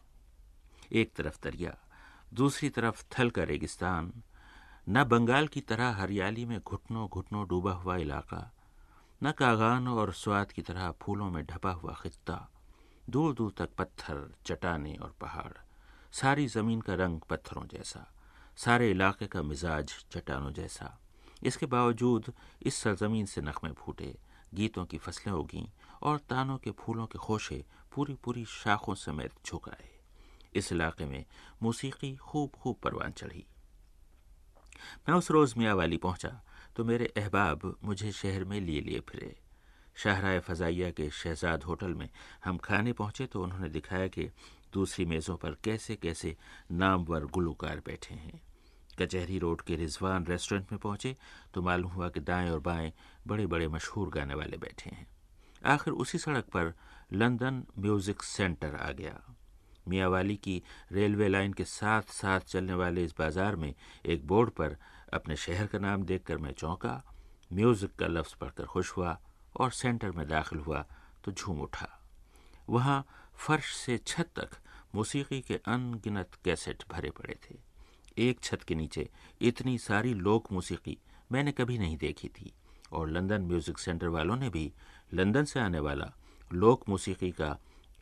एक 0.91 1.13
तरफ़ 1.13 1.39
दरिया, 1.43 1.77
दूसरी 2.33 2.69
तरफ़ 2.69 3.03
थल 3.11 3.29
का 3.29 3.43
रेगिस्तान। 3.43 4.13
न 4.89 5.03
बंगाल 5.03 5.47
की 5.47 5.61
तरह 5.61 5.89
हरियाली 5.89 6.45
में 6.45 6.59
घुटनों 6.59 7.07
घुटनों 7.07 7.47
डूबा 7.47 7.71
हुआ 7.71 7.95
इलाका, 7.97 8.51
न 9.23 9.31
कागान 9.31 9.87
और 9.87 10.13
स्वाद 10.13 10.51
की 10.51 10.61
तरह 10.61 10.91
फूलों 10.91 11.29
में 11.31 11.45
ढपा 11.45 11.71
हुआ 11.71 11.93
खित्ता। 11.93 12.49
दूर 13.09 13.33
दूर 13.33 13.51
तक 13.57 13.69
पत्थर 13.77 14.33
चटाने 14.45 14.95
और 14.95 15.13
पहाड़, 15.21 15.53
सारी 16.11 16.47
ज़मीन 16.47 16.81
का 16.81 16.93
रंग 16.93 17.19
पत्थरों 17.29 17.65
जैसा, 17.67 18.05
सारे 18.57 18.89
इलाके 18.91 19.27
का 19.27 19.41
मिजाज 19.41 19.93
चट्टानों 20.11 20.51
जैसा। 20.51 20.97
इसके 21.43 21.65
बावजूद 21.65 22.33
इस 22.61 22.75
सरजमीन 22.75 23.25
से 23.25 23.41
नखमे 23.41 23.71
फूटे, 23.71 24.15
गीतों 24.53 24.85
की 24.85 24.97
फ़सलें 24.97 25.33
उगीं 25.33 25.65
और 26.01 26.17
तानों 26.19 26.57
के 26.57 26.71
फूलों 26.71 27.05
के 27.07 27.19
खोशे 27.19 27.63
पूरी 27.95 28.13
पूरी 28.15 28.45
शाखों 28.45 28.95
समेत 28.95 29.31
झुक 29.45 29.69
आए। 29.69 29.89
इस 30.55 30.71
इलाके 30.71 31.05
में 31.05 31.25
मौसीकी 31.63 32.15
खूब 32.15 32.51
खूब 32.51 32.75
परवान 32.83 33.11
चढ़ी। 33.11 33.45
मैं 35.09 35.15
उस 35.15 35.31
रोज़ 35.31 35.53
मियाँ 35.57 35.75
वाली 35.75 35.97
पहुँचा 35.97 36.39
तो 36.75 36.83
मेरे 36.85 37.05
अहबाब 37.17 37.75
मुझे 37.83 38.11
शहर 38.11 38.43
में 38.43 38.59
लिए 38.61 38.81
लिए 38.81 38.99
फिरे। 38.99 39.35
शाहरा 39.97 40.39
फ़जाइया 40.39 40.89
के 40.91 41.09
शहजाद 41.09 41.63
होटल 41.63 41.93
में 41.93 42.09
हम 42.45 42.57
खाने 42.57 42.93
पहुँचे 42.93 43.25
तो 43.25 43.43
उन्होंने 43.43 43.69
दिखाया 43.69 44.07
कि 44.07 44.29
दूसरी 44.73 45.05
मेज़ों 45.05 45.35
पर 45.37 45.57
कैसे 45.63 45.95
कैसे 45.95 46.35
नामवर 46.71 47.25
गुलूकार 47.25 47.81
बैठे 47.85 48.15
हैं। 48.15 48.41
कचहरी 48.99 49.39
रोड 49.39 49.61
के 49.61 49.75
रिजवान 49.75 50.25
रेस्टोरेंट 50.25 50.71
में 50.71 50.79
पहुँचे 50.79 51.15
तो 51.53 51.61
मालूम 51.61 51.91
हुआ 51.91 52.09
कि 52.09 52.19
दाएँ 52.19 52.49
और 52.51 52.59
बाएँ 52.59 52.91
बड़े 53.27 53.45
बड़े 53.47 53.67
मशहूर 53.67 54.09
गाने 54.09 54.33
वाले 54.33 54.57
बैठे 54.57 54.89
हैं। 54.89 55.07
आखिर 55.65 55.93
उसी 55.93 56.17
सड़क 56.17 56.45
पर 56.53 56.73
लंदन 57.13 57.63
म्यूज़िक 57.79 58.23
सेंटर 58.23 58.75
आ 58.75 58.91
गया। 58.91 59.19
मियावाली 59.87 60.35
की 60.35 60.61
रेलवे 60.91 61.27
लाइन 61.27 61.53
के 61.53 61.63
साथ 61.63 62.13
साथ 62.13 62.39
चलने 62.47 62.73
वाले 62.73 63.03
इस 63.03 63.15
बाज़ार 63.19 63.55
में 63.55 63.73
एक 64.05 64.27
बोर्ड 64.27 64.49
पर 64.49 64.77
अपने 65.13 65.35
शहर 65.35 65.67
का 65.67 65.79
नाम 65.79 66.03
देखकर 66.03 66.37
मैं 66.37 66.51
चौंका। 66.53 67.01
म्यूज़िक 67.53 67.95
का 67.95 68.07
लफ्ज़ 68.07 68.35
पढ़कर 68.41 68.65
खुश 68.65 68.91
हुआ 68.97 69.17
और 69.57 69.71
सेंटर 69.71 70.11
में 70.11 70.27
दाखिल 70.27 70.59
हुआ 70.59 70.85
तो 71.23 71.31
झूम 71.31 71.61
उठा। 71.61 71.87
वहाँ 72.69 73.05
फर्श 73.37 73.73
से 73.75 73.97
छत 73.97 74.29
तक 74.35 74.57
मौसीकी 74.95 75.41
के 75.41 75.55
अनगिनत 75.67 76.37
कैसेट 76.45 76.83
भरे 76.91 77.09
पड़े 77.11 77.35
थे। 77.45 77.55
एक 78.19 78.39
छत 78.43 78.63
के 78.63 78.75
नीचे 78.75 79.09
इतनी 79.41 79.77
सारी 79.77 80.13
लोक 80.13 80.51
मौसीकी 80.51 80.97
मैंने 81.31 81.51
कभी 81.51 81.77
नहीं 81.77 81.97
देखी 81.97 82.27
थी 82.29 82.53
और 82.91 83.09
लंदन 83.09 83.41
म्यूज़िक 83.41 83.79
सेंटर 83.79 84.07
वालों 84.07 84.35
ने 84.35 84.49
भी 84.49 84.71
लंदन 85.13 85.45
से 85.45 85.59
आने 85.59 85.79
वाला 85.79 86.11
लोक 86.51 86.87
मौसीकी 86.89 87.31
का 87.31 87.57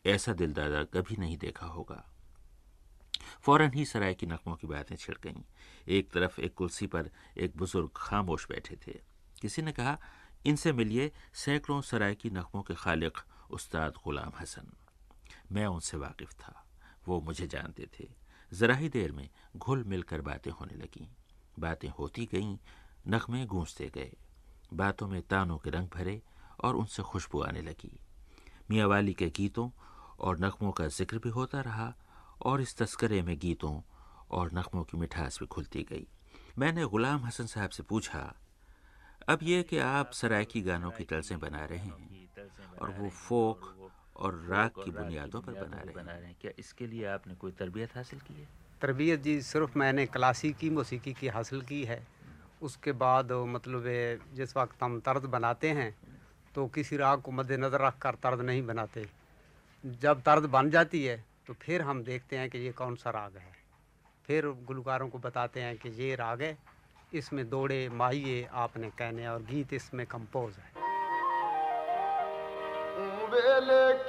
ऐसा 0.06 0.32
दिलदादा 0.32 0.82
कभी 0.84 1.16
नहीं 1.16 1.36
देखा 1.38 1.66
होगा। 1.66 2.04
फ़ौरन 3.42 3.72
ही 3.74 3.84
सराय 3.84 4.14
की 4.14 4.26
नकमों 4.26 4.54
की 4.56 4.66
बातें 4.66 4.94
छिड़ 4.96 5.16
गईं। 5.22 5.42
एक 5.88 6.10
तरफ़ 6.10 6.40
एक 6.40 6.54
कुर्सी 6.54 6.86
पर 6.86 7.10
एक 7.36 7.56
बुज़ुर्ग 7.56 7.90
खामोश 7.96 8.46
बैठे 8.48 8.76
थे। 8.76 8.98
किसी 9.40 9.62
ने 9.62 9.72
कहा 9.72 9.98
इनसे 10.44 10.72
मिलिए 10.72 11.10
सैकड़ों 11.34 11.80
सराय 11.80 12.14
की 12.14 12.30
नकमों 12.30 12.62
के 12.62 12.74
खालिक 12.74 13.18
उस्ताद 13.50 13.94
गुलाम 14.04 14.32
हसन। 14.40 14.72
मैं 15.52 15.66
उनसे 15.66 15.96
वाकिफ 15.96 16.32
था, 16.32 16.64
वो 17.08 17.20
मुझे 17.20 17.46
जानते 17.46 17.88
थे। 17.98 18.08
ज़रा 18.52 18.74
ही 18.74 18.88
देर 18.88 19.12
में 19.12 19.28
घुल 19.56 19.84
मिलकर 19.84 20.20
बातें 20.20 20.50
होने 20.50 20.74
लगीं। 20.74 21.06
बातें 21.58 21.88
होती 21.88 22.28
गईं, 22.32 22.56
नगमे 23.08 23.44
गूंजते 23.46 23.90
गए। 23.94 24.12
बातों 24.74 25.08
में 25.08 25.22
तानों 25.22 25.58
के 25.58 25.70
रंग 25.70 25.88
भरे 25.88 26.22
और 26.64 26.76
उनसे 26.76 27.02
खुशबू 27.02 27.40
आने 27.40 27.62
लगी। 27.62 27.98
मियावाली 28.70 29.14
के 29.14 29.28
गीतों 29.30 29.70
और 30.20 30.38
नगमों 30.38 30.72
का 30.72 30.86
ज़िक्र 30.88 31.18
भी 31.18 31.28
होता 31.28 31.60
रहा 31.60 31.92
और 32.42 32.60
इस 32.60 32.76
तस्करे 32.76 33.22
में 33.22 33.38
गीतों 33.38 33.80
और 34.30 34.50
नगमों 34.54 34.84
की 34.84 34.96
मिठास 34.96 35.38
भी 35.40 35.46
खुलती 35.46 35.82
गई। 35.82 36.06
मैंने 36.58 36.84
गुलाम 36.84 37.24
हसन 37.24 37.46
साहब 37.46 37.70
से 37.70 37.82
पूछा 37.82 38.34
अब 39.28 39.38
यह 39.42 39.62
कि 39.62 39.78
आप 39.78 40.10
सरायकी 40.12 40.60
गानों 40.62 40.90
की 40.90 41.04
तर्जें 41.04 41.38
बना 41.40 41.64
रहे 41.64 41.78
हैं 41.78 42.28
और 42.80 42.90
वो 42.90 43.08
फोक 43.10 43.90
और 44.16 44.34
राग 44.48 44.70
की 44.74 44.90
बुनियादों 44.90 45.40
पर 45.40 45.52
बना 45.54 45.80
रहे 45.80 45.94
बना 45.94 46.12
रहे 46.12 46.26
हैं। 46.26 46.36
क्या 46.40 46.50
इसके 46.58 46.86
लिए 46.86 47.04
आपने 47.06 47.34
कोई 47.34 47.52
तरबियत 47.52 47.96
हासिल 47.96 48.18
की 48.18 48.34
है? 48.34 48.46
तरबियत 48.80 49.22
जी 49.22 49.40
सिर्फ़ 49.42 49.78
मैंने 49.78 50.04
क्लासिकी 50.08 50.70
मौसीकी 50.70 51.12
की 51.12 51.28
हासिल 51.28 51.62
की 51.62 51.82
है। 51.84 52.00
उसके 52.62 52.92
बाद 52.94 53.32
मतलब 53.48 53.84
जिस 54.34 54.56
वक्त 54.56 54.82
हम 54.82 54.98
तर्ज 55.00 55.24
बनाते 55.28 55.70
हैं 55.70 55.94
तो 56.54 56.66
किसी 56.68 56.96
राग 56.96 57.20
को 57.22 57.32
मद्देनज़र 57.32 57.86
रख 57.86 57.98
कर 57.98 58.14
तर्ज 58.22 58.40
नहीं 58.42 58.62
बनाते। 58.66 59.06
जब 59.84 60.20
तर्ज 60.20 60.44
बन 60.50 60.70
जाती 60.70 61.04
है 61.04 61.22
तो 61.46 61.54
फिर 61.56 61.82
हम 61.82 62.02
देखते 62.04 62.38
हैं 62.38 62.48
कि 62.50 62.58
ये 62.58 62.72
कौन 62.74 62.96
सा 62.96 63.10
राग 63.10 63.36
है। 63.36 63.52
फिर 64.28 64.46
गुलकारों 64.66 65.08
को 65.08 65.18
बताते 65.18 65.62
हैं 65.62 65.76
कि 65.76 65.88
ये 66.00 66.14
राग 66.16 66.42
है 66.42 66.56
इसमें 67.12 67.48
दौड़े 67.50 67.88
माहिए 67.92 68.48
आपने 68.54 68.88
कहने 68.90 69.26
और 69.28 69.42
गीत 69.42 69.72
इसमें 69.72 70.06
कंपोज 70.06 70.52
है। 70.52 70.74
लोग 73.66 74.06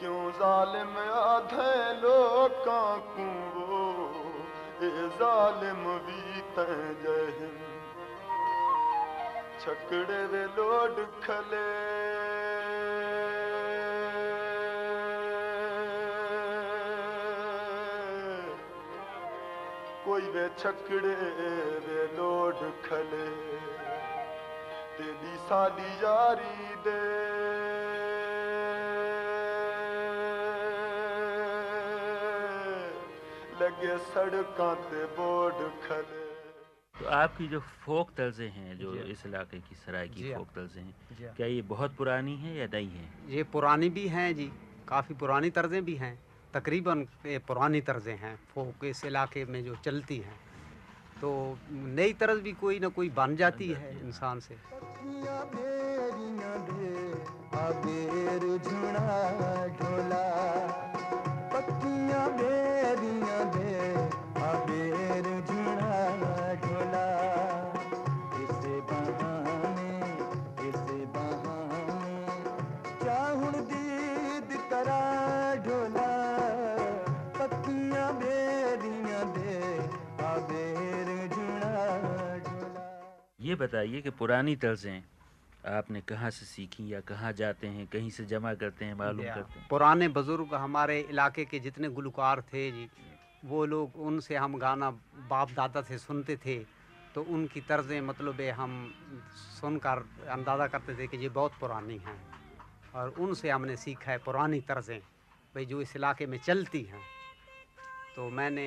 क्यों 0.00 0.30
जालिम 0.32 0.94
आधे 1.12 1.72
लोग 2.00 2.50
ए 4.82 4.90
जालिम 5.18 5.82
भी 6.06 6.40
जहन। 7.04 7.56
छकड़े 9.60 10.20
वे 10.26 10.44
लोड 10.56 10.96
खले 11.22 11.87
वे 20.28 20.48
छकड़े 20.58 21.14
वे 21.86 22.06
लोड 22.16 22.58
खले। 22.84 23.28
तेरी 24.98 25.36
साडी 25.36 25.88
यारी 26.04 26.74
दे। 26.84 26.98
लगे 33.60 33.98
सड़क 33.98 34.56
ते 34.90 35.04
बोर्ड 35.04 35.56
खले। 35.82 36.28
तो 36.94 37.06
आपकी 37.06 37.46
जो 37.48 37.60
फोक 37.60 38.10
तर्जे 38.10 38.46
हैं 38.46 38.78
जो 38.78 38.94
इस 38.94 39.26
इलाके 39.26 39.58
की 39.58 39.74
सराय 39.74 40.08
की 40.08 40.30
हाँ। 40.30 40.38
फोक 40.38 40.48
तर्जे 40.48 40.80
हैं। 40.80 40.94
हाँ। 41.22 41.34
क्या 41.34 41.46
ये 41.46 41.62
बहुत 41.62 41.96
पुरानी 41.96 42.36
है 42.36 42.56
या 42.56 42.66
नई 42.66 42.86
है? 42.86 43.08
ये 43.28 43.42
पुरानी 43.42 43.88
भी 43.88 44.06
हैं 44.08 44.34
जी 44.36 44.52
काफ़ी 44.88 45.14
पुरानी 45.14 45.50
तर्जें 45.50 45.84
भी 45.84 45.94
हैं। 45.94 46.27
तकरीबन 46.54 47.06
ये 47.26 47.38
पुरानी 47.38 47.80
तर्जें 47.80 48.16
हैं 48.16 48.36
फोक 48.54 48.84
इस 48.84 49.04
इलाके 49.04 49.44
में 49.44 49.64
जो 49.64 49.74
चलती 49.76 50.16
हैं। 50.16 50.36
तो 51.20 51.58
नई 51.70 52.12
तर्ज 52.12 52.40
भी 52.40 52.52
कोई 52.52 52.78
ना 52.78 52.88
कोई 52.88 53.08
बन 53.10 53.36
जाती 53.36 53.68
है 53.68 54.00
इंसान 54.00 54.40
से। 54.40 54.56
ढोला। 59.80 60.24
बताइए 83.58 84.00
कि 84.02 84.10
पुरानी 84.10 84.56
तर्जें 84.56 85.02
आपने 85.66 86.00
कहाँ 86.00 86.30
से 86.30 86.46
सीखी 86.46 86.92
या 86.92 87.00
कहाँ 87.00 87.32
जाते 87.32 87.66
हैं 87.66 87.86
कहीं 87.86 88.10
से 88.10 88.24
जमा 88.24 88.54
करते 88.54 88.84
हैं 88.84 88.94
मालूम 88.94 89.24
करते 89.24 89.58
हैं? 89.58 89.66
पुराने 89.68 90.08
बुज़ुर्ग 90.08 90.54
हमारे 90.54 91.00
इलाके 91.00 91.44
के 91.44 91.58
जितने 91.58 91.88
गुलकार 91.88 92.40
थे 92.52 92.70
जी 92.70 92.88
वो 93.44 93.64
लोग 93.66 93.96
उनसे 93.96 94.36
हम 94.36 94.58
गाना 94.58 94.90
बाप 95.30 95.50
दादा 95.50 95.82
से 95.82 95.98
सुनते 95.98 96.36
थे 96.36 96.56
तो 97.14 97.22
उनकी 97.22 97.60
तर्जें 97.60 98.00
मतलब 98.00 98.40
हम 98.56 98.72
सुनकर 99.60 100.04
अंदाज़ा 100.30 100.66
करते 100.66 100.94
थे 100.94 101.06
कि 101.06 101.16
ये 101.16 101.28
बहुत 101.28 101.52
पुरानी 101.60 101.98
हैं 101.98 102.18
और 102.94 103.14
उनसे 103.18 103.50
हमने 103.50 103.76
सीखा 103.76 104.10
है 104.10 104.18
पुरानी 104.18 104.60
तर्जें 104.60 104.98
भाई 105.54 105.64
जो 105.66 105.80
इस 105.80 105.96
इलाके 105.96 106.26
में 106.26 106.38
चलती 106.38 106.82
हैं। 106.82 107.00
तो 108.16 108.28
मैंने 108.30 108.66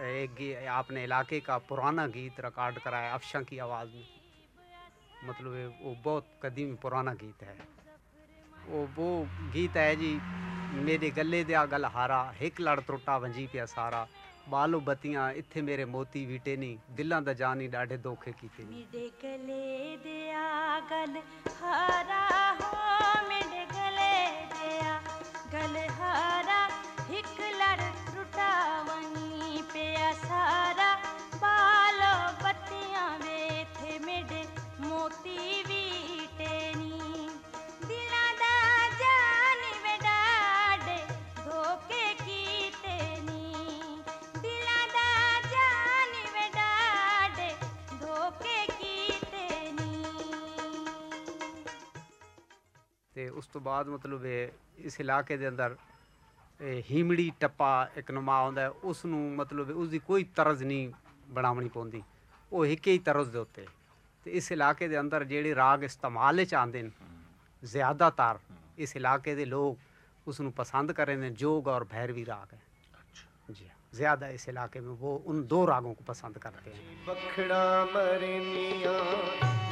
एक 0.00 0.66
आपने 0.70 1.04
इलाके 1.04 1.40
का 1.40 1.58
पुराना 1.58 2.06
गीत 2.06 2.40
रिकॉर्ड 2.40 2.78
कराया 2.78 3.12
अफशा 3.14 3.40
की 3.42 3.58
आवाज़ 3.58 3.88
में। 3.88 4.19
मतलब 5.24 5.52
वो 5.82 5.96
बहुत 6.04 6.26
कदीम 6.42 6.74
पुराना 6.82 7.12
गीत 7.22 7.42
है 7.42 7.56
वो 8.68 8.86
वो 8.96 9.08
गीत 9.54 9.76
है 9.76 9.94
जी 9.96 10.12
मेरे 10.86 11.10
गले 11.10 11.42
दिया 11.44 11.64
गल 11.66 11.84
हारा 11.94 12.20
एक 12.42 12.60
लड़ 12.60 12.80
त्रुटा 12.80 13.16
वंजी 13.24 13.46
पिया 13.52 13.66
सारा 13.66 14.06
बालो 14.48 14.80
बतियाँ 14.80 15.32
इथे 15.40 15.62
मेरे 15.62 15.84
मोती 15.86 16.24
वीटे 16.26 16.56
नी 16.56 16.72
दिलां 16.96 17.22
दा 17.24 17.32
जानी 17.40 17.68
डाढ़े 17.74 17.98
धोखे 18.06 18.32
कीते 18.40 18.64
मेरे 18.64 19.06
गले 19.22 19.96
दिया 20.04 20.48
गल 20.90 21.14
हारा 21.60 22.22
हो 22.22 22.29
ਤੇ 53.49 53.49
ਉਸ 53.49 53.49
ਤੋਂ 53.49 53.61
ਬਾਅਦ 53.61 53.87
ਮਤਲਬ 53.87 54.25
ਇਹ 54.25 54.85
ਇਸ 54.85 54.99
ਇਲਾਕੇ 54.99 55.37
ਦੇ 55.37 55.47
ਅੰਦਰ 55.47 55.75
ਹੀਮੜੀ 56.89 57.31
ਟੱਪਾ 57.39 57.69
ਇੱਕ 57.97 58.11
ਨਮਾ 58.11 58.37
ਆਉਂਦਾ 58.39 58.67
ਉਸ 58.83 59.05
ਨੂੰ 59.05 59.21
ਮਤਲਬ 59.35 59.69
ਉਸ 59.71 59.89
ਦੀ 59.89 59.99
ਕੋਈ 59.99 60.23
ਤਰਜ਼ 60.35 60.63
ਨਹੀਂ 60.63 60.91
ਬਣਾਉਣੀ 61.29 61.69
ਪਉਂਦੀ 61.69 62.01
ਉਹ 62.51 62.65
ਇੱਕ 62.65 62.87
ਹੀ 62.87 62.99
ਤਰਜ਼ 62.99 63.29
ਦੇ 63.29 63.39
ਉੱਤੇ 63.39 63.65
तो 64.25 64.31
इस 64.31 64.51
इलाके 64.51 64.87
के 64.89 64.95
अंदर 64.97 65.23
जेह्ड़े 65.23 65.49
राग 65.53 65.83
इस्तेमाल 65.83 66.43
च 66.43 66.53
आंदे 66.55 66.81
न 66.81 66.91
ज़्यादातर 67.63 68.39
इस 68.79 68.95
इलाके 68.97 69.35
के 69.35 69.45
लोग 69.45 70.27
उसनों 70.27 70.51
पसंद 70.53 70.93
करें 70.93 71.15
ने 71.17 71.29
जोग 71.35 71.67
और 71.67 71.83
भैरवी 71.91 72.23
राग 72.25 72.53
है 72.53 72.59
अच्छा। 72.95 73.53
जी 73.53 73.65
हाँ 73.65 73.77
ज़्यादा 73.93 74.29
इस 74.31 74.49
इलाके 74.49 74.81
में 74.81 74.89
वो 74.97 75.13
उन 75.25 75.45
दो 75.47 75.59
रागों 75.65 75.93
को 75.93 76.07
पसंद 76.07 76.37
करते 76.39 76.71
हैं 76.71 76.97
बखड़ा 77.05 77.63
मरनिया 77.91 78.97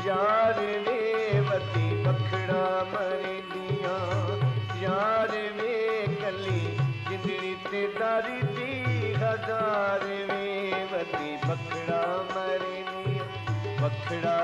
यार 0.06 0.60
वे 0.86 1.40
वती 1.44 1.90
बखड़ा 2.04 2.64
मरनिया 2.94 3.67
यार 3.79 5.31
वे 5.59 5.75
कली 6.21 6.61
जिंदड़ी 7.09 7.55
ते 7.71 7.87
दारी 7.95 8.41
दी 8.55 8.73
हज़ार 9.15 10.05
वे। 10.05 10.47
बखड़ा 11.41 12.03
बखड़ा 13.81 14.37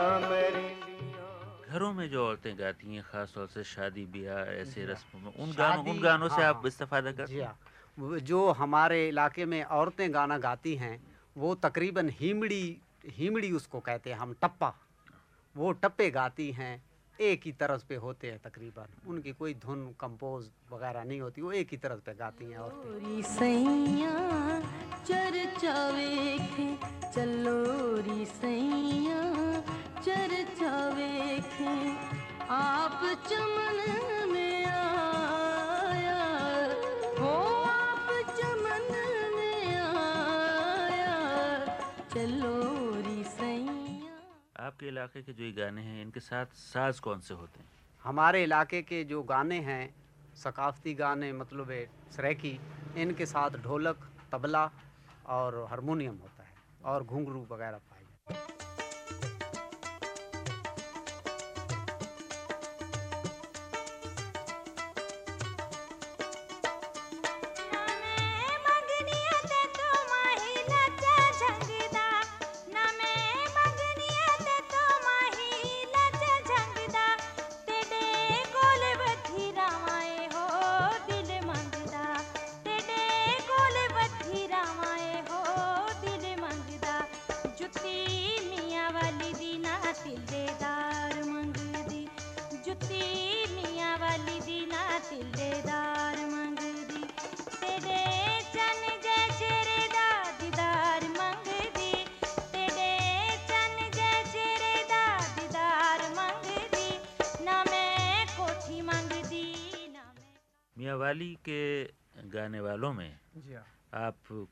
घरों 1.68 1.92
में 1.92 2.08
जो 2.10 2.26
औरतें 2.26 2.58
गाती 2.58 2.94
हैं 2.94 3.02
खास 3.02 3.32
तौर 3.34 3.46
से 3.46 3.62
शादी 3.64 4.04
ब्याह 4.06 4.50
ऐसे 4.54 4.84
रस्मों 4.86 5.20
में 5.20 5.32
उन 5.34 5.52
गानों 5.52 5.84
उन 5.90 5.98
गानों 6.00 6.28
से 6.28 6.42
आप 6.42 6.56
हाँ। 6.56 6.66
इस्तेफादा 6.66 7.12
करते 7.12 7.34
हैं। 7.34 8.18
जो 8.24 8.50
हमारे 8.52 9.08
इलाके 9.08 9.44
में 9.44 9.62
औरतें 9.62 10.14
गाना 10.14 10.38
गाती 10.38 10.74
हैं 10.76 10.96
वो 11.36 11.54
तकरीबन 11.64 12.08
हीमड़ी 12.20 12.64
हीमड़ी 13.10 13.50
उसको 13.52 13.80
कहते 13.80 14.10
हैं 14.10 14.18
हम 14.18 14.34
टप्पा। 14.42 14.72
वो 15.56 15.72
टप्पे 15.82 16.10
गाती 16.10 16.50
हैं। 16.52 16.74
एक 17.20 17.40
ही 17.44 17.52
तरफ़ 17.52 17.84
पे 17.88 17.94
होते 17.94 18.30
हैं 18.30 18.38
तकरीबन। 18.38 19.10
उनकी 19.10 19.32
कोई 19.32 19.54
धुन, 19.54 19.94
कंपोज 20.00 20.50
वगैरह 20.72 21.04
नहीं 21.04 21.20
होती, 21.20 21.42
वो 21.42 21.52
एक 21.52 21.68
ही 21.70 21.76
तरफ़ 21.76 22.00
पे 22.00 22.14
गाती 22.14 22.44
हैं 22.44 22.58
और 22.58 22.72
आप 32.50 33.00
चमन 33.30 34.23
आपके 44.74 44.86
इलाके 44.88 45.22
के 45.22 45.32
जो 45.32 45.44
ये 45.44 45.52
गाने 45.52 45.82
हैं, 45.82 46.02
इनके 46.02 46.20
साथ 46.20 46.46
साज 46.58 46.98
कौन 47.00 47.20
से 47.20 47.34
होते 47.34 47.60
हैं? 47.60 47.66
हमारे 48.02 48.42
इलाके 48.42 48.82
के 48.82 49.02
जो 49.04 49.22
गाने 49.22 49.58
हैं, 49.60 49.94
सकाफती 50.34 50.94
गाने 50.94 51.32
मतलब 51.32 51.70
सरेकी, 52.10 52.58
इनके 52.96 53.26
साथ 53.26 53.50
ढोलक, 53.62 54.10
तबला 54.32 54.64
और 55.26 55.66
हारमोनियम 55.70 56.16
होता 56.18 56.42
है 56.42 56.54
और 56.84 57.04
घुंघरू 57.04 57.46
वगैरह 57.50 57.78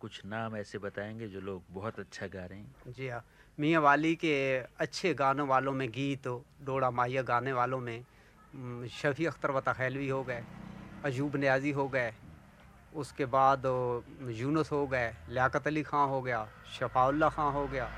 कुछ 0.03 0.21
नाम 0.27 0.57
ऐसे 0.57 0.79
बताएँगे 0.79 1.29
जो 1.29 1.41
लोग 1.41 1.63
बहुत 1.71 1.99
अच्छा 2.01 2.27
गा 2.27 2.45
रहे 2.45 2.59
हैं। 2.59 2.93
जी 2.93 3.09
हाँ 3.09 3.23
मियाँ 3.59 3.83
वाली 3.83 4.15
के 4.17 4.35
अच्छे 4.81 5.13
गानों 5.15 5.47
वालों 5.49 5.73
में 5.73 5.89
गीत, 5.91 6.29
डोड़ा 6.67 6.91
माहिया 6.91 7.23
गाने 7.23 7.53
वालों 7.53 7.79
में 7.81 8.89
शफ़ी 8.93 9.27
अख्तर 9.27 9.51
वता 9.51 9.73
खैलवी 9.73 10.09
हो 10.09 10.23
गए, 10.25 10.43
अजूब 11.05 11.37
न्याजी 11.37 11.71
हो 11.73 11.89
गए, 11.89 12.13
उसके 12.93 13.25
बाद 13.27 13.67
यूनस 14.41 14.73
हो 14.73 14.87
गए, 14.87 15.09
लियाकत 15.29 15.67
अली 15.67 15.83
ख़ान 15.83 16.09
हो 16.09 16.21
गया 16.23 16.47
शफाउल्ला 16.73 17.29
खां 17.29 17.51
हो 17.53 17.67
गया 17.69 17.89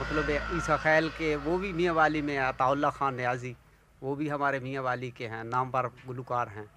मतलब 0.00 0.30
ईसा 0.56 0.76
खैल 0.76 1.08
के, 1.18 1.34
वो 1.36 1.58
भी 1.58 1.72
मियाँ 1.72 1.94
वाली 1.94 2.22
में 2.22 2.36
अताउल्ला 2.38 2.90
ख़ान 2.90 3.14
न्याजी, 3.14 3.56
वो 4.02 4.14
भी 4.16 4.28
हमारे 4.28 4.60
मियाँ 4.60 4.82
वाली 4.82 5.10
के 5.18 5.26
हैं 5.26 5.42
नाम 5.44 5.70
पर 5.70 5.86
गुलकार 6.06 6.48
हैं, 6.48 6.68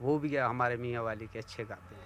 वो 0.00 0.18
भी 0.18 0.36
हमारे 0.36 0.76
मियाँ 0.78 1.02
वाली 1.04 1.26
के 1.28 1.38
अच्छे 1.38 1.64
गाते 1.64 1.94
हैं। 1.94 2.05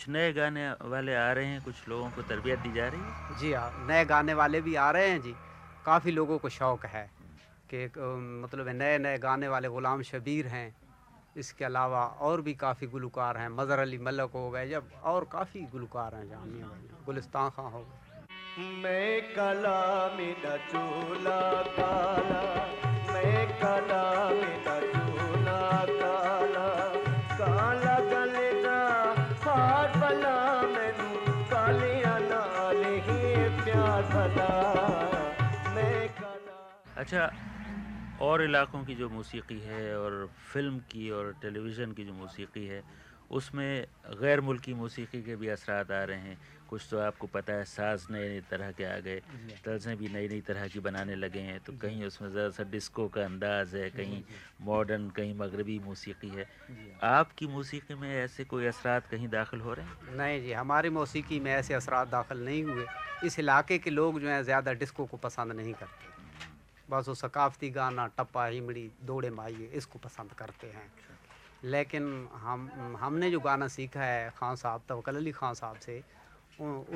कुछ 0.00 0.08
नए 0.08 0.32
गाने 0.32 0.62
वाले 0.88 1.14
आ 1.14 1.30
रहे 1.32 1.46
हैं 1.46 1.60
कुछ 1.62 1.88
लोगों 1.88 2.08
को 2.10 2.22
तरबियत 2.24 2.58
दी 2.58 2.72
जा 2.72 2.86
रही 2.88 3.00
है? 3.00 3.36
जी 3.38 3.52
हाँ 3.52 3.86
नए 3.88 4.04
गाने 4.04 4.34
वाले 4.34 4.60
भी 4.60 4.74
आ 4.74 4.90
रहे 4.90 5.08
हैं 5.08 5.20
जी। 5.20 5.34
काफ़ी 5.84 6.10
लोगों 6.10 6.38
को 6.38 6.48
शौक़ 6.48 6.86
है 6.86 7.04
कि 7.70 7.84
मतलब 8.40 8.68
नए 8.70 8.96
नए 8.98 9.18
गाने 9.18 9.48
वाले 9.48 9.68
ग़ुलाम 9.68 10.02
शबीर 10.02 10.46
हैं। 10.46 10.68
इसके 11.36 11.64
अलावा 11.64 12.04
और 12.20 12.40
भी 12.40 12.54
काफ़ी 12.64 12.86
गुलकार 12.86 13.36
हैं 13.38 13.48
मज़र 13.50 13.78
अली 13.78 13.98
मलक 14.00 14.30
हो 14.34 14.50
गए 14.50 14.68
जब 14.68 14.88
और 15.04 15.28
काफ़ी 15.32 15.60
गुलकार 15.72 16.14
हैं 16.14 16.28
जामिया 16.28 16.70
गुलिस्तान 17.06 17.50
खां 17.50 17.70
हो 17.70 17.84
गए। 17.84 18.64
मैं 18.82 19.34
कला 19.34 19.78
चोला 20.72 21.40
काला 21.76 22.42
मैं 23.12 23.46
कला 23.60 24.04
चोला 24.92 25.60
काला 25.92 26.68
काला 27.36 27.99
अच्छा 37.12 38.24
और 38.24 38.42
इलाकों 38.42 38.82
की 38.84 38.94
जो 38.94 39.08
मौसीकी 39.10 39.58
है 39.60 39.96
और 39.98 40.28
फ़िल्म 40.52 40.78
की 40.90 41.10
और 41.10 41.32
टेलीविज़न 41.42 41.92
की 41.92 42.04
जो 42.04 42.12
मौसीकी 42.14 42.66
है 42.66 42.82
उसमें 43.30 43.86
गैर 44.20 44.40
मुल्की 44.40 44.74
मौसीकी 44.74 45.22
के 45.22 45.36
भी 45.36 45.48
असरात 45.48 45.90
आ 45.90 46.02
रहे 46.04 46.18
हैं। 46.18 46.38
कुछ 46.68 46.86
तो 46.90 46.98
आपको 47.00 47.26
पता 47.26 47.52
है 47.52 47.64
साज 47.64 48.06
नए 48.10 48.28
नए 48.28 48.40
तरह 48.50 48.70
के 48.72 48.84
आ 48.84 48.98
गए 48.98 49.20
तर्जें 49.64 49.96
भी 49.96 50.08
नई 50.08 50.28
नई 50.28 50.40
तरह 50.40 50.66
की 50.68 50.80
बनाने 50.80 51.14
लगे 51.16 51.40
हैं 51.40 51.58
तो 51.66 51.72
कहीं 51.82 52.04
उसमें 52.04 52.28
ज़रा 52.30 52.48
सा 52.50 52.64
डिस्को 52.70 53.08
का 53.08 53.24
अंदाज़ 53.24 53.76
है 53.76 53.88
कहीं 53.90 54.22
मॉडर्न 54.62 55.08
कहीं 55.10 55.34
मगरबी 55.34 55.78
मौसीकी 55.86 56.28
है। 56.28 56.46
आपकी 57.04 57.46
मौसीकी 57.48 57.94
में 57.94 58.10
ऐसे 58.14 58.44
कोई 58.44 58.66
असरात 58.66 59.06
कहीं 59.06 59.28
दाखिल 59.28 59.60
हो 59.60 59.74
रहे 59.74 59.86
हैं? 59.86 60.16
नहीं 60.16 60.40
जी 60.42 60.52
हमारी 60.52 60.90
मौसीकी 60.90 61.40
में 61.40 61.52
ऐसे 61.52 61.74
असरात 61.74 62.08
दाखिल 62.08 62.44
नहीं 62.44 62.62
हुए। 62.64 62.86
इस 63.24 63.38
इलाके 63.38 63.78
के 63.78 63.90
लोग 63.90 64.20
जो 64.20 64.28
हैं 64.28 64.42
ज़्यादा 64.42 64.72
डिस्को 64.74 65.06
को 65.06 65.16
पसंद 65.18 65.52
नहीं 65.52 65.74
करते। 65.74 66.09
बस 66.90 67.08
वो 67.08 67.14
सकाफती 67.14 67.68
गाना, 67.70 68.06
टप्पा 68.18 68.44
हिमड़ी 68.46 68.90
दौड़े 69.04 69.30
माइए 69.30 69.70
इसको 69.74 69.98
पसंद 69.98 70.32
करते 70.32 70.66
हैं। 70.66 70.90
लेकिन 71.64 72.28
हम, 72.34 72.96
हमने 73.00 73.30
जो 73.30 73.40
गाना 73.40 73.68
सीखा 73.68 74.00
है 74.00 74.30
खान 74.30 74.56
साहब 74.56 74.82
तवकल 74.88 75.16
अली 75.16 75.32
खान 75.32 75.54
साहब 75.54 75.76
से 75.76 76.02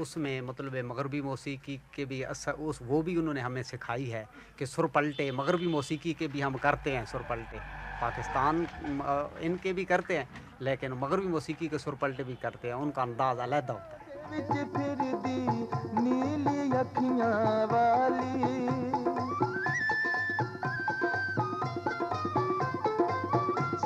उसमें 0.01 0.40
मतलब 0.40 0.74
मगरबी 0.84 1.20
मौसीकी 1.22 1.76
के 1.95 2.05
भी 2.05 2.22
असर 2.24 2.53
उस, 2.53 2.78
वो 2.82 3.03
भी 3.03 3.16
उन्होंने 3.16 3.40
हमें 3.40 3.62
सिखाई 3.62 4.05
है 4.07 4.26
कि 4.59 4.66
सुर 4.66 4.86
पलटे, 4.86 5.30
मगरबी 5.32 5.66
मौसीकी 5.66 6.12
के 6.14 6.28
भी 6.28 6.40
हम 6.40 6.55
करते 6.59 6.90
हैं 6.90 7.05
सुर 7.07 7.22
पलटे। 7.30 7.59
पाकिस्तान 8.01 8.66
इनके 9.42 9.72
भी 9.72 9.84
करते 9.84 10.18
हैं, 10.18 10.28
लेकिन 10.61 10.92
मगरबी 10.95 11.26
मौसीकी 11.28 11.68
के 11.68 11.78
सुर 11.78 11.95
पलटे 11.95 12.24
भी 12.24 12.34
करते 12.42 12.68
हैं, 12.68 12.74
उनका 12.74 13.03
अंदाज़ 13.03 13.38
अलहदा 13.38 13.72
होता 13.72 13.97
है। 13.97 14.03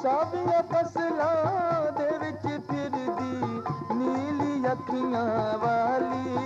ਸਾਵੀਆਂ 0.07 0.61
ਫਸਲਾਂ 0.63 1.91
ਦੇ 1.91 2.09
ਵਿੱਚ 2.17 2.47
ਫਿਰਦੀ 2.67 3.95
ਨੀਲੀ 3.95 4.71
ਅੱਖੀਆਂ 4.71 5.57
ਵਾਲੀ 5.57 6.37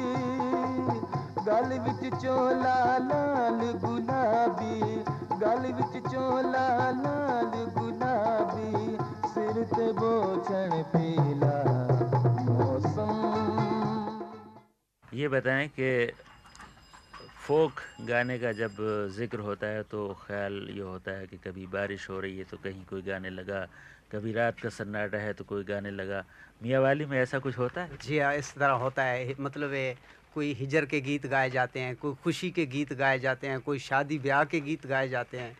ਗਲ 1.47 1.79
ਵਿੱਚ 1.79 2.15
ਚੋਲਾ 2.15 2.97
ਲਾਲ 2.99 3.61
ਗੁਲਾਬੀ 3.75 5.03
ਗਲ 5.41 5.71
ਵਿੱਚ 5.71 6.07
ਚੋਲਾ 6.11 6.67
ਲਾਲ 6.93 7.65
ਗੁਲਾਬੀ 7.77 8.97
ਸਿਰ 9.33 9.63
ਤੇ 9.75 9.91
ਬੋਛਣ 9.93 10.81
ਪੀਲਾ 10.93 11.63
ਮੌਸਮ 12.41 13.25
ये 15.03 15.27
बताएं 15.29 15.67
कि 15.69 15.87
फोक 17.42 17.80
गाने 18.06 18.38
का 18.38 18.50
जब 18.52 18.76
ज़िक्र 19.12 19.38
होता 19.40 19.66
है 19.66 19.82
तो 19.82 20.06
ख्याल 20.20 20.66
ये 20.70 20.82
होता 20.82 21.10
है 21.10 21.26
कि 21.26 21.36
कभी 21.36 21.66
बारिश 21.66 22.08
हो 22.10 22.18
रही 22.20 22.38
है 22.38 22.44
तो 22.44 22.56
कहीं 22.56 22.84
कोई 22.90 23.02
गाने 23.02 23.30
लगा 23.30 23.66
कभी 24.12 24.32
रात 24.32 24.60
का 24.60 24.68
सन्नाटा 24.68 25.18
है 25.18 25.32
तो 25.32 25.44
कोई 25.44 25.64
गाने 25.64 25.90
लगा। 25.90 26.24
मियाँ 26.62 26.80
वाली 26.82 27.04
में 27.06 27.18
ऐसा 27.18 27.38
कुछ 27.38 27.58
होता 27.58 27.80
है? 27.80 27.98
जी 28.02 28.18
हाँ 28.18 28.34
इस 28.34 28.52
तरह 28.54 28.72
होता 28.82 29.04
है। 29.04 29.34
मतलब 29.40 29.72
है 29.72 29.96
कोई 30.34 30.52
हिजर 30.54 30.84
के 30.86 31.00
गीत 31.00 31.26
गाए 31.26 31.50
जाते 31.50 31.80
हैं 31.80 31.96
कोई 31.96 32.14
खुशी 32.22 32.50
के 32.50 32.66
गीत 32.66 32.92
गाए 32.92 33.18
जाते 33.18 33.46
हैं 33.46 33.60
कोई 33.60 33.78
शादी 33.80 34.18
ब्याह 34.18 34.44
के 34.44 34.60
गीत 34.60 34.86
गाए 34.86 35.08
जाते 35.08 35.38
हैं। 35.38 35.56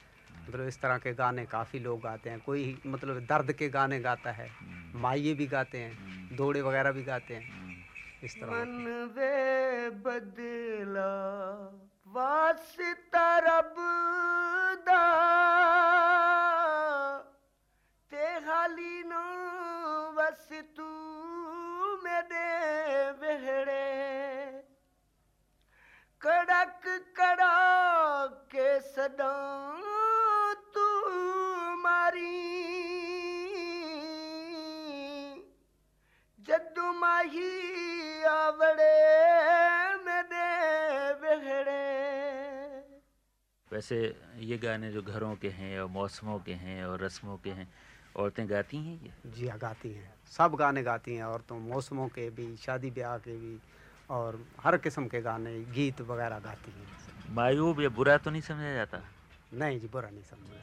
मतलब 0.48 0.66
इस 0.68 0.80
तरह 0.80 0.98
के 0.98 1.12
गाने 1.14 1.44
काफ़ी 1.46 1.78
लोग 1.78 2.00
गाते 2.02 2.30
हैं। 2.30 2.38
कोई 2.46 2.76
मतलब 2.86 3.18
दर्द 3.26 3.52
के 3.52 3.68
गाने 3.68 4.00
गाता 4.00 4.30
है। 4.30 4.48
माइये 4.94 5.34
भी 5.34 5.46
गाते 5.46 5.78
हैं 5.78 6.36
दौड़े 6.36 6.62
वगैरह 6.62 6.92
भी 6.92 7.02
गाते 7.02 7.34
हैं। 7.34 7.61
इस 8.24 8.34
तरह 8.38 8.50
मन 8.50 8.72
वे 9.14 9.90
बदला 10.04 11.12
वास्ता 12.16 13.24
रब 13.46 13.74
दा 14.88 15.02
ते 18.12 18.26
हाली 18.46 19.02
नो 19.12 19.24
बस 20.18 20.48
तू 20.76 20.86
मेरे 22.04 22.46
वेहड़े 23.22 23.88
कड़क 26.22 26.86
कड़ा 27.18 27.56
के 28.54 28.68
सदा 28.92 29.32
तू 30.76 30.86
मारी 31.82 32.38
जदू 36.48 36.92
माही 37.00 37.50
आवड़े 38.52 38.92
मेरे 40.04 40.46
बेहड़े 41.20 41.80
वैसे 43.70 43.96
ये 44.48 44.56
गाने 44.64 44.90
जो 44.92 45.02
घरों 45.02 45.34
के 45.42 45.48
हैं 45.48 45.80
और 45.80 45.88
मौसमों 45.90 46.38
के 46.46 46.52
हैं 46.64 46.84
और 46.84 47.00
रस्मों 47.04 47.36
के 47.44 47.50
हैं 47.58 47.68
औरतें 48.22 48.48
गाती 48.50 48.76
हैं 48.76 48.96
ये? 49.02 49.10
जी 49.36 49.46
हाँ 49.48 49.58
गाती 49.58 49.92
हैं। 49.92 50.12
सब 50.36 50.54
गाने 50.60 50.82
गाती 50.82 51.14
हैं 51.16 51.24
औरतों 51.24 51.58
मौसमों 51.58 52.08
के 52.12 52.28
भी 52.36 52.56
शादी 52.64 52.90
ब्याह 52.92 53.16
के 53.24 53.36
भी 53.40 53.56
और 54.16 54.40
हर 54.60 54.76
किस्म 54.84 55.06
के 55.08 55.20
गाने 55.22 55.58
गीत 55.72 56.00
वगैरह 56.10 56.38
गाती 56.44 56.72
हैं। 56.76 57.34
मायूब 57.34 57.80
या 57.80 57.88
बुरा 57.96 58.16
तो 58.20 58.30
नहीं 58.30 58.42
समझा 58.52 58.74
जाता? 58.74 59.00
नहीं 59.54 59.80
जी 59.80 59.88
बुरा 59.92 60.10
नहीं 60.10 60.22
समझा 60.30 60.60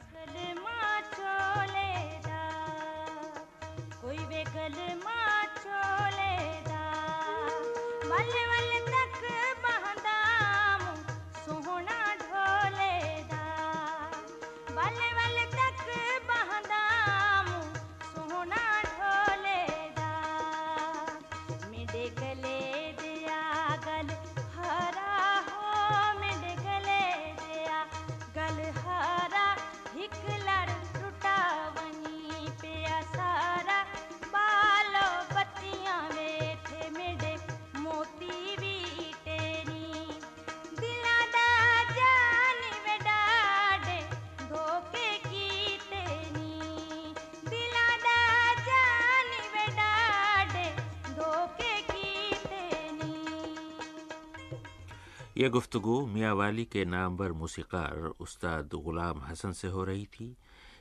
यह 55.40 55.48
गुफ्तु 55.48 55.80
मियाँ 56.06 56.34
वाली 56.34 56.64
के 56.64 56.84
नामवर 56.84 57.32
मूसीकार 57.32 57.96
उस्ताद 58.20 58.74
ग़ुलाम 58.76 59.20
हसन 59.24 59.52
से 59.52 59.68
हो 59.68 59.84
रही 59.84 60.04
थी। 60.06 60.36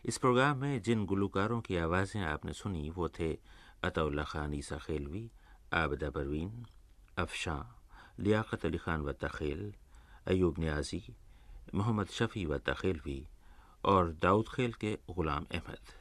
इस 0.06 0.18
प्रोग्राम 0.18 0.58
में 0.58 0.82
जिन 0.82 1.06
गुलकारों 1.06 1.60
की 1.62 1.78
आवाज़ें 1.78 2.22
आपने 2.22 2.54
सुनी, 2.54 2.90
वो 2.90 3.08
थे 3.10 3.32
अतउल्ला 3.84 4.24
खान 4.24 4.54
ईसा 4.54 4.78
खेलवी, 4.78 5.24
आबदा 5.74 6.10
परवीन, 6.10 6.66
अफशां, 7.18 7.62
लियाकत 8.20 8.66
अली 8.66 8.78
ख़ान 8.78 9.02
व 9.02 9.12
तखेल, 9.14 9.74
अयूब 10.28 10.60
न्याजी, 10.60 11.02
मोहम्मद 11.76 12.08
शफ़ी 12.10 12.46
व 12.46 12.58
तखेलवी 12.58 13.24
और 13.86 14.12
दाऊद 14.22 14.50
खेल 14.56 14.74
के 14.74 14.94
ग़ुलाम 15.10 15.46
अहमद। 15.52 15.96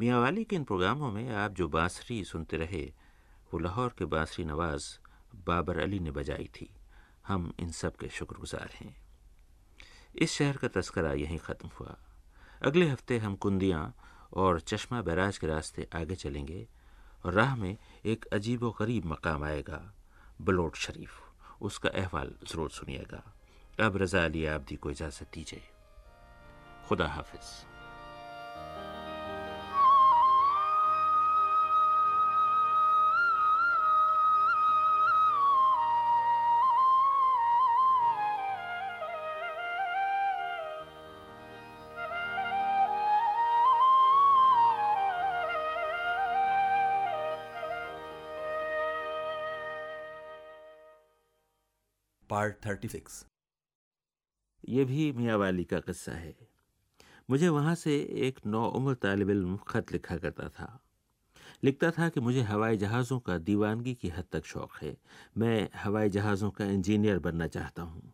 मियाँ 0.00 0.20
वाली 0.20 0.44
के 0.44 0.56
इन 0.56 0.64
प्रोग्रामों 0.64 1.12
में 1.12 1.28
आप 1.36 1.54
जो 1.54 1.68
बांसुरी 1.68 2.22
सुनते 2.24 2.56
रहे, 2.56 2.84
वो 3.52 3.58
लाहौर 3.58 3.94
के 3.98 4.04
बांसुरी 4.10 4.48
नवाज़ 4.48 4.90
बाबर 5.46 5.78
अली 5.78 5.98
ने 5.98 6.10
बजाई 6.10 6.50
थी। 6.56 6.70
हम 7.28 7.52
इन 7.60 7.70
सब 7.70 7.96
के 7.96 8.08
शुक्रगुजार 8.08 8.70
हैं। 8.80 8.94
इस 10.14 10.32
शहर 10.32 10.56
का 10.56 10.68
तस्करा 10.68 11.12
यहीं 11.12 11.38
ख़त्म 11.38 11.68
हुआ। 11.80 11.96
अगले 12.62 12.88
हफ़्ते 12.88 13.18
हम 13.18 13.34
कुंदियाँ 13.36 13.94
और 14.32 14.60
चश्मा 14.60 15.02
बैराज 15.02 15.38
के 15.38 15.46
रास्ते 15.46 15.88
आगे 15.94 16.14
चलेंगे 16.14 16.66
और 17.24 17.32
राह 17.32 17.56
में 17.56 17.76
एक 18.04 18.24
अजीब 18.32 18.62
व 18.62 18.70
गरीब 18.70 19.06
मकाम 19.06 19.44
आएगा, 19.44 19.80
बलोट 20.40 20.76
शरीफ। 20.76 21.20
उसका 21.62 21.88
अहवाल 21.88 22.34
ज़रूर 22.50 22.70
सुनिएगा। 22.70 23.22
अब 23.80 23.96
रज़ा 23.96 24.24
अली 24.24 24.46
आबदी 24.46 24.76
को 24.76 24.90
इजाज़त 24.90 25.30
दीजिए। 25.34 25.62
खुदा 26.88 27.08
हाफिज़। 27.08 27.69
पार्ट 52.40 52.54
थर्टी 52.66 52.88
सिक्स 52.88 53.24
ये 54.68 54.84
भी 54.84 55.12
मियाँ 55.12 55.36
वाली 55.38 55.64
का 55.64 55.78
किस्सा 55.80 56.12
है। 56.12 56.34
मुझे 57.30 57.48
वहाँ 57.48 57.74
से 57.74 57.96
एक 58.28 58.38
नौ 58.46 58.64
उम्र 58.68 58.94
तालब 58.94 59.30
इल्म 59.30 59.56
ख़त 59.68 59.92
लिखा 59.92 60.16
करता 60.16 60.48
था। 60.48 60.68
लिखता 61.64 61.90
था 61.90 62.08
कि 62.08 62.20
मुझे 62.20 62.42
हवाई 62.42 62.76
जहाज़ों 62.76 63.18
का 63.18 63.36
दीवानगी 63.38 63.94
की 63.94 64.08
हद 64.08 64.24
तक 64.32 64.44
शौक़ 64.44 64.84
है। 64.84 64.96
मैं 65.38 65.68
हवाई 65.76 66.08
जहाज़ों 66.08 66.50
का 66.50 66.64
इंजीनियर 66.64 67.18
बनना 67.18 67.46
चाहता 67.46 67.82
हूँ। 67.82 68.12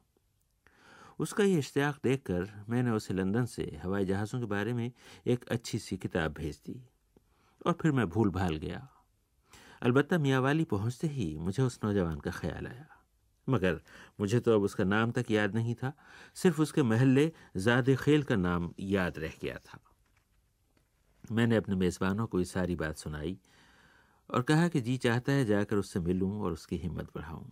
उसका 1.19 1.45
ये 1.45 1.59
इश्तियाक 1.59 2.01
देख 2.05 2.23
कर 2.23 2.65
मैंने 2.69 2.91
उसे 2.91 3.15
लंदन 3.15 3.45
से 3.45 3.71
हवाई 3.85 4.05
जहाज़ों 4.05 4.41
के 4.41 4.47
बारे 4.47 4.73
में 4.73 4.91
एक 5.27 5.49
अच्छी 5.49 5.79
सी 5.79 5.97
किताब 5.97 6.33
भेज 6.33 6.61
दी 6.67 6.81
और 7.67 7.79
फिर 7.83 7.93
मैं 7.93 8.09
भूल 8.09 8.31
भाल 8.31 8.57
गया। 8.57 8.87
अलबत्त 9.83 10.15
मियाँ 10.15 10.41
वाली 10.41 10.65
पहुँचते 10.65 11.07
ही 11.07 11.37
मुझे 11.39 11.63
उस 11.63 11.81
नौजवान 11.85 12.21
का 12.21 12.31
ख्याल 12.31 12.67
आया। 12.67 12.96
मगर 13.49 13.81
मुझे 14.21 14.41
तो 14.41 14.55
अब 14.55 14.63
उसका 14.63 14.85
नाम 14.85 15.11
तक 15.11 15.31
याद 15.31 15.55
नहीं 15.55 15.75
था, 15.75 15.93
सिर्फ़ 16.35 16.61
उसके 16.63 16.83
महल्ले 16.85 17.31
ज़ाद 17.59 17.95
खेल 17.97 18.23
का 18.23 18.37
नाम 18.37 18.73
याद 18.81 19.19
रह 19.19 19.33
गया 19.43 19.59
था। 19.67 19.81
मैंने 21.25 21.57
अपने 21.57 21.77
मेज़बानों 21.77 22.27
को 22.27 22.39
ये 22.39 22.45
सारी 22.45 22.77
बात 22.77 22.97
सुनाई 22.97 23.37
और 24.31 24.43
कहा 24.43 24.69
कि 24.69 24.81
जी 24.81 24.97
चाहता 24.97 25.33
है 25.33 25.45
जाकर 25.45 25.77
उससे 25.77 26.01
मिलूं 26.01 26.33
और 26.41 26.53
उसकी 26.53 26.77
हिम्मत 26.77 27.11
बढ़ाऊं। 27.15 27.45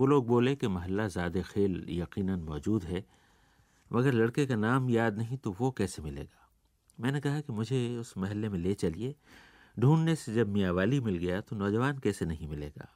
वो 0.00 0.06
लोग 0.06 0.26
बोले 0.26 0.54
कि 0.56 0.68
महल्ला 0.68 1.06
ज़ाद 1.08 1.42
खेल 1.44 1.84
यकीनन 1.90 2.40
मौजूद 2.40 2.84
है, 2.84 3.04
मगर 3.90 4.12
लड़के 4.12 4.46
का 4.46 4.56
नाम 4.56 4.90
याद 4.90 5.18
नहीं 5.18 5.36
तो 5.38 5.54
वो 5.60 5.70
कैसे 5.70 6.02
मिलेगा? 6.02 6.48
मैंने 6.98 7.20
कहा 7.20 7.40
कि 7.40 7.52
मुझे 7.52 7.96
उस 7.98 8.14
महल्ले 8.18 8.48
में 8.48 8.58
ले 8.58 8.74
चलिए, 8.74 9.14
ढूँढने 9.76 10.14
से 10.16 10.34
जब 10.34 10.48
मियाँ 10.48 10.72
वाली 10.72 11.00
मिल 11.00 11.16
गया 11.18 11.40
तो 11.40 11.56
नौजवान 11.56 11.98
कैसे 11.98 12.26
नहीं 12.26 12.48
मिलेगा? 12.48 12.88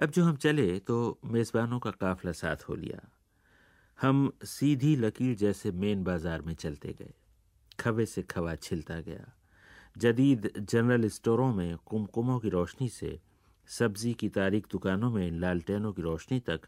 अब 0.00 0.10
जो 0.10 0.24
हम 0.24 0.36
चले 0.36 0.78
तो 0.80 0.96
मेज़बानों 1.26 1.78
का 1.78 1.90
काफ़िला 1.90 2.32
साथ 2.32 2.62
हो 2.68 2.74
लिया। 2.74 3.00
हम 3.98 4.30
सीधी 4.44 4.94
लकीर 4.96 5.34
जैसे 5.36 5.72
मेन 5.72 6.04
बाज़ार 6.04 6.42
में 6.42 6.54
चलते 6.54 6.92
गए। 6.98 7.12
खवे 7.80 8.06
से 8.06 8.22
खवा 8.22 8.54
छिलता 8.56 9.00
गया। 9.00 9.32
जदीद 9.96 10.50
जनरल 10.58 11.08
स्टोरों 11.08 11.52
में 11.54 11.76
कुमकुमों 11.86 12.38
की 12.38 12.48
रोशनी 12.48 12.88
से, 12.88 13.18
सब्ज़ी 13.68 14.12
की 14.14 14.28
तारीख 14.28 14.66
दुकानों 14.72 15.10
में 15.10 15.30
लालटेनों 15.32 15.92
की 15.92 16.02
रोशनी 16.02 16.38
तक 16.40 16.60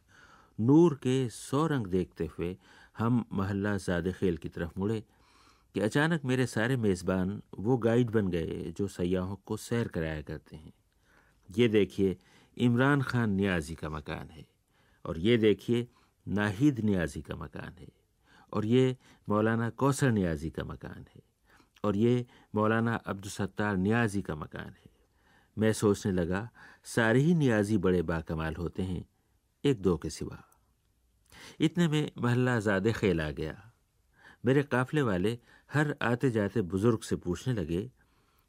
नूर 0.58 0.94
के 0.94 1.28
सौ 1.28 1.66
रंग 1.66 1.86
देखते 1.86 2.28
हुए 2.32 2.56
हम 2.98 3.24
महल्ला 3.32 3.76
ज़ाद 3.78 4.10
खेल 4.12 4.36
की 4.36 4.48
तरफ़ 4.48 4.78
मुड़े 4.78 5.02
कि 5.74 5.80
अचानक 5.80 6.24
मेरे 6.24 6.46
सारे 6.46 6.76
मेज़बान 6.76 7.40
वो 7.58 7.76
गाइड 7.78 8.10
बन 8.10 8.28
गए 8.28 8.72
जो 8.76 8.88
सयाहों 8.90 9.36
को 9.46 9.56
सैर 9.58 9.88
कराया 9.88 10.22
करते 10.22 10.56
हैं। 10.56 10.72
ये 11.48 11.68
देखिए 11.68 12.16
इमरान 12.56 13.02
खान 13.02 13.30
न्याजी 13.30 13.74
का 13.74 13.88
मकान 13.88 14.30
है। 14.30 14.46
और 15.04 15.18
ये 15.18 15.36
देखिए, 15.36 15.86
नाहिद 16.26 16.80
नियाजी 16.80 17.20
का 17.22 17.36
मकान 17.36 17.74
है। 17.80 17.88
और 18.52 18.66
ये 18.66 18.96
मौलाना 19.28 19.70
कौसर 19.70 20.10
नियाजी 20.10 20.50
का 20.50 20.64
मकान 20.64 21.04
है। 21.14 21.22
और 21.84 21.96
ये 21.96 22.26
मौलाना 22.54 22.94
अब्दुलसत्तार 22.94 23.76
नियाजी 23.76 24.22
का 24.22 24.34
मकान 24.34 24.68
है। 24.68 24.90
मैं 25.56 25.72
सोचने 25.72 26.12
लगा, 26.12 26.48
सारे 26.84 27.20
ही 27.20 27.34
नियाजी 27.34 27.78
बड़े 27.78 28.02
बाकमाल 28.02 28.54
होते 28.54 28.82
हैं, 28.82 29.04
एक 29.64 29.82
दो 29.82 29.96
के 29.96 30.10
सिवा। 30.10 30.42
इतने 31.60 31.88
में 31.88 32.10
महल्ला 32.18 32.58
ज़्यादा 32.60 32.92
खेल 32.92 33.20
आ 33.20 33.30
गया। 33.30 33.72
मेरे 34.44 34.62
काफले 34.62 35.02
वाले 35.02 35.38
हर 35.72 35.94
आते 36.02 36.30
जाते 36.30 36.62
बुज़ुर्ग 36.62 37.00
से 37.00 37.16
पूछने 37.16 37.54
लगे, 37.54 37.90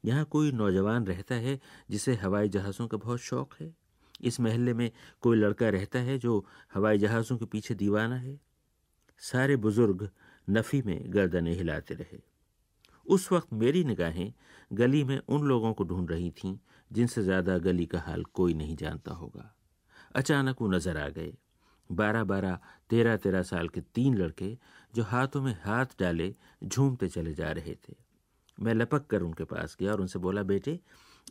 यहाँ 0.04 0.26
कोई 0.26 0.52
नौजवान 0.52 1.06
रहता 1.06 1.36
है 1.36 1.60
जिसे 1.90 2.16
हवाई 2.16 2.50
जहाज़ों 2.50 2.88
का 2.88 2.98
बहुत 2.98 3.20
शौक़ 3.20 3.64
है? 3.64 3.83
इस 4.24 4.40
महल्ले 4.40 4.74
में 4.74 4.90
कोई 5.22 5.38
लड़का 5.38 5.70
रहता 5.70 6.00
है 6.00 6.18
जो 6.18 6.46
हवाई 6.74 6.98
जहाज़ों 6.98 7.38
के 7.38 7.46
पीछे 7.46 7.76
दीवाना 7.76 8.16
है? 8.16 8.40
सारे 9.22 9.56
बुज़ुर्ग 9.56 10.10
नफ़ी 10.48 10.82
में 10.82 11.02
गर्दनें 11.08 11.54
हिलाते 11.54 11.94
रहे। 11.94 12.20
उस 13.06 13.32
वक्त 13.32 13.54
मेरी 13.54 13.84
निगाहें 13.84 14.34
गली 14.74 15.04
में 15.04 15.20
उन 15.20 15.44
लोगों 15.44 15.74
को 15.74 15.84
ढूंढ 15.84 16.12
रही 16.12 16.32
थीं 16.32 16.58
जिनसे 16.92 17.24
ज़्यादा 17.24 17.58
गली 17.58 17.86
का 17.86 18.00
हाल 18.00 18.24
कोई 18.24 18.54
नहीं 18.54 18.76
जानता 18.76 19.14
होगा। 19.14 19.54
अचानक 20.16 20.62
वो 20.62 20.68
नज़र 20.68 20.98
आ 20.98 21.08
गए। 21.10 21.34
बारह 21.90 22.24
बारह 22.24 22.60
तेरह 22.90 23.18
तेरह 23.18 23.42
साल 23.42 23.70
के 23.70 23.82
तीन 23.96 24.18
लड़के 24.18 24.58
जो 24.96 25.04
हाथों 25.04 25.42
में 25.42 25.56
हाथ 25.64 25.86
डाले 26.00 26.34
झूमते 26.64 27.08
चले 27.08 27.34
जा 27.34 27.52
रहे 27.52 27.76
थे। 27.76 27.96
मैं 28.58 28.74
लपक 28.74 29.08
कर 29.08 29.22
उनके 29.22 29.44
पास 29.44 29.76
गया 29.80 29.92
और 29.92 30.02
उनसे 30.02 30.20
बोला, 30.20 30.44
बेटे 30.44 30.80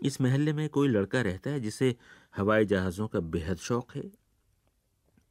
इस 0.03 0.21
महल्ले 0.21 0.53
में 0.53 0.69
कोई 0.69 0.89
लड़का 0.89 1.21
रहता 1.21 1.51
है 1.51 1.61
जिसे 1.61 1.97
हवाई 2.37 2.65
जहाज़ों 2.65 3.09
का 3.09 3.21
बेहद 3.21 3.57
शौक 3.57 3.93
है। 3.95 4.11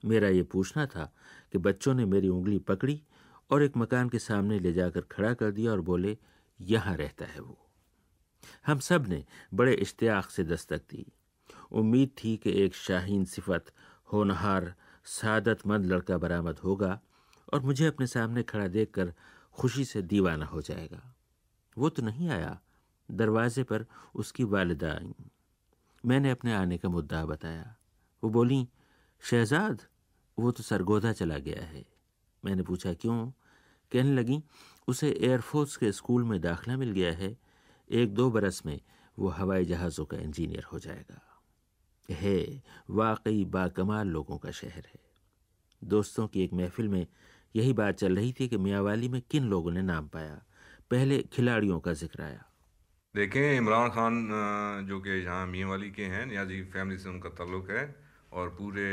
मेरा 0.06 0.28
ये 0.28 0.44
पूछना 0.44 0.86
था 0.86 1.14
कि 1.52 1.58
बच्चों 1.58 1.94
ने 1.94 2.06
मेरी 2.06 2.30
उंगली 2.30 2.60
पकड़ी 2.60 3.04
और 3.52 3.64
एक 3.64 3.78
मकान 3.78 4.10
के 4.10 4.20
सामने 4.20 4.60
ले 4.60 4.74
जाकर 4.74 5.02
खड़ा 5.02 5.34
कर 5.34 5.52
दिया 5.52 5.72
और 5.72 5.82
बोले, 5.82 6.18
यहाँ 6.62 6.96
रहता 6.98 7.26
है 7.26 7.40
वो। 7.40 7.58
हम 8.66 8.80
सबने 8.80 9.26
बड़े 9.54 9.74
इश्तियाक 9.74 10.30
से 10.30 10.44
दस्तक 10.44 10.82
दी। 10.92 11.06
उम्मीद 11.72 12.10
थी 12.24 12.38
कि 12.38 12.64
एक 12.64 12.76
शाहीन 12.76 13.26
सिफत, 13.26 13.66
होनहार, 14.14 14.76
सादतमंद 15.06 15.86
लड़का 15.86 16.18
बरामद 16.18 16.60
होगा 16.60 17.02
और 17.54 17.62
मुझे 17.62 17.86
अपने 17.86 18.08
सामने 18.08 18.44
खड़ा 18.44 18.68
देखकर 18.68 19.14
खुशी 19.54 19.86
से 19.86 20.02
दीवाना 20.02 20.46
हो 20.46 20.62
जाएगा। 20.62 21.16
वो 21.78 21.90
तो 21.90 22.02
नहीं 22.02 22.30
आया। 22.30 22.62
दरवाजे 23.12 23.64
पर 23.64 23.86
उसकी 24.16 24.44
वालिदा 24.44 24.92
आई। 24.92 25.14
मैंने 26.06 26.32
अपने 26.32 26.54
आने 26.54 26.78
का 26.78 26.90
मुद्दा 26.90 27.26
बताया। 27.26 27.76
वो 28.24 28.30
बोली, 28.30 28.70
शहजाद, 29.22 29.82
वो 30.40 30.52
तो 30.52 30.64
सरगोदा 30.64 31.14
चला 31.14 31.38
गया 31.38 31.66
है। 31.66 31.86
मैंने 32.46 32.64
पूछा, 32.64 32.94
क्यों? 32.94 33.32
कहने 33.92 34.12
लगी, 34.12 34.44
उसे 34.88 35.12
एयरफोर्स 35.12 35.78
के 35.78 35.92
स्कूल 35.92 36.24
में 36.24 36.42
दाखिला 36.42 36.78
मिल 36.78 36.92
गया 36.92 37.14
है। 37.14 37.38
एक 37.92 38.14
दो 38.14 38.32
बरस 38.32 38.66
में 38.66 38.82
वो 39.20 39.28
हवाई 39.28 39.66
जहाज़ों 39.66 40.06
का 40.06 40.18
इंजीनियर 40.18 40.64
हो 40.64 40.80
जाएगा। 40.80 41.44
है, 42.10 42.64
वाकई 42.90 43.46
बाकमाल 43.46 44.08
लोगों 44.08 44.38
का 44.38 44.52
शहर 44.52 44.84
है। 44.88 45.00
दोस्तों 45.84 46.28
की 46.28 46.44
एक 46.44 46.54
महफिल 46.54 46.88
में 46.88 47.08
यही 47.56 47.74
बात 47.74 47.96
चल 47.96 48.16
रही 48.16 48.34
थी 48.40 48.48
कि 48.48 48.58
मियावाली 48.58 49.10
में 49.10 49.22
किन 49.22 49.44
लोगों 49.44 49.72
ने 49.72 49.82
नाम 49.82 50.08
पाया। 50.08 50.44
पहले 50.92 51.22
खिलाड़ियों 51.22 51.80
का 51.80 51.94
ज़िक्र 51.94 52.22
आया। 52.22 52.51
देखें, 53.16 53.58
इमरान 53.58 53.90
खान 53.92 54.86
जो 54.88 55.00
कि 55.00 55.10
यहाँ 55.12 55.46
मियाँ 55.48 55.70
वाली 55.70 55.90
के 55.92 56.04
हैं, 56.04 56.26
नियाजी 56.26 56.62
फैमिली 56.72 56.98
से 56.98 57.10
उनका 57.10 57.30
ताल्लुक़ 57.30 57.72
है 57.72 57.84
और 58.32 58.50
पूरे 58.56 58.88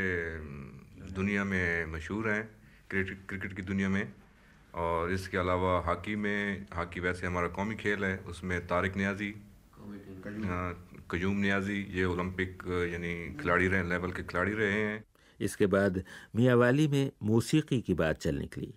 दुनिया 1.15 1.43
में 1.43 1.85
मशहूर 1.93 2.29
हैं, 2.29 2.43
क्रिकेट 2.89 3.25
क्रिकेट 3.29 3.55
की 3.55 3.61
दुनिया 3.61 3.89
में। 3.89 4.11
और 4.75 5.11
इसके 5.11 5.37
अलावा 5.37 5.79
हॉकी 5.87 6.15
में, 6.15 6.67
हॉकी 6.75 6.99
वैसे 6.99 7.27
हमारा 7.27 7.47
कौमी 7.47 7.75
खेल 7.75 8.03
है, 8.03 8.17
उसमें 8.27 8.59
तारिक 8.67 8.97
नियाजी 8.97 9.33
कयूम 11.11 11.37
नियाजी, 11.37 11.81
ये 11.89 12.03
ओलंपिक, 12.05 12.63
यानी 12.91 13.13
खिलाड़ी 13.39 13.67
रहे, 13.67 13.83
लेवल 13.89 14.11
के 14.11 14.23
खिलाड़ी 14.23 14.53
रहे 14.53 14.81
हैं। 14.83 15.03
इसके 15.39 15.65
बाद 15.67 16.03
मियावाली 16.35 16.87
में 16.87 17.11
मौसीकी 17.23 17.81
की 17.81 17.93
बात 17.95 18.17
चल 18.19 18.35
निकली। 18.35 18.73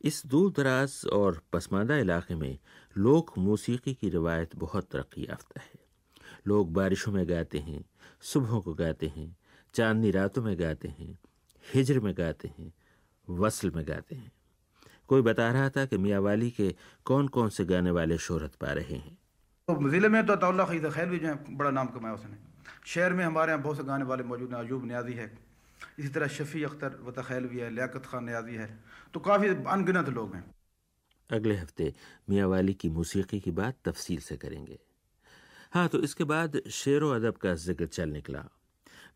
इस 0.00 0.22
दूर 0.26 0.50
दराज 0.52 1.02
और 1.12 1.40
पसमानदा 1.52 1.96
इलाके 1.98 2.34
में 2.34 2.58
लोक 2.98 3.38
मौसीकी 3.38 3.94
की 3.94 4.08
रवायत 4.08 4.56
बहुत 4.56 4.88
तरक्की 4.90 5.22
याफ्ता 5.22 5.60
है। 5.60 5.78
लोग 6.46 6.72
बारिशों 6.72 7.12
में 7.12 7.28
गाते 7.28 7.58
हैं, 7.58 7.84
सुबहों 8.20 8.60
को 8.60 8.74
गाते 8.74 9.06
हैं, 9.06 9.36
चांदनी 9.74 10.10
रातों 10.10 10.42
में 10.42 10.60
गाते 10.60 10.88
हैं, 10.88 11.18
हिजर 11.74 12.00
में 12.00 12.14
गाते 12.18 12.48
हैं, 12.48 12.72
वसल 13.30 13.70
में 13.70 13.88
गाते 13.88 14.14
हैं। 14.14 14.32
कोई 15.08 15.22
बता 15.22 15.52
रहा 15.52 15.70
था 15.70 15.84
कि 15.84 15.98
मियाँ 15.98 16.20
वाली 16.20 16.50
के 16.50 16.74
कौन 17.04 17.28
कौन 17.28 17.48
से 17.48 17.64
गाने 17.64 17.90
वाले 17.90 18.18
शोहरत 18.18 18.54
पा 18.54 18.72
रहे 18.72 18.94
हैं? 18.94 19.18
तो 19.68 19.90
ज़िले 19.90 20.08
में 20.08 20.26
तो 20.26 20.36
तौला 20.36 20.64
खीद 20.64 20.90
खैर 20.90 21.06
भी 21.06 21.18
जो 21.18 21.28
है, 21.28 21.56
बड़ा 21.56 21.70
नाम 21.70 21.86
कमाया 21.86 22.14
उसने। 22.14 22.36
शहर 22.86 23.12
में 23.12 23.24
हमारे 23.24 23.52
यहाँ 23.52 23.62
बहुत 23.62 23.76
से 23.76 23.84
गाने 23.84 24.04
वाले 24.04 24.22
मौजूद 24.22 24.54
हैं, 24.54 24.60
अयूब 24.60 24.86
न्याजी 24.86 25.12
है। 25.12 25.38
इसी 25.98 26.08
तरह 26.08 26.26
शफ़ी 26.26 26.64
अख्तर 26.64 26.98
वतखैल 27.02 27.44
भी 27.44 27.58
है, 27.58 27.70
लियाकत 27.70 28.06
खान 28.06 28.24
न्याजी 28.24 28.54
है। 28.54 28.78
तो 29.14 29.20
काफ़ी 29.20 29.48
अनगिनत 29.48 30.08
लोग 30.08 30.34
हैं। 30.34 30.55
अगले 31.30 31.56
हफ़्ते 31.56 31.92
मियावाली 32.30 32.74
की 32.74 32.88
मौसीकी 32.90 33.40
की 33.40 33.50
बात 33.50 33.76
तफसील 33.84 34.20
से 34.20 34.36
करेंगे। 34.36 34.78
हाँ 35.72 35.88
तो 35.88 36.00
इसके 36.00 36.24
बाद 36.24 36.60
शेर 36.72 37.04
व 37.04 37.14
अदब 37.14 37.36
का 37.36 37.54
ज़िक्र 37.54 37.86
चल 37.86 38.08
निकला। 38.08 38.44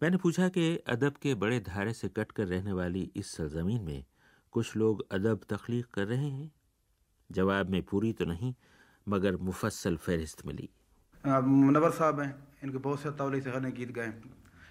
मैंने 0.02 0.16
पूछा 0.16 0.48
कि 0.48 0.76
अदब 0.88 1.16
के 1.22 1.34
बड़े 1.34 1.60
धारे 1.60 1.92
से 1.92 2.08
कट 2.08 2.32
कर 2.32 2.46
रहने 2.46 2.72
वाली 2.72 3.10
इस 3.16 3.30
सरजमीन 3.36 3.82
में 3.82 4.04
कुछ 4.52 4.76
लोग 4.76 5.06
अदब 5.12 5.40
तख्लीक 5.48 5.86
कर 5.86 6.06
रहे 6.06 6.28
हैं? 6.28 6.50
जवाब 7.30 7.70
में 7.70 7.82
पूरी 7.82 8.12
तो 8.12 8.24
नहीं, 8.24 8.54
मगर 9.06 9.36
मुफसल 9.38 9.96
फहरिस्त 9.96 10.46
मिली। 10.46 10.68
मुनवर 11.24 11.90
साहब 11.90 12.20
हैं। 12.20 12.34
इनके 12.64 12.78
बहुत 12.78 13.00
से 13.00 13.10
तौली 13.12 13.40
से 13.40 13.50
गाने 13.50 13.70
गीत 13.72 13.90
गए। 13.90 14.12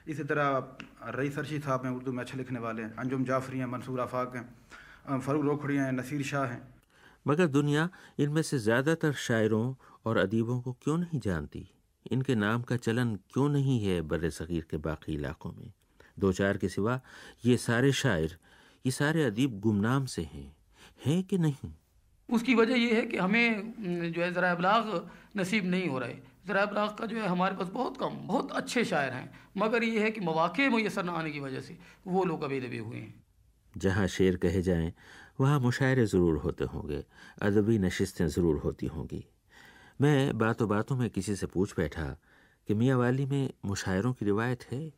इसी 0.08 0.24
तरह 0.24 0.78
रईस 1.16 1.36
सरशी 1.36 1.60
साहब 1.60 1.86
हैं, 1.86 1.92
उर्दू 1.92 2.12
में 2.12 2.24
अच्छे 2.24 2.38
लिखने 2.38 2.60
वाले 2.60 2.82
हैं। 2.82 2.96
अंजुम 2.96 3.24
जाफरी 3.26 3.60
हैं, 3.60 3.66
मंसूर 3.68 4.00
आफाक 4.00 4.36
हैं। 4.36 5.20
फ़रूक 5.20 5.46
रोखड़ी 5.46 5.76
हैं, 5.76 5.92
नसीर 5.92 6.24
शाह 6.24 6.46
हैं। 6.46 6.62
मगर 7.30 7.48
दुनिया 7.48 7.90
इनमें 8.20 8.42
से 8.42 8.60
ज़्यादातर 8.60 9.14
शायरों 9.14 9.74
और 10.06 10.18
अदीबों 10.18 10.60
को 10.62 10.72
क्यों 10.74 10.98
नहीं 10.98 11.20
जानती? 11.20 11.68
इनके 12.06 12.36
नाम 12.36 12.62
का 12.62 12.78
चलन 12.78 13.16
क्यों 13.34 13.50
नहीं 13.50 13.80
है 13.80 14.02
बर 14.02 14.30
सग़ीर 14.30 14.66
के 14.72 14.78
बाकी 14.78 15.14
इलाकों 15.14 15.52
में? 15.52 15.72
दो 16.20 16.32
चार 16.32 16.58
के 16.58 16.70
सिवा 16.70 17.00
ये 17.46 17.58
सारे 17.58 17.92
शायर 17.92 18.38
ये 18.86 18.92
सारे 18.92 19.24
अदीब 19.24 19.60
गुमनाम 19.60 20.06
से 20.06 20.22
हैं। 20.22 20.56
हैं 21.06 21.24
कि 21.24 21.38
नहीं? 21.38 21.72
उसकी 22.30 22.56
वजह 22.56 22.76
यह 22.76 22.96
है 22.96 23.02
कि 23.02 23.18
हमें 23.18 24.12
जो 24.12 24.22
है 24.22 24.32
ज़रा 24.34 24.52
अबलाग 24.52 25.10
नसीब 25.38 25.66
नहीं 25.66 25.88
हो 25.90 26.00
रहा। 26.00 26.10
है 26.10 26.22
ज़रा 26.48 26.62
अबलाग 26.62 26.96
का 26.98 27.06
जो 27.06 27.18
है 27.18 27.28
हमारे 27.28 27.56
पास 27.56 27.68
बहुत 27.68 27.98
कम 27.98 28.18
बहुत 28.28 28.52
अच्छे 28.52 28.84
शायर 28.86 29.14
हैं। 29.14 29.32
मगर 29.58 29.84
ये 29.84 30.04
है 30.04 30.12
कि 30.12 30.22
मौाक़े 30.22 30.70
मैसर 30.70 31.04
न 31.04 31.10
आने 31.10 31.32
की 31.32 31.40
वजह 31.40 31.60
से 31.60 31.78
वो 32.08 32.24
लोग 32.24 32.44
अभी 32.44 32.60
दबे 32.60 32.78
हुए 32.78 32.98
हैं। 32.98 33.14
जहाँ 33.78 34.08
शेर 34.08 34.36
कहे 34.38 34.62
जाएँ 34.62 34.92
वहाँ 35.40 35.60
मुशायरे 35.60 36.06
ज़रूर 36.06 36.38
होते 36.38 36.64
होंगे, 36.64 37.04
अदबी 37.42 37.78
नशस्तें 37.80 38.28
ज़रूर 38.28 38.58
होती 38.58 38.86
होंगी। 38.86 39.26
मैं 40.02 40.38
बातों 40.38 40.68
बातों 40.70 40.96
में 40.96 41.10
किसी 41.10 41.36
से 41.36 41.46
पूछ 41.46 41.74
बैठा 41.78 42.06
कि 42.68 42.74
मियाँ 42.74 42.98
वाली 42.98 43.26
में 43.26 43.50
मुशायरों 43.66 44.14
की 44.14 44.26
रिवायत 44.26 44.64
है? 44.72 44.92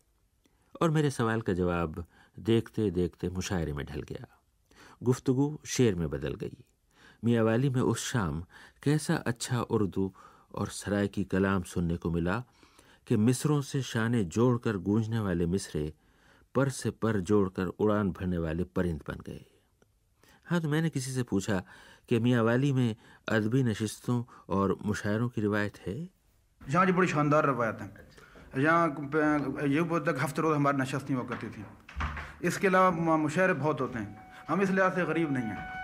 और 0.82 0.92
मेरे 0.92 1.10
सवाल 1.10 1.42
का 1.42 1.54
जवाब 1.54 2.06
देखते 2.38 2.90
देखते 2.92 3.30
मुशायरे 3.30 3.74
में 3.74 3.86
ढल 3.86 4.02
गया। 4.02 4.26
गुफ्तगु 5.04 5.60
शेर 5.66 5.96
में 5.96 6.10
बदल 6.10 6.36
गई। 6.36 6.58
मियाँ 7.26 7.44
वाली 7.46 7.70
में 7.70 7.82
उस 7.82 8.12
शाम 8.12 8.42
कैसा 8.84 9.16
अच्छा 9.16 9.62
उर्दू 9.62 10.12
और 10.56 10.68
सराय 10.68 11.08
की 11.08 11.24
कलाम 11.24 11.64
सुनने 11.64 11.98
को 11.98 12.12
मिला 12.12 12.44
कि 13.08 13.18
मिसरों 13.18 13.62
से 13.62 13.82
शाने 13.82 14.24
जोड़कर 14.24 14.78
गूंजने 14.78 15.20
वाले 15.20 15.46
मिसरे 15.46 15.94
पर 16.56 16.70
से 16.70 16.92
पर 16.92 17.20
जोड़कर 17.20 17.68
उड़ान 17.68 18.12
भरने 18.12 18.38
वाले 18.38 18.64
परिंद 18.64 19.02
बन 19.08 19.22
गए। 19.28 19.46
हाँ 20.52 20.60
तो 20.62 20.70
मैंने 20.70 20.90
किसी 20.90 21.12
से 21.12 21.24
पूछा 21.24 21.62
कि 22.10 22.20
मियाँ 22.20 22.44
वाली 22.44 22.72
में 22.74 22.96
अदबी 23.32 23.64
नशस्तों 23.64 24.24
और 24.52 24.76
मुशायरों 24.86 25.30
की 25.32 25.42
रिवायत 25.42 25.78
है? 25.88 25.96
जहाँ 26.62 26.86
जी 26.86 26.92
बड़ी 26.92 27.08
शानदार 27.08 27.46
रवायत 27.46 27.78
है। 27.82 28.64
यहाँ 28.64 28.88
ये 29.72 29.84
तक 30.06 30.18
हफ़्ते 30.22 30.42
रोज़ 30.42 30.56
हमारी 30.56 30.78
नशस्त 30.78 31.10
नहीं 31.10 31.16
हुआ 31.16 31.28
करती 31.30 31.48
थी। 31.56 31.64
इसके 32.48 32.68
अलावा 32.68 33.18
मुशायरे 33.18 33.54
बहुत 33.64 33.82
होते 33.82 34.00
हैं। 34.00 34.32
हम 34.50 34.62
इस 34.62 34.70
लिहाज 34.70 34.96
से 34.96 35.06
गरीब 35.06 35.34
नहीं 35.34 35.46
हैं। 35.46 35.80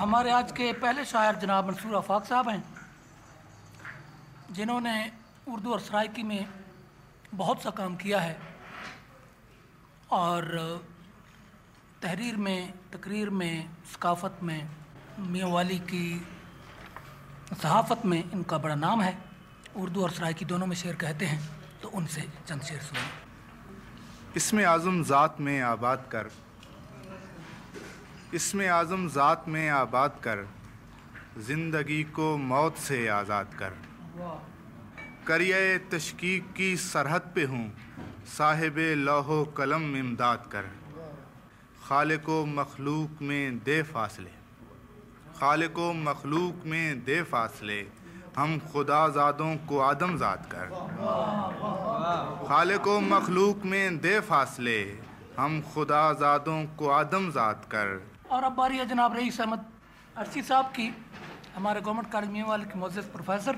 हमारे 0.00 0.30
आज 0.32 0.52
के 0.52 0.72
पहले 0.82 1.04
शायर 1.04 1.34
जनाब 1.36 1.66
मंसूर 1.66 1.94
आफाक 1.96 2.24
साहब 2.24 2.48
हैं। 2.48 2.79
जिन्होंने 4.52 4.94
उर्दू 5.48 5.72
और 5.72 5.80
सराइकी 5.80 6.22
में 6.22 6.46
बहुत 7.34 7.62
सा 7.62 7.70
काम 7.72 7.96
किया 7.96 8.20
है 8.20 8.36
और 10.12 10.44
तहरीर 12.02 12.36
में, 12.36 12.72
तकरीर 12.92 13.30
में, 13.30 13.70
सकाफ़त 13.92 14.38
में 14.42 14.68
मियाँ 15.20 15.48
वाली 15.50 15.78
की 15.86 16.26
सहाफ़त 17.52 18.04
में 18.06 18.22
इनका 18.22 18.58
बड़ा 18.58 18.74
नाम 18.76 19.02
है। 19.02 19.16
उर्दू 19.76 20.02
और 20.02 20.10
सराइकी 20.10 20.44
दोनों 20.44 20.66
में 20.66 20.76
शेर 20.76 20.94
कहते 20.96 21.26
हैं 21.26 21.40
तो 21.82 21.88
उनसे 21.90 22.22
चंद 22.48 22.62
शेर 22.62 22.80
सुनिए 22.80 24.36
इसमें 24.36 24.64
आज़म 24.64 25.02
ज़ात 25.04 25.36
में 25.40 25.60
आबाद 25.60 26.08
कर। 26.12 26.30
इसमें 28.34 28.66
आज़म 28.68 29.08
ज़ात 29.10 29.44
में 29.48 29.68
आबाद 29.68 30.20
कर। 30.24 30.46
ज़िंदगी 31.38 32.02
को 32.16 32.36
मौत 32.38 32.76
से 32.78 33.06
आज़ाद 33.10 33.54
कर। 33.58 33.89
करिए 35.26 35.78
तशकीक 35.90 36.52
की 36.52 36.76
सरहद 36.78 37.32
पे 37.34 37.44
हूँ। 37.44 37.64
साहिब 38.28 38.76
लोहो 38.98 39.44
कलम 39.56 39.96
इमदाद 39.96 40.48
कर। 40.52 40.64
खाल 41.82 42.16
को 42.18 42.44
मखलूक 42.48 43.22
में 43.22 43.58
दे 43.60 43.82
फासले। 43.84 44.30
खाल 45.38 45.66
को 45.68 45.92
मखलूक 45.94 46.66
में 46.66 47.04
दे 47.04 47.22
फासले। 47.24 47.80
हम 48.36 48.58
खुदा 48.72 49.08
ज़ादों 49.08 49.54
को 49.68 49.78
आदम 49.80 50.16
ज़ाद 50.18 50.46
कर। 50.52 50.66
खाल 52.48 52.76
को 52.78 53.00
मखलूक 53.00 53.64
में 53.64 53.98
दे 54.00 54.18
फासले। 54.28 54.80
हम 55.38 55.60
खुदा 55.74 56.12
ज़ादों 56.14 56.64
को 56.78 56.88
आदम 56.92 57.30
ज़ाद 57.32 57.66
कर। 57.72 58.00
और 58.30 58.44
अब 58.44 58.52
बारी 58.54 58.78
है 58.78 58.86
जनाब 58.88 59.16
रईस 59.16 59.40
अहमद 59.40 59.64
अरसी 60.16 60.42
साहब 60.42 60.66
की। 60.76 60.94
हमारे 61.56 61.80
गवर्नमेंट 61.80 62.12
कॉलेज 62.12 62.30
में 62.30 62.42
वाले 62.44 62.64
के 62.64 62.78
मोजस 62.78 63.06
प्रोफेसर। 63.12 63.56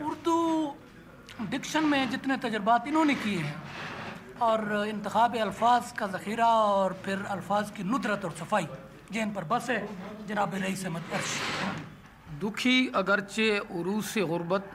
उर्दू 0.00 0.36
डिक्शन 1.50 1.84
में 1.84 2.10
जितने 2.10 2.36
तजर्बात 2.36 2.88
इन्होंने 2.88 3.14
किए 3.14 3.38
हैं 3.38 3.54
और 4.42 4.86
इंतखब 4.88 5.36
अल्फाज 5.40 5.92
का 5.92 6.06
ज़ख़ीरा 6.06 6.48
और 6.48 6.92
फिर 7.04 7.24
अल्फाज 7.30 7.70
की 7.70 7.82
नुदरत 7.82 8.24
और 8.24 8.32
सफ़ाई 8.32 8.66
जिन 9.12 9.32
पर 9.32 9.44
बस 9.44 9.70
है। 9.70 9.80
जनाब 10.28 10.54
रईस 10.54 10.84
अहमद 10.86 11.04
अर्शी। 11.12 12.38
दुखी 12.38 12.78
अगरचे 12.94 13.58
उरूस 13.58 14.14
गुर्बत, 14.18 14.70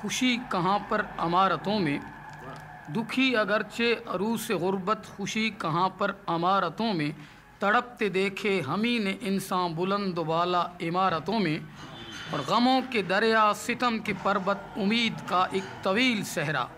खुशी 0.00 0.36
कहाँ 0.52 0.78
पर 0.90 1.00
अमारतों 1.20 1.78
में? 1.78 2.00
दुखी 2.90 3.32
अगरचे 3.34 3.94
अरूस 4.08 4.48
गुर्बत, 4.52 5.02
खुशी 5.16 5.50
कहाँ 5.50 5.88
पर 6.00 6.10
अमारतों 6.28 6.92
में? 6.92 7.16
तड़पते 7.60 8.08
देखे 8.10 8.60
हमी 8.60 8.98
ने 8.98 9.10
इंसान 9.22 9.74
बुलंद 9.74 10.18
वाला 10.18 10.70
इमारतों 10.80 11.38
में। 11.38 11.60
और 12.34 12.40
गमों 12.40 12.80
के 12.82 13.02
दरिया 13.02 13.52
सितम 13.52 13.98
के 13.98 14.12
पर्वत 14.12 14.74
उम्मीद 14.78 15.20
का 15.20 15.44
एक 15.54 15.64
तवील 15.84 16.22
सहरा। 16.24 16.68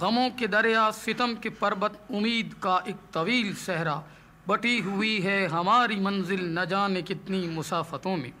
गमों 0.00 0.28
के 0.30 0.46
दरिया 0.46 0.90
सितम 0.90 1.34
के 1.34 1.50
पर्वत 1.50 1.98
उम्मीद 2.10 2.54
का 2.62 2.76
एक 2.88 2.96
तवील 3.14 3.54
सहरा। 3.54 4.02
बटी 4.48 4.78
हुई 4.80 5.18
है 5.20 5.46
हमारी 5.46 6.00
मंजिल 6.00 6.58
न 6.58 6.64
जाने 6.64 7.02
कितनी 7.02 7.46
मुसाफतों 7.48 8.16
में। 8.16 8.32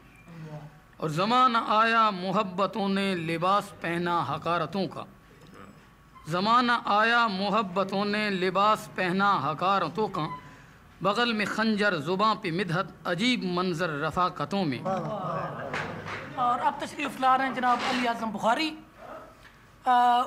और 1.00 1.10
ज़माना 1.10 1.58
आया 1.70 2.10
मोहब्बतों 2.10 2.88
ने 2.88 3.14
लिबास 3.14 3.72
पहना 3.82 4.20
हकारतों 4.22 4.86
का। 4.86 5.06
ज़माना 6.28 6.74
आया 6.88 7.26
मोहब्बतों 7.28 8.04
ने 8.04 8.30
लिबास 8.30 8.90
पहना 8.96 9.32
हकारतों 9.44 10.08
का। 10.08 10.28
बगल 11.02 11.32
में 11.32 11.46
खंजर 11.46 11.94
ज़ुबाँ 11.98 12.34
पे 12.34 12.50
मिदहत 12.50 12.94
अजीब 13.06 13.44
मंजर 13.56 13.90
रफ़ाकतों 14.00 14.64
में। 14.64 14.80
और 16.40 16.60
अब 16.60 16.78
तशरीफ़ 16.82 17.20
ला 17.22 17.34
रहे 17.36 17.46
हैं 17.46 17.54
जनाब 17.54 17.78
अली 17.88 18.06
आज़म 18.06 18.30
बुखारी। 18.32 18.70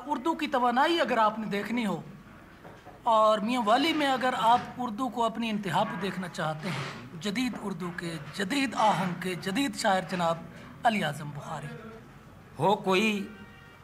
उर्दू 0.07 0.33
की 0.35 0.47
तोानाई 0.49 0.97
अगर 0.99 1.19
आपने 1.19 1.47
देखनी 1.49 1.83
हो, 1.83 2.03
और 3.07 3.39
मियाँ 3.41 3.63
वाली 3.63 3.93
में 3.93 4.07
अगर 4.07 4.33
आप 4.47 4.75
उर्दू 4.79 5.07
को 5.09 5.21
अपनी 5.23 5.49
इंतहा 5.49 5.83
पर 5.83 5.95
देखना 6.01 6.27
चाहते 6.29 6.69
हैं, 6.69 7.19
जदीद 7.21 7.57
उर्दू 7.61 7.89
के, 7.99 8.11
जदीद 8.35 8.75
आहंग 8.81 9.15
के, 9.23 9.35
जदीद 9.37 9.75
शायर 9.75 10.07
जनाब 10.11 10.45
अली 10.85 11.01
आज़म 11.03 11.31
बुखारी। 11.31 11.69
हो 12.59 12.75
कोई 12.85 13.09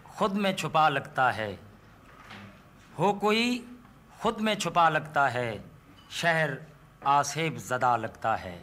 खुद 0.09 0.33
में 0.35 0.55
छुपा 0.55 0.87
लगता 0.89 1.29
है, 1.31 1.51
हो 2.99 3.11
कोई 3.15 3.45
खुद 4.19 4.39
में 4.41 4.55
छुपा 4.57 4.87
लगता 4.89 5.27
है, 5.29 5.49
शहर 6.11 6.57
आसेब 7.07 7.57
ज़दा 7.59 7.95
लगता 7.97 8.35
है, 8.37 8.55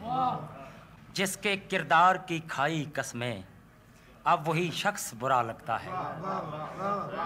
जिसके 1.15 1.55
किरदार 1.59 2.17
की 2.27 2.39
खाई 2.49 2.85
कस्में 2.95 3.43
अब 4.27 4.47
वही 4.47 4.71
शख्स 4.71 5.13
बुरा 5.13 5.41
लगता 5.41 5.77
है। 5.77 5.91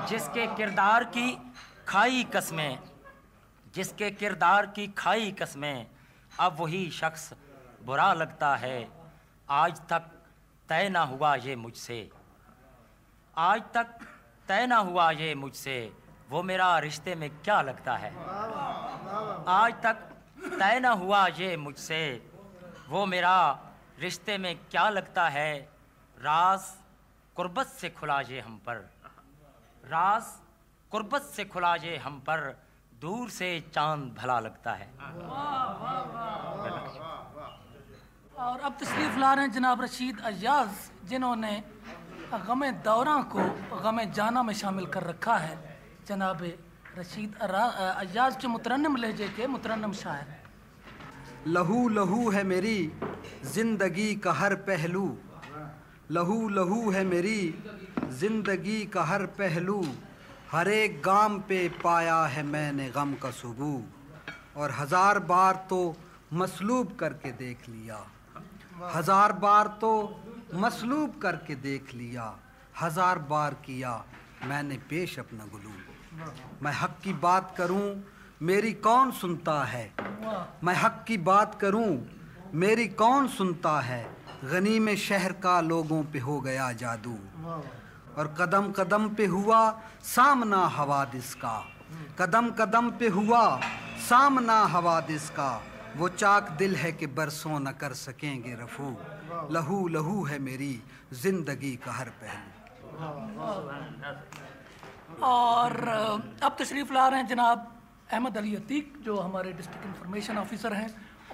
जिसके 0.07 0.45
किरदार 0.47 1.03
की 1.03 1.53
खाई 1.87 2.23
कस्में 2.23 2.79
जिसके 3.75 4.11
किरदार 4.11 4.65
की 4.65 4.87
खाई 4.87 5.31
कस्में 5.31 5.87
अब 6.39 6.55
वही 6.59 6.89
शख्स 6.91 7.33
बुरा 7.85 8.13
लगता 8.13 8.55
है। 8.55 8.89
आज 9.49 9.79
तक 9.89 10.01
तय 10.69 10.89
ना 10.89 11.01
हुआ 11.01 11.35
ये 11.35 11.55
मुझसे। 11.55 12.09
आज 13.37 13.61
तक 13.73 13.97
तय 14.47 14.67
ना 14.67 14.77
हुआ 14.77 15.11
ये 15.11 15.33
मुझसे। 15.35 15.79
वो 16.29 16.43
मेरा 16.43 16.79
रिश्ते 16.79 17.15
में 17.15 17.29
क्या 17.29 17.61
लगता 17.61 17.95
है? 17.95 18.11
आज 19.47 19.73
तक 19.83 19.95
तय 20.59 20.79
ना 20.79 20.91
हुआ 20.91 21.27
ये 21.27 21.57
मुझसे। 21.57 22.03
वो 22.89 23.05
मेरा 23.05 23.59
रिश्ते 23.99 24.37
में 24.37 24.55
क्या 24.71 24.89
लगता 24.89 25.27
है? 25.29 25.69
राज 26.17 26.59
कुर्बत 27.35 27.67
से 27.79 27.89
खुला 27.89 28.19
ये 28.21 28.39
हम 28.39 28.55
पर। 28.65 28.77
राज 29.83 30.23
कुर्बत 30.91 31.21
से 31.35 31.43
खुला 31.45 31.73
ये 31.77 31.97
हम 31.97 32.19
पर 32.19 32.39
दूर 32.93 33.29
से 33.29 33.47
चाँद 33.73 34.01
भला 34.17 34.39
लगता 34.39 34.71
है। 34.73 34.87
और 38.37 38.59
अब 38.59 38.77
तशरीफ़ 38.81 39.17
ला 39.19 39.33
रहे 39.33 39.45
हैं 39.45 39.51
जनाब 39.51 39.81
रशीद 39.81 40.19
अयाज 40.25 40.69
जिन्होंने 41.09 41.53
गम 42.47 42.69
दौरा 42.83 43.17
को 43.31 43.43
गम 43.79 44.03
जाना 44.11 44.43
में 44.43 44.53
शामिल 44.53 44.85
कर 44.87 45.03
रखा 45.03 45.37
है। 45.37 45.55
जनाब 46.07 46.43
रशीद 46.97 47.35
अयाज 47.41 48.35
के 48.35 48.47
मुतरनम 48.47 48.95
लहजे 48.97 49.27
के 49.29 49.47
मुतरनम 49.47 49.93
शायर। 49.95 50.39
लहू 51.47 51.87
लहू 51.89 52.29
है 52.31 52.43
मेरी 52.45 52.77
ज़िंदगी 53.45 54.15
का 54.15 54.31
हर 54.33 54.55
पहलू। 54.67 55.07
लहू 56.11 56.37
लहू 56.49 56.89
है 56.91 57.03
मेरी 57.05 57.39
ज़िंदगी 58.11 58.85
का 58.85 59.03
हर 59.03 59.25
पहलू। 59.35 59.81
हर 60.51 60.67
एक 60.69 60.99
गाम 61.01 61.39
पे 61.49 61.59
पाया 61.83 62.17
है 62.27 62.43
मैंने 62.45 62.89
गम 62.89 63.13
का 63.15 63.31
सबू 63.31 63.71
और 64.57 64.71
हज़ार 64.71 65.19
बार 65.29 65.65
तो 65.69 65.79
मसलूब 66.33 66.95
करके 66.99 67.31
देख 67.37 67.69
लिया। 67.69 67.99
हज़ार 68.95 69.33
बार 69.39 69.67
तो 69.81 69.93
मसलूब 70.55 71.19
करके 71.21 71.55
देख 71.61 71.93
लिया। 71.95 72.27
हज़ार 72.81 73.19
बार 73.31 73.53
किया 73.65 73.95
मैंने 74.45 74.77
पेश 74.89 75.17
अपना 75.19 75.45
गुलू 75.51 75.73
मैं 76.61 76.71
हक 76.73 76.97
की 77.03 77.13
बात 77.21 77.53
करूँ, 77.57 77.85
मेरी 78.41 78.73
कौन 78.85 79.11
सुनता 79.17 79.63
है? 79.65 79.91
मैं 80.63 80.75
हक 80.75 81.03
की 81.07 81.17
बात 81.27 81.57
करूँ, 81.61 81.91
मेरी 82.55 82.87
कौन 82.99 83.27
सुनता 83.29 83.79
है? 83.81 84.05
गनी 84.43 84.79
में 84.79 84.95
शहर 84.97 85.31
का 85.37 85.59
लोगों 85.61 86.03
पे 86.03 86.19
हो 86.19 86.39
गया 86.41 86.71
जादू। 86.73 87.17
और 88.17 88.27
कदम 88.39 88.71
कदम 88.71 89.07
पे 89.15 89.25
हुआ 89.25 89.59
सामना 90.03 90.61
हवादिस 90.67 91.33
का। 91.35 91.57
कदम 92.19 92.49
कदम 92.51 92.89
पे 92.91 93.07
हुआ 93.07 93.43
सामना 94.09 94.59
हवादिस 94.65 95.29
का। 95.29 95.51
वो 95.97 96.09
चाक 96.09 96.49
दिल 96.51 96.75
है 96.75 96.91
कि 96.91 97.07
बरसों 97.09 97.59
न 97.59 97.71
कर 97.71 97.93
सकेंगे 97.93 98.53
रफू। 98.55 98.95
लहू 99.53 99.87
लहू 99.87 100.23
है 100.25 100.39
मेरी 100.39 100.73
ज़िंदगी 101.13 101.75
का 101.75 101.91
हर 101.91 102.09
पहलू। 102.21 102.49
और 105.23 105.71
अब 106.43 106.55
तशरीफ़ 106.59 106.93
ला 106.93 107.07
रहे 107.07 107.19
हैं 107.19 107.27
जनाब 107.27 107.71
अहमद 108.11 108.37
अली 108.37 108.55
अतीक, 108.55 108.93
जो 109.03 109.19
हमारे 109.19 109.53
डिस्ट्रिक्ट 109.53 109.85
इंफॉर्मेशन 109.85 110.37
ऑफिसर 110.37 110.73
हैं। 110.73 110.89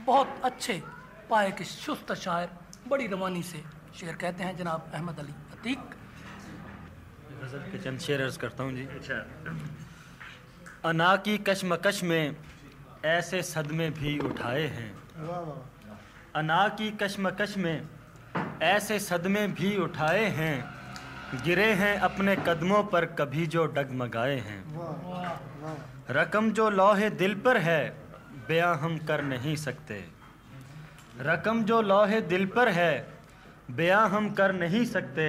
बहुत 0.06 0.42
अच्छे, 0.44 0.82
पाए 1.30 1.52
के 1.52 1.64
शुस्त 1.64 2.14
शायर। 2.16 2.50
बड़ी 2.88 3.08
रवानी 3.08 3.44
से 3.44 3.64
शेर 3.96 4.16
कहते 4.16 4.44
हैं, 4.44 4.58
जनाब 4.58 4.92
अहमद 4.94 5.20
अली 5.20 5.34
अतीक। 5.52 5.80
शेर 8.00 8.22
अर्ज़ 8.22 8.40
करता 8.40 8.64
हूँ 8.64 8.74
जी। 8.74 8.84
अच्छा 8.84 9.16
अना 10.86 11.16
की 11.16 11.38
कशमकश 11.38 12.04
में 12.04 12.36
ऐसे 13.06 13.42
सदमे 13.44 13.90
भी 13.90 14.18
उठाए 14.20 14.66
हैं। 14.68 14.92
अना 16.36 16.68
की 16.68 16.90
कशमकश 16.92 17.58
में 17.58 17.88
ऐसे 18.64 19.00
सदमे 19.00 19.48
भी 19.50 19.76
उठाए 19.78 20.26
हैं। 20.32 20.56
गिरे 21.44 21.72
हैं 21.74 21.98
अपने 22.00 22.36
कदमों 22.48 22.84
पर 22.84 23.06
कभी 23.16 23.46
जो 23.48 23.66
डगमगाए 23.68 24.36
हैं। 24.40 24.62
रकम 26.10 26.52
जो 26.52 26.70
लोहे 26.70 27.10
दिल 27.10 27.36
पर 27.36 27.58
है, 27.58 27.82
बयां 28.48 28.76
हम 28.78 28.98
कर 28.98 29.22
नहीं 29.24 29.56
सकते। 29.56 30.17
रकम 31.20 31.64
जो 31.64 31.82
लोहे 31.82 32.20
दिल 32.22 32.46
पर 32.46 32.70
है, 32.70 33.08
बयां 33.72 34.10
हम 34.10 34.30
कर 34.34 34.52
नहीं 34.54 34.84
सकते। 34.86 35.26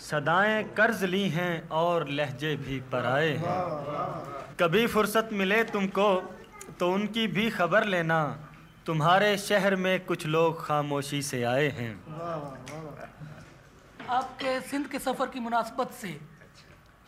सदाएँ 0.00 0.62
कर्ज 0.74 1.04
ली 1.04 1.28
हैं 1.28 1.68
और 1.70 2.08
लहजे 2.10 2.54
भी 2.56 2.78
पराए 2.92 3.28
हैं। 3.36 4.56
कभी 4.60 4.86
फुर्सत 4.86 5.28
मिले 5.32 5.62
तुमको 5.64 6.08
तो 6.80 6.90
उनकी 6.92 7.26
भी 7.26 7.48
खबर 7.50 7.84
लेना। 7.84 8.18
तुम्हारे 8.86 9.36
शहर 9.38 9.76
में 9.76 10.04
कुछ 10.04 10.26
लोग 10.26 10.64
खामोशी 10.66 11.22
से 11.22 11.42
आए 11.44 11.68
हैं। 11.68 11.92
आपके 14.10 14.60
सिंध 14.60 14.86
के 14.86 14.98
सफ़र 14.98 15.26
की 15.26 15.40
मुनासबत 15.40 15.92
से, 15.92 16.18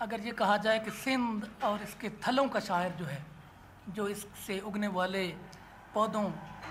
अगर 0.00 0.20
ये 0.20 0.32
कहा 0.32 0.56
जाए 0.56 0.78
कि 0.78 0.90
सिंध 0.90 1.48
और 1.64 1.82
इसके 1.82 2.08
थलों 2.22 2.48
का 2.48 2.60
शायर 2.60 2.92
जो 2.98 3.04
है, 3.04 3.24
जो 3.88 4.08
इससे 4.08 4.58
उगने 4.60 4.88
वाले 4.88 5.26
पौधों 5.94 6.24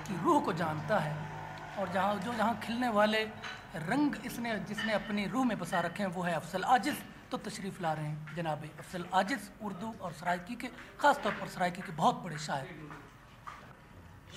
की 0.04 0.14
रूह 0.24 0.39
को 0.41 0.54
जानता 0.54 0.98
है 1.00 1.16
और 1.80 1.91
जहाँ 1.93 2.16
जो 2.20 2.34
जहाँ 2.34 2.60
खिलने 2.64 2.89
वाले 2.91 3.22
रंग 3.89 4.16
इसने 4.26 4.58
जिसने 4.68 4.93
अपनी 4.93 5.26
रूह 5.28 5.45
में 5.45 5.58
बसा 5.60 5.80
रखे 5.82 6.04
हैं, 6.04 6.12
वो 6.12 6.22
है 6.24 6.34
अफसल 6.36 6.64
आजिज़। 6.76 7.02
तो 7.32 7.38
तशरीफ़ 7.39 7.82
ला 7.82 7.91
रहे 7.93 8.06
हैं, 8.06 8.36
जनाब 8.36 8.64
अफसल 8.64 9.06
आजिज़, 9.14 9.50
उर्दू 9.62 9.93
और 10.02 10.12
सराइकी 10.14 10.56
के 10.56 10.68
ख़ास 11.02 11.20
तौर 11.24 11.34
पर 11.41 11.48
सराइकी 11.50 11.82
के 11.82 11.91
बहुत 11.93 12.24
बड़े 12.24 12.38
शायर। 12.39 12.68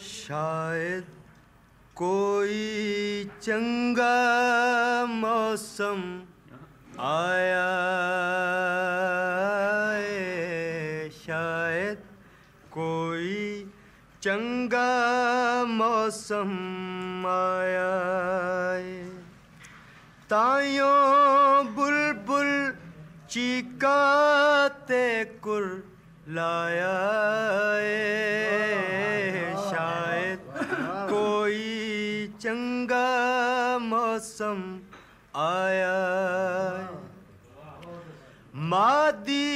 शायद 0.01 1.07
कोई 1.97 3.25
चंगा 3.43 4.19
मौसम 5.07 6.01
आया 7.01 7.71
शायद 11.17 11.99
कोई 12.73 13.37
चंगा 14.23 15.65
मौसम 15.65 16.51
आया 17.27 17.93
है 18.77 18.99
तायों 20.33 21.65
बुलबुल 21.77 22.51
चीकाते 23.31 25.07
कुर 25.45 25.65
लाया 26.29 26.93
है 27.81 27.97
शायद 29.71 30.41
कोई 31.13 31.65
चंगा 32.43 33.09
मौसम 33.87 34.61
आया 35.47 35.99
है। 36.77 36.85
मादी 38.71 39.49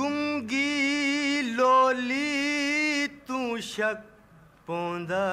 गुंगी 0.00 0.72
लोली 1.52 2.32
तू 2.64 2.73
शक 3.60 4.02
पौंदा 4.66 5.24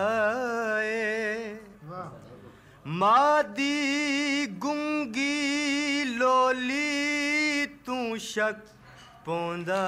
मादी 3.02 4.46
गुंगी 4.66 6.04
लोली 6.18 7.66
तू 7.86 8.18
शक 8.28 8.64
पौंदा 9.26 9.84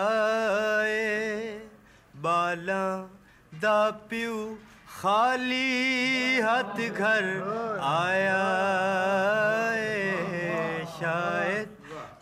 बाला 2.26 2.84
दा 3.64 3.80
प्यू 4.12 4.36
खाली 4.98 6.40
हथ 6.46 6.78
घर 6.90 7.26
आया 7.94 8.42
शायद 11.00 11.76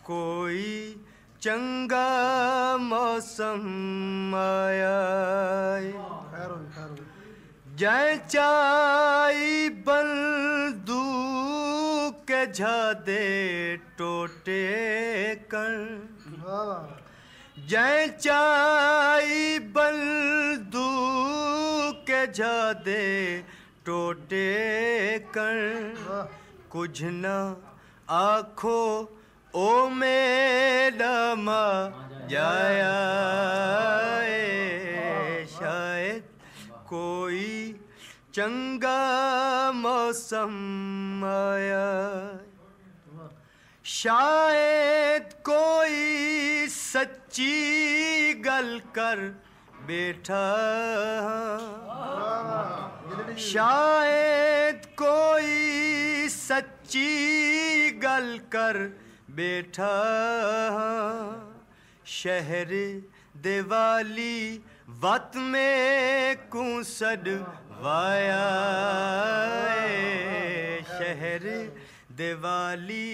कोई 0.06 0.81
चंगा 1.42 2.08
मौसम 2.78 3.62
आया। 4.36 4.98
जय 7.80 8.18
चाई 8.30 9.70
बंदू 9.88 11.06
के 12.30 12.42
झादे 12.52 13.26
टोटे 13.98 14.66
कण। 15.54 15.74
जय 17.70 18.08
चाई 18.20 19.58
बंदू 19.78 20.86
के 22.10 22.22
झादे 22.28 23.08
टोटे 23.86 24.46
कण। 25.38 25.58
कुछ 26.70 27.02
न 27.04 27.34
आखो 28.10 28.78
ओ 29.54 29.88
मेरा 29.90 31.36
मा 31.36 31.64
जाया 32.32 32.92
शायद 35.54 36.24
कोई 36.90 37.50
चंगा 38.34 39.72
मौसम 39.76 41.26
आया 41.26 41.90
शायद 43.86 45.34
कोई 45.50 46.68
सच्ची 46.72 47.54
गल 48.48 48.80
कर 48.96 49.28
बैठा 49.88 50.48
शायद 53.52 54.86
कोई 55.04 56.28
सच्ची 56.32 57.10
गल 58.04 58.38
कर 58.56 58.86
बैठा 59.36 59.94
शहर 62.14 62.72
दिवाली 63.44 64.38
वत 65.04 65.32
में 65.52 66.38
कुसड 66.56 67.28
वाया 67.84 68.42
शहर 70.90 71.46
दिवाली 72.22 73.12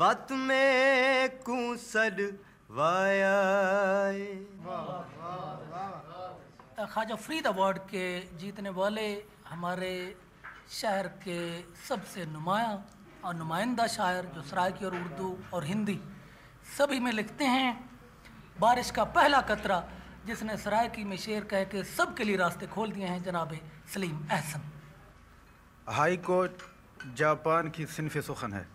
वत 0.00 0.26
में 0.46 1.28
कुसड 1.48 2.20
वाया। 2.78 3.36
ख्वाजा 6.92 7.14
फरीद 7.14 7.46
अवार्ड 7.46 7.78
के 7.90 8.06
जीतने 8.40 8.70
वाले 8.78 9.08
हमारे 9.48 9.94
शहर 10.80 11.06
के 11.24 11.40
सबसे 11.88 12.24
नुमाया 12.32 12.72
और 13.24 13.34
नुमाइंदा 13.34 13.86
शायर 13.86 14.24
जो 14.34 14.42
सराइकी 14.42 14.84
और 14.84 14.94
उर्दू 14.94 15.36
और 15.54 15.64
हिंदी 15.64 15.98
सभी 16.78 17.00
में 17.00 17.12
लिखते 17.12 17.44
हैं। 17.46 17.72
बारिश 18.60 18.90
का 18.90 19.04
पहला 19.12 19.40
कतरा 19.42 19.82
जिसने 20.26 20.56
सराइकी 20.56 21.04
में 21.04 21.16
शेर 21.16 21.44
कह 21.44 21.64
के 21.64 21.84
सबके 21.86 22.24
लिए 22.24 22.36
रास्ते 22.36 22.66
खोल 22.66 22.92
दिए 22.92 23.06
हैं 23.06 23.22
जनाब 23.22 23.56
Salim 23.94 24.18
Ehsan 24.32 24.60
high 25.88 26.16
court 26.16 26.62
Japan 27.16 27.70
की 27.70 27.86
सिनफ 27.86 28.16
सुखन 28.18 28.52
है। 28.52 28.66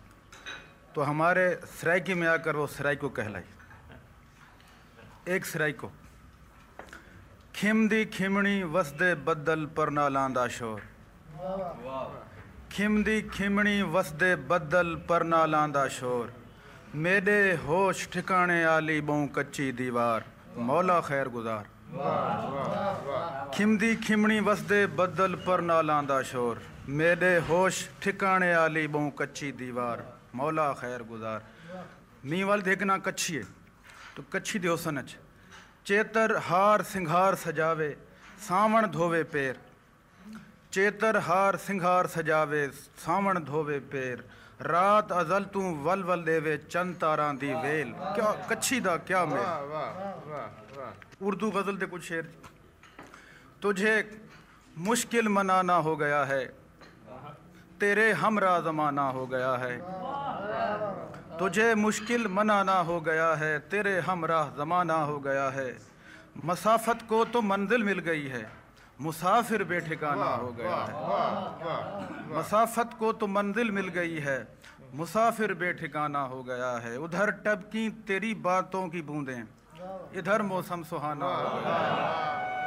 तो 0.94 1.02
हमारे 1.02 1.44
सराइकी 1.72 2.14
में 2.14 2.26
आकर 2.28 2.56
वो 2.56 2.66
सराय 2.68 2.96
को 2.96 3.08
कहलाई। 3.08 3.46
एक 5.28 5.44
सराई 5.46 5.72
को 5.72 5.90
खिमदी 7.54 8.04
खिमणी 8.06 8.62
वसदे 8.72 9.14
बदल 9.24 9.64
पर 9.76 9.90
ना 9.90 10.08
लांदा 10.08 10.46
शोर। 10.48 10.80
खिमदी 12.76 13.20
खिमणी 13.32 13.82
वसदे 13.88 14.34
बदल 14.48 14.88
पर 15.08 15.22
ना 15.24 15.84
शोर 15.90 16.32
मेरे 16.94 17.36
होश 17.62 18.02
ठिकाने 18.12 18.56
आली 18.64 19.00
बहु 19.02 19.26
कच्ची 19.36 19.70
दीवार 19.72 20.24
मौला 20.60 20.98
खैर 21.06 21.28
गुजार 21.36 21.64
खिमदी 23.54 23.94
खिमणी 24.04 24.38
वसदे 24.48 24.80
बदल 24.98 25.34
पर 25.46 25.60
ना 25.62 26.20
शोर 26.22 26.60
मेरे 27.00 27.32
होश 27.48 27.82
ठिकाने 28.02 28.52
आली 28.54 28.86
बहु 28.88 29.10
कच्ची 29.18 29.50
दीवार 29.56 30.02
मौला 30.36 30.72
खैर 30.76 31.02
गुजार 31.08 31.40
मींह 32.26 32.46
वाल 32.46 32.60
देखना 32.62 32.98
कच्छी 33.08 33.34
है 33.36 33.44
तो 34.16 34.24
कच्छी 34.32 34.58
दियो 34.58 34.76
सनच 34.84 35.16
चेतर 35.86 36.36
हार 36.44 36.82
सिंघार 36.92 37.34
सजावे 37.44 37.90
सावण 38.48 38.86
धोवे 38.92 39.22
पैर 39.32 39.65
चेतर 40.76 41.16
हार 41.16 41.56
सिंघार 41.56 42.06
सजावे 42.06 42.62
सावण 43.00 43.38
धोवे 43.44 43.76
पैर। 43.92 44.22
रात 44.62 45.12
अजल 45.12 45.44
तू 45.44 45.60
वल 45.84 46.02
वल 46.02 46.24
देवे 46.24 46.56
चंद 46.64 46.94
तारा 46.94 47.28
दी 47.34 47.52
वेल। 47.54 47.92
क्या 48.14 48.32
कच्छी 48.50 48.80
दा 48.80 48.96
क्या 49.08 49.22
मेल। 49.24 49.46
उर्दू 51.22 51.48
गज़ल 51.50 51.76
दे 51.76 51.86
कुछ 51.86 52.02
शेर। 52.02 52.28
तुझे 53.62 53.94
मुश्किल 54.80 55.28
मनाना 55.28 55.76
हो 55.78 55.96
गया 55.96 56.20
है। 56.24 56.44
तेरे 57.80 58.06
हमरा 58.14 58.52
जमाना 58.60 59.06
हो 59.10 59.24
गया 59.26 59.54
है। 59.56 59.72
तुझे 61.38 61.68
मुश्किल 61.76 62.28
मनाना 62.32 62.76
हो 62.82 63.00
गया 63.00 63.32
है। 63.36 63.58
तेरे 63.70 63.96
हमरा 64.02 64.44
जमाना 64.58 65.00
हो 65.04 65.18
गया 65.20 65.48
है। 65.50 65.66
मसाफत 66.44 67.08
को 67.08 67.24
तो 67.24 67.44
मंजिल 67.44 67.82
मिल 67.82 68.06
गई 68.10 68.28
है। 68.28 68.44
मुसाफिर 69.00 69.64
बेठिकाना 69.64 70.24
हो 70.24 70.46
गया 70.52 70.76
है। 70.76 72.38
मसाफत 72.38 72.90
को 72.98 73.12
तो 73.12 73.26
मंजिल 73.26 73.70
मिल 73.70 73.88
गई 73.88 74.18
है। 74.18 74.36
मुसाफिर 74.94 75.54
बेठिकाना 75.54 76.20
हो 76.22 76.42
गया 76.42 76.70
है। 76.78 76.96
उधर 76.98 77.30
टबकी 77.46 77.88
तेरी 78.08 78.34
बातों 78.34 78.88
की 78.88 79.02
बूंदें। 79.02 79.42
इधर 80.16 80.42
मौसम 80.42 80.82
सुहाना 80.82 81.26
हो 81.26 81.60
गया 81.60 81.74
है। 81.76 82.65